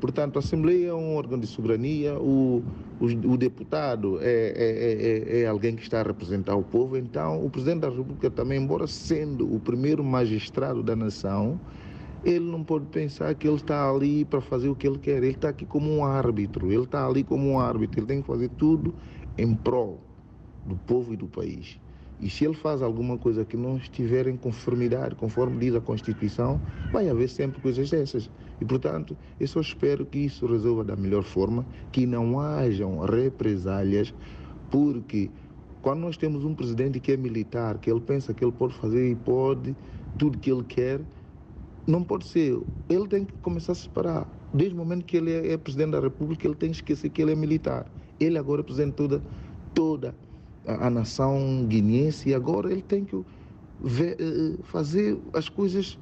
Portanto, 0.00 0.36
a 0.36 0.40
Assembleia 0.40 0.88
é 0.88 0.94
um 0.94 1.16
órgão 1.16 1.38
de 1.38 1.46
soberania, 1.46 2.18
o, 2.18 2.62
o, 3.00 3.06
o 3.06 3.36
deputado 3.38 4.18
é, 4.20 4.52
é, 4.54 5.38
é, 5.38 5.40
é, 5.40 5.46
alguém 5.46 5.74
que 5.74 5.82
está 5.82 6.00
a 6.00 6.02
representar 6.02 6.54
o 6.56 6.62
povo, 6.62 6.96
então 6.96 7.44
o 7.44 7.48
Presidente 7.48 7.80
da 7.80 7.88
República 7.88 8.30
também, 8.30 8.60
embora 8.60 8.86
sendo 8.86 9.50
o 9.50 9.58
primeiro 9.58 10.04
magistrado 10.04 10.82
da 10.82 10.94
nação, 10.94 11.58
ele 12.24 12.44
não 12.44 12.62
pode 12.62 12.86
pensar 12.86 13.34
que 13.34 13.46
ele 13.46 13.56
está 13.56 13.88
ali 13.90 14.24
para 14.24 14.40
fazer 14.40 14.68
o 14.68 14.74
que 14.74 14.86
ele 14.86 14.98
quer, 14.98 15.18
ele 15.18 15.28
está 15.28 15.50
aqui 15.50 15.64
como 15.64 15.90
um 15.90 16.04
árbitro, 16.04 16.70
ele 16.70 16.84
está 16.84 17.06
ali 17.06 17.22
como 17.22 17.48
um 17.48 17.58
árbitro, 17.58 18.00
ele 18.00 18.06
tem 18.06 18.20
que 18.20 18.26
fazer 18.26 18.48
tudo 18.50 18.94
em 19.38 19.54
prol 19.54 20.00
do 20.66 20.76
povo 20.76 21.12
e 21.12 21.16
do 21.16 21.26
país. 21.26 21.78
E 22.20 22.30
se 22.30 22.44
ele 22.44 22.54
faz 22.54 22.80
alguma 22.80 23.18
coisa 23.18 23.44
que 23.44 23.56
não 23.56 23.76
estiver 23.76 24.26
em 24.26 24.36
conformidade, 24.36 25.14
conforme 25.14 25.58
diz 25.58 25.74
a 25.74 25.80
Constituição, 25.80 26.60
vai 26.92 27.08
haver 27.08 27.28
sempre 27.28 27.60
coisas 27.60 27.90
dessas. 27.90 28.30
E, 28.60 28.64
portanto, 28.64 29.16
eu 29.38 29.48
só 29.48 29.60
espero 29.60 30.06
que 30.06 30.18
isso 30.20 30.46
resolva 30.46 30.84
da 30.84 30.96
melhor 30.96 31.24
forma, 31.24 31.66
que 31.90 32.06
não 32.06 32.38
hajam 32.38 33.00
represálias, 33.00 34.14
porque 34.70 35.30
quando 35.82 36.00
nós 36.00 36.16
temos 36.16 36.44
um 36.44 36.54
presidente 36.54 37.00
que 37.00 37.12
é 37.12 37.16
militar, 37.16 37.78
que 37.78 37.90
ele 37.90 38.00
pensa 38.00 38.32
que 38.32 38.44
ele 38.44 38.52
pode 38.52 38.74
fazer 38.74 39.10
e 39.10 39.14
pode 39.14 39.76
tudo 40.16 40.38
que 40.38 40.50
ele 40.50 40.64
quer, 40.64 41.00
não 41.86 42.02
pode 42.02 42.26
ser. 42.26 42.58
Ele 42.88 43.06
tem 43.08 43.24
que 43.24 43.32
começar 43.34 43.72
a 43.72 43.74
separar. 43.74 44.26
Desde 44.52 44.74
o 44.74 44.78
momento 44.78 45.04
que 45.04 45.16
ele 45.16 45.32
é 45.32 45.56
presidente 45.56 45.90
da 45.90 46.00
República, 46.00 46.46
ele 46.46 46.54
tem 46.54 46.70
que 46.70 46.76
esquecer 46.76 47.10
que 47.10 47.20
ele 47.20 47.32
é 47.32 47.34
militar. 47.34 47.86
Ele 48.20 48.38
agora 48.38 48.62
representa 48.62 48.92
toda, 48.92 49.22
toda 49.74 50.14
a, 50.66 50.90
nação 50.90 51.66
guineense 51.66 52.28
e 52.30 52.34
agora 52.34 52.72
ele 52.72 52.82
tem 52.82 53.04
que 53.04 53.16
ver, 53.78 54.16
eh, 54.20 54.62
fazer 54.62 55.18
as 55.32 55.48
coisas 55.48 55.98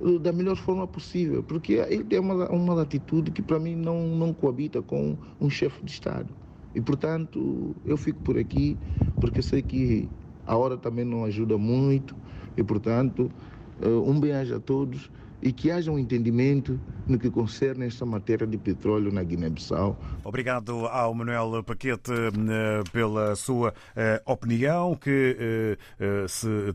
eh, 0.00 0.18
da 0.18 0.32
melhor 0.32 0.56
forma 0.56 0.86
possível, 0.86 1.42
porque 1.42 1.74
ele 1.74 2.04
tem 2.04 2.18
uma, 2.18 2.50
uma 2.50 2.82
atitude 2.82 3.30
que 3.30 3.42
para 3.42 3.58
mim 3.58 3.76
não, 3.76 4.06
não 4.16 4.32
coabita 4.34 4.82
com 4.82 5.18
um 5.40 5.50
chefe 5.50 5.84
de 5.84 5.90
Estado. 5.92 6.36
E 6.74 6.80
portanto 6.80 7.74
eu 7.84 7.96
fico 7.96 8.20
por 8.22 8.38
aqui, 8.38 8.80
porque 9.18 9.42
sei 9.42 9.62
que 9.62 10.10
a 10.44 10.56
hora 10.56 10.76
também 10.78 11.04
não 11.04 11.24
ajuda 11.24 11.58
muito, 11.58 12.16
e 12.56 12.62
portanto 12.64 13.32
eh, 13.80 13.88
um 13.88 14.18
bem-aja 14.20 14.56
a 14.56 14.60
todos 14.60 15.10
e 15.42 15.52
que 15.52 15.70
haja 15.70 15.90
um 15.90 15.98
entendimento 15.98 16.78
no 17.06 17.18
que 17.18 17.30
concerne 17.30 17.86
esta 17.86 18.04
matéria 18.04 18.46
de 18.46 18.58
petróleo 18.58 19.12
na 19.12 19.22
Guiné-Bissau. 19.22 19.96
Obrigado 20.24 20.86
ao 20.86 21.14
Manuel 21.14 21.62
Paquete 21.62 22.10
eh, 22.10 22.82
pela 22.92 23.36
sua 23.36 23.72
eh, 23.94 24.20
opinião, 24.26 24.96
que 24.96 25.78
eh, 26.00 26.24
se 26.28 26.74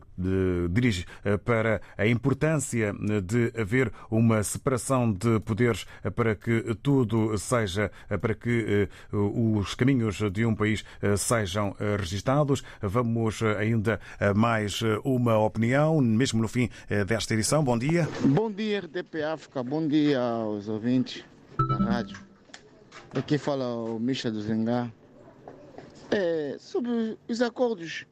dirige 0.70 1.04
para 1.44 1.80
a 1.96 2.06
importância 2.06 2.94
de 3.24 3.52
haver 3.60 3.92
uma 4.10 4.42
separação 4.42 5.12
de 5.12 5.40
poderes 5.40 5.86
para 6.14 6.34
que 6.34 6.74
tudo 6.82 7.36
seja, 7.38 7.90
para 8.20 8.34
que 8.34 8.88
os 9.10 9.74
caminhos 9.74 10.20
de 10.32 10.46
um 10.46 10.54
país 10.54 10.84
sejam 11.16 11.74
registados. 11.98 12.62
Vamos 12.80 13.42
ainda 13.42 14.00
a 14.18 14.32
mais 14.34 14.80
uma 15.04 15.38
opinião, 15.38 16.00
mesmo 16.00 16.40
no 16.40 16.48
fim 16.48 16.68
desta 17.06 17.34
edição. 17.34 17.62
Bom 17.62 17.78
dia. 17.78 18.08
Bom 18.24 18.50
dia, 18.52 18.80
RDP 18.80 19.22
África. 19.22 19.62
Bom 19.62 19.88
dia 19.88 20.20
aos 20.20 20.68
ouvintes 20.68 21.24
da 21.68 21.76
rádio. 21.76 22.18
Aqui 23.14 23.38
fala 23.38 23.74
o 23.74 23.98
Misha 23.98 24.30
do 24.30 24.42
Zengá. 24.42 24.92
É, 26.10 26.56
sobre 26.58 27.16
os 27.26 27.40
acordos 27.40 28.04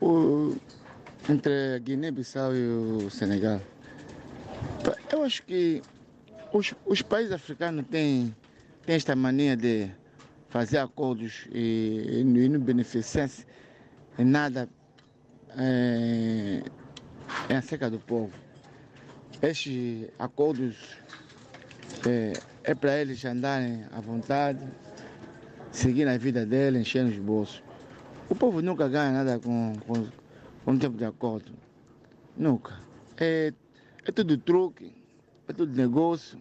o, 0.00 0.56
entre 1.28 1.74
a 1.74 1.78
Guiné-Bissau 1.78 2.54
e 2.54 2.68
o 2.68 3.10
Senegal. 3.10 3.60
Eu 5.12 5.24
acho 5.24 5.42
que 5.42 5.82
os, 6.52 6.72
os 6.86 7.02
países 7.02 7.32
africanos 7.32 7.84
têm, 7.90 8.34
têm 8.86 8.94
esta 8.94 9.16
mania 9.16 9.56
de 9.56 9.90
fazer 10.48 10.78
acordos 10.78 11.48
e, 11.50 12.20
e 12.20 12.24
não 12.24 12.60
beneficiar-se 12.60 13.44
em 14.16 14.24
nada 14.24 14.68
é, 15.58 16.62
em 17.48 17.56
acerca 17.56 17.90
do 17.90 17.98
povo. 17.98 18.32
Estes 19.42 20.08
acordos 20.18 20.76
é, 22.06 22.32
é 22.64 22.74
para 22.74 22.98
eles 22.98 23.24
andarem 23.24 23.84
à 23.92 24.00
vontade, 24.00 24.60
seguir 25.72 26.06
a 26.08 26.16
vida 26.18 26.44
deles, 26.44 26.82
encher 26.82 27.04
os 27.04 27.16
bolsos. 27.16 27.62
O 28.28 28.34
povo 28.34 28.60
nunca 28.62 28.88
ganha 28.88 29.10
nada 29.10 29.38
com, 29.38 29.72
com, 29.86 30.06
com 30.64 30.72
um 30.72 30.78
tempo 30.78 30.96
de 30.96 31.04
acordo. 31.04 31.52
Nunca. 32.36 32.80
É, 33.16 33.52
é 34.04 34.12
tudo 34.12 34.36
truque, 34.38 34.92
é 35.48 35.52
tudo 35.52 35.74
negócio, 35.74 36.38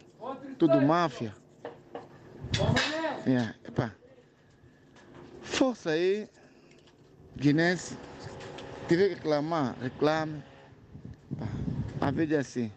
tudo 0.58 0.82
máfia. 0.82 1.34
É, 3.26 3.68
epá. 3.68 3.94
Força 5.42 5.92
aí, 5.92 6.28
guinense. 7.38 7.98
Tiver 8.88 9.10
que 9.10 9.16
reclamar, 9.16 9.76
reclame. 9.82 10.44
A 12.02 12.12
vida 12.12 12.36
é 12.36 12.40
assim. 12.40 12.72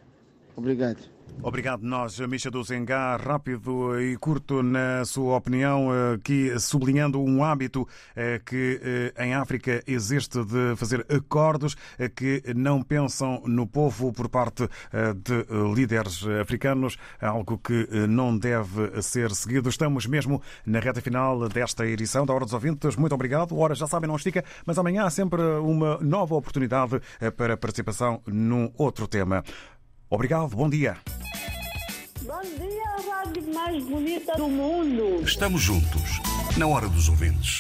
Obrigado. 0.56 1.12
Obrigado, 1.40 1.82
nós, 1.82 2.20
Misha 2.20 2.50
do 2.50 2.62
Zengá, 2.62 3.16
rápido 3.16 4.00
e 4.00 4.16
curto 4.16 4.62
na 4.62 5.04
sua 5.04 5.36
opinião, 5.36 5.88
aqui 6.14 6.56
sublinhando 6.60 7.20
um 7.20 7.42
hábito 7.42 7.88
eh, 8.14 8.40
que 8.44 8.80
eh, 9.16 9.24
em 9.24 9.34
África 9.34 9.82
existe 9.86 10.44
de 10.44 10.76
fazer 10.76 11.04
acordos 11.08 11.74
eh, 11.98 12.08
que 12.08 12.42
não 12.54 12.80
pensam 12.80 13.42
no 13.44 13.66
povo 13.66 14.12
por 14.12 14.28
parte 14.28 14.68
de 15.16 15.46
líderes 15.74 16.24
africanos, 16.40 16.96
algo 17.20 17.58
que 17.58 17.88
não 18.08 18.36
deve 18.36 19.02
ser 19.02 19.32
seguido. 19.32 19.68
Estamos 19.68 20.06
mesmo 20.06 20.40
na 20.64 20.78
reta 20.78 21.00
final 21.00 21.48
desta 21.48 21.86
edição 21.86 22.24
da 22.24 22.32
Hora 22.34 22.44
dos 22.44 22.54
Ouvintes. 22.54 22.94
Muito 22.96 23.14
obrigado. 23.14 23.58
Hora 23.58 23.74
já 23.74 23.86
sabem, 23.86 24.06
não 24.06 24.16
estica, 24.16 24.44
mas 24.66 24.78
amanhã 24.78 25.04
há 25.04 25.10
sempre 25.10 25.42
uma 25.42 25.98
nova 25.98 26.34
oportunidade 26.34 27.00
para 27.36 27.56
participação 27.56 28.22
num 28.26 28.70
outro 28.76 29.08
tema. 29.08 29.42
Obrigado, 30.12 30.54
bom 30.54 30.68
dia. 30.68 30.98
Bom 32.20 32.42
dia, 32.42 32.84
a 32.84 33.24
rádio 33.24 33.42
mais 33.54 33.82
bonita 33.82 34.36
do 34.36 34.46
mundo. 34.46 35.24
Estamos 35.24 35.62
juntos, 35.62 36.20
na 36.58 36.66
hora 36.66 36.86
dos 36.86 37.08
ouvintes. 37.08 37.50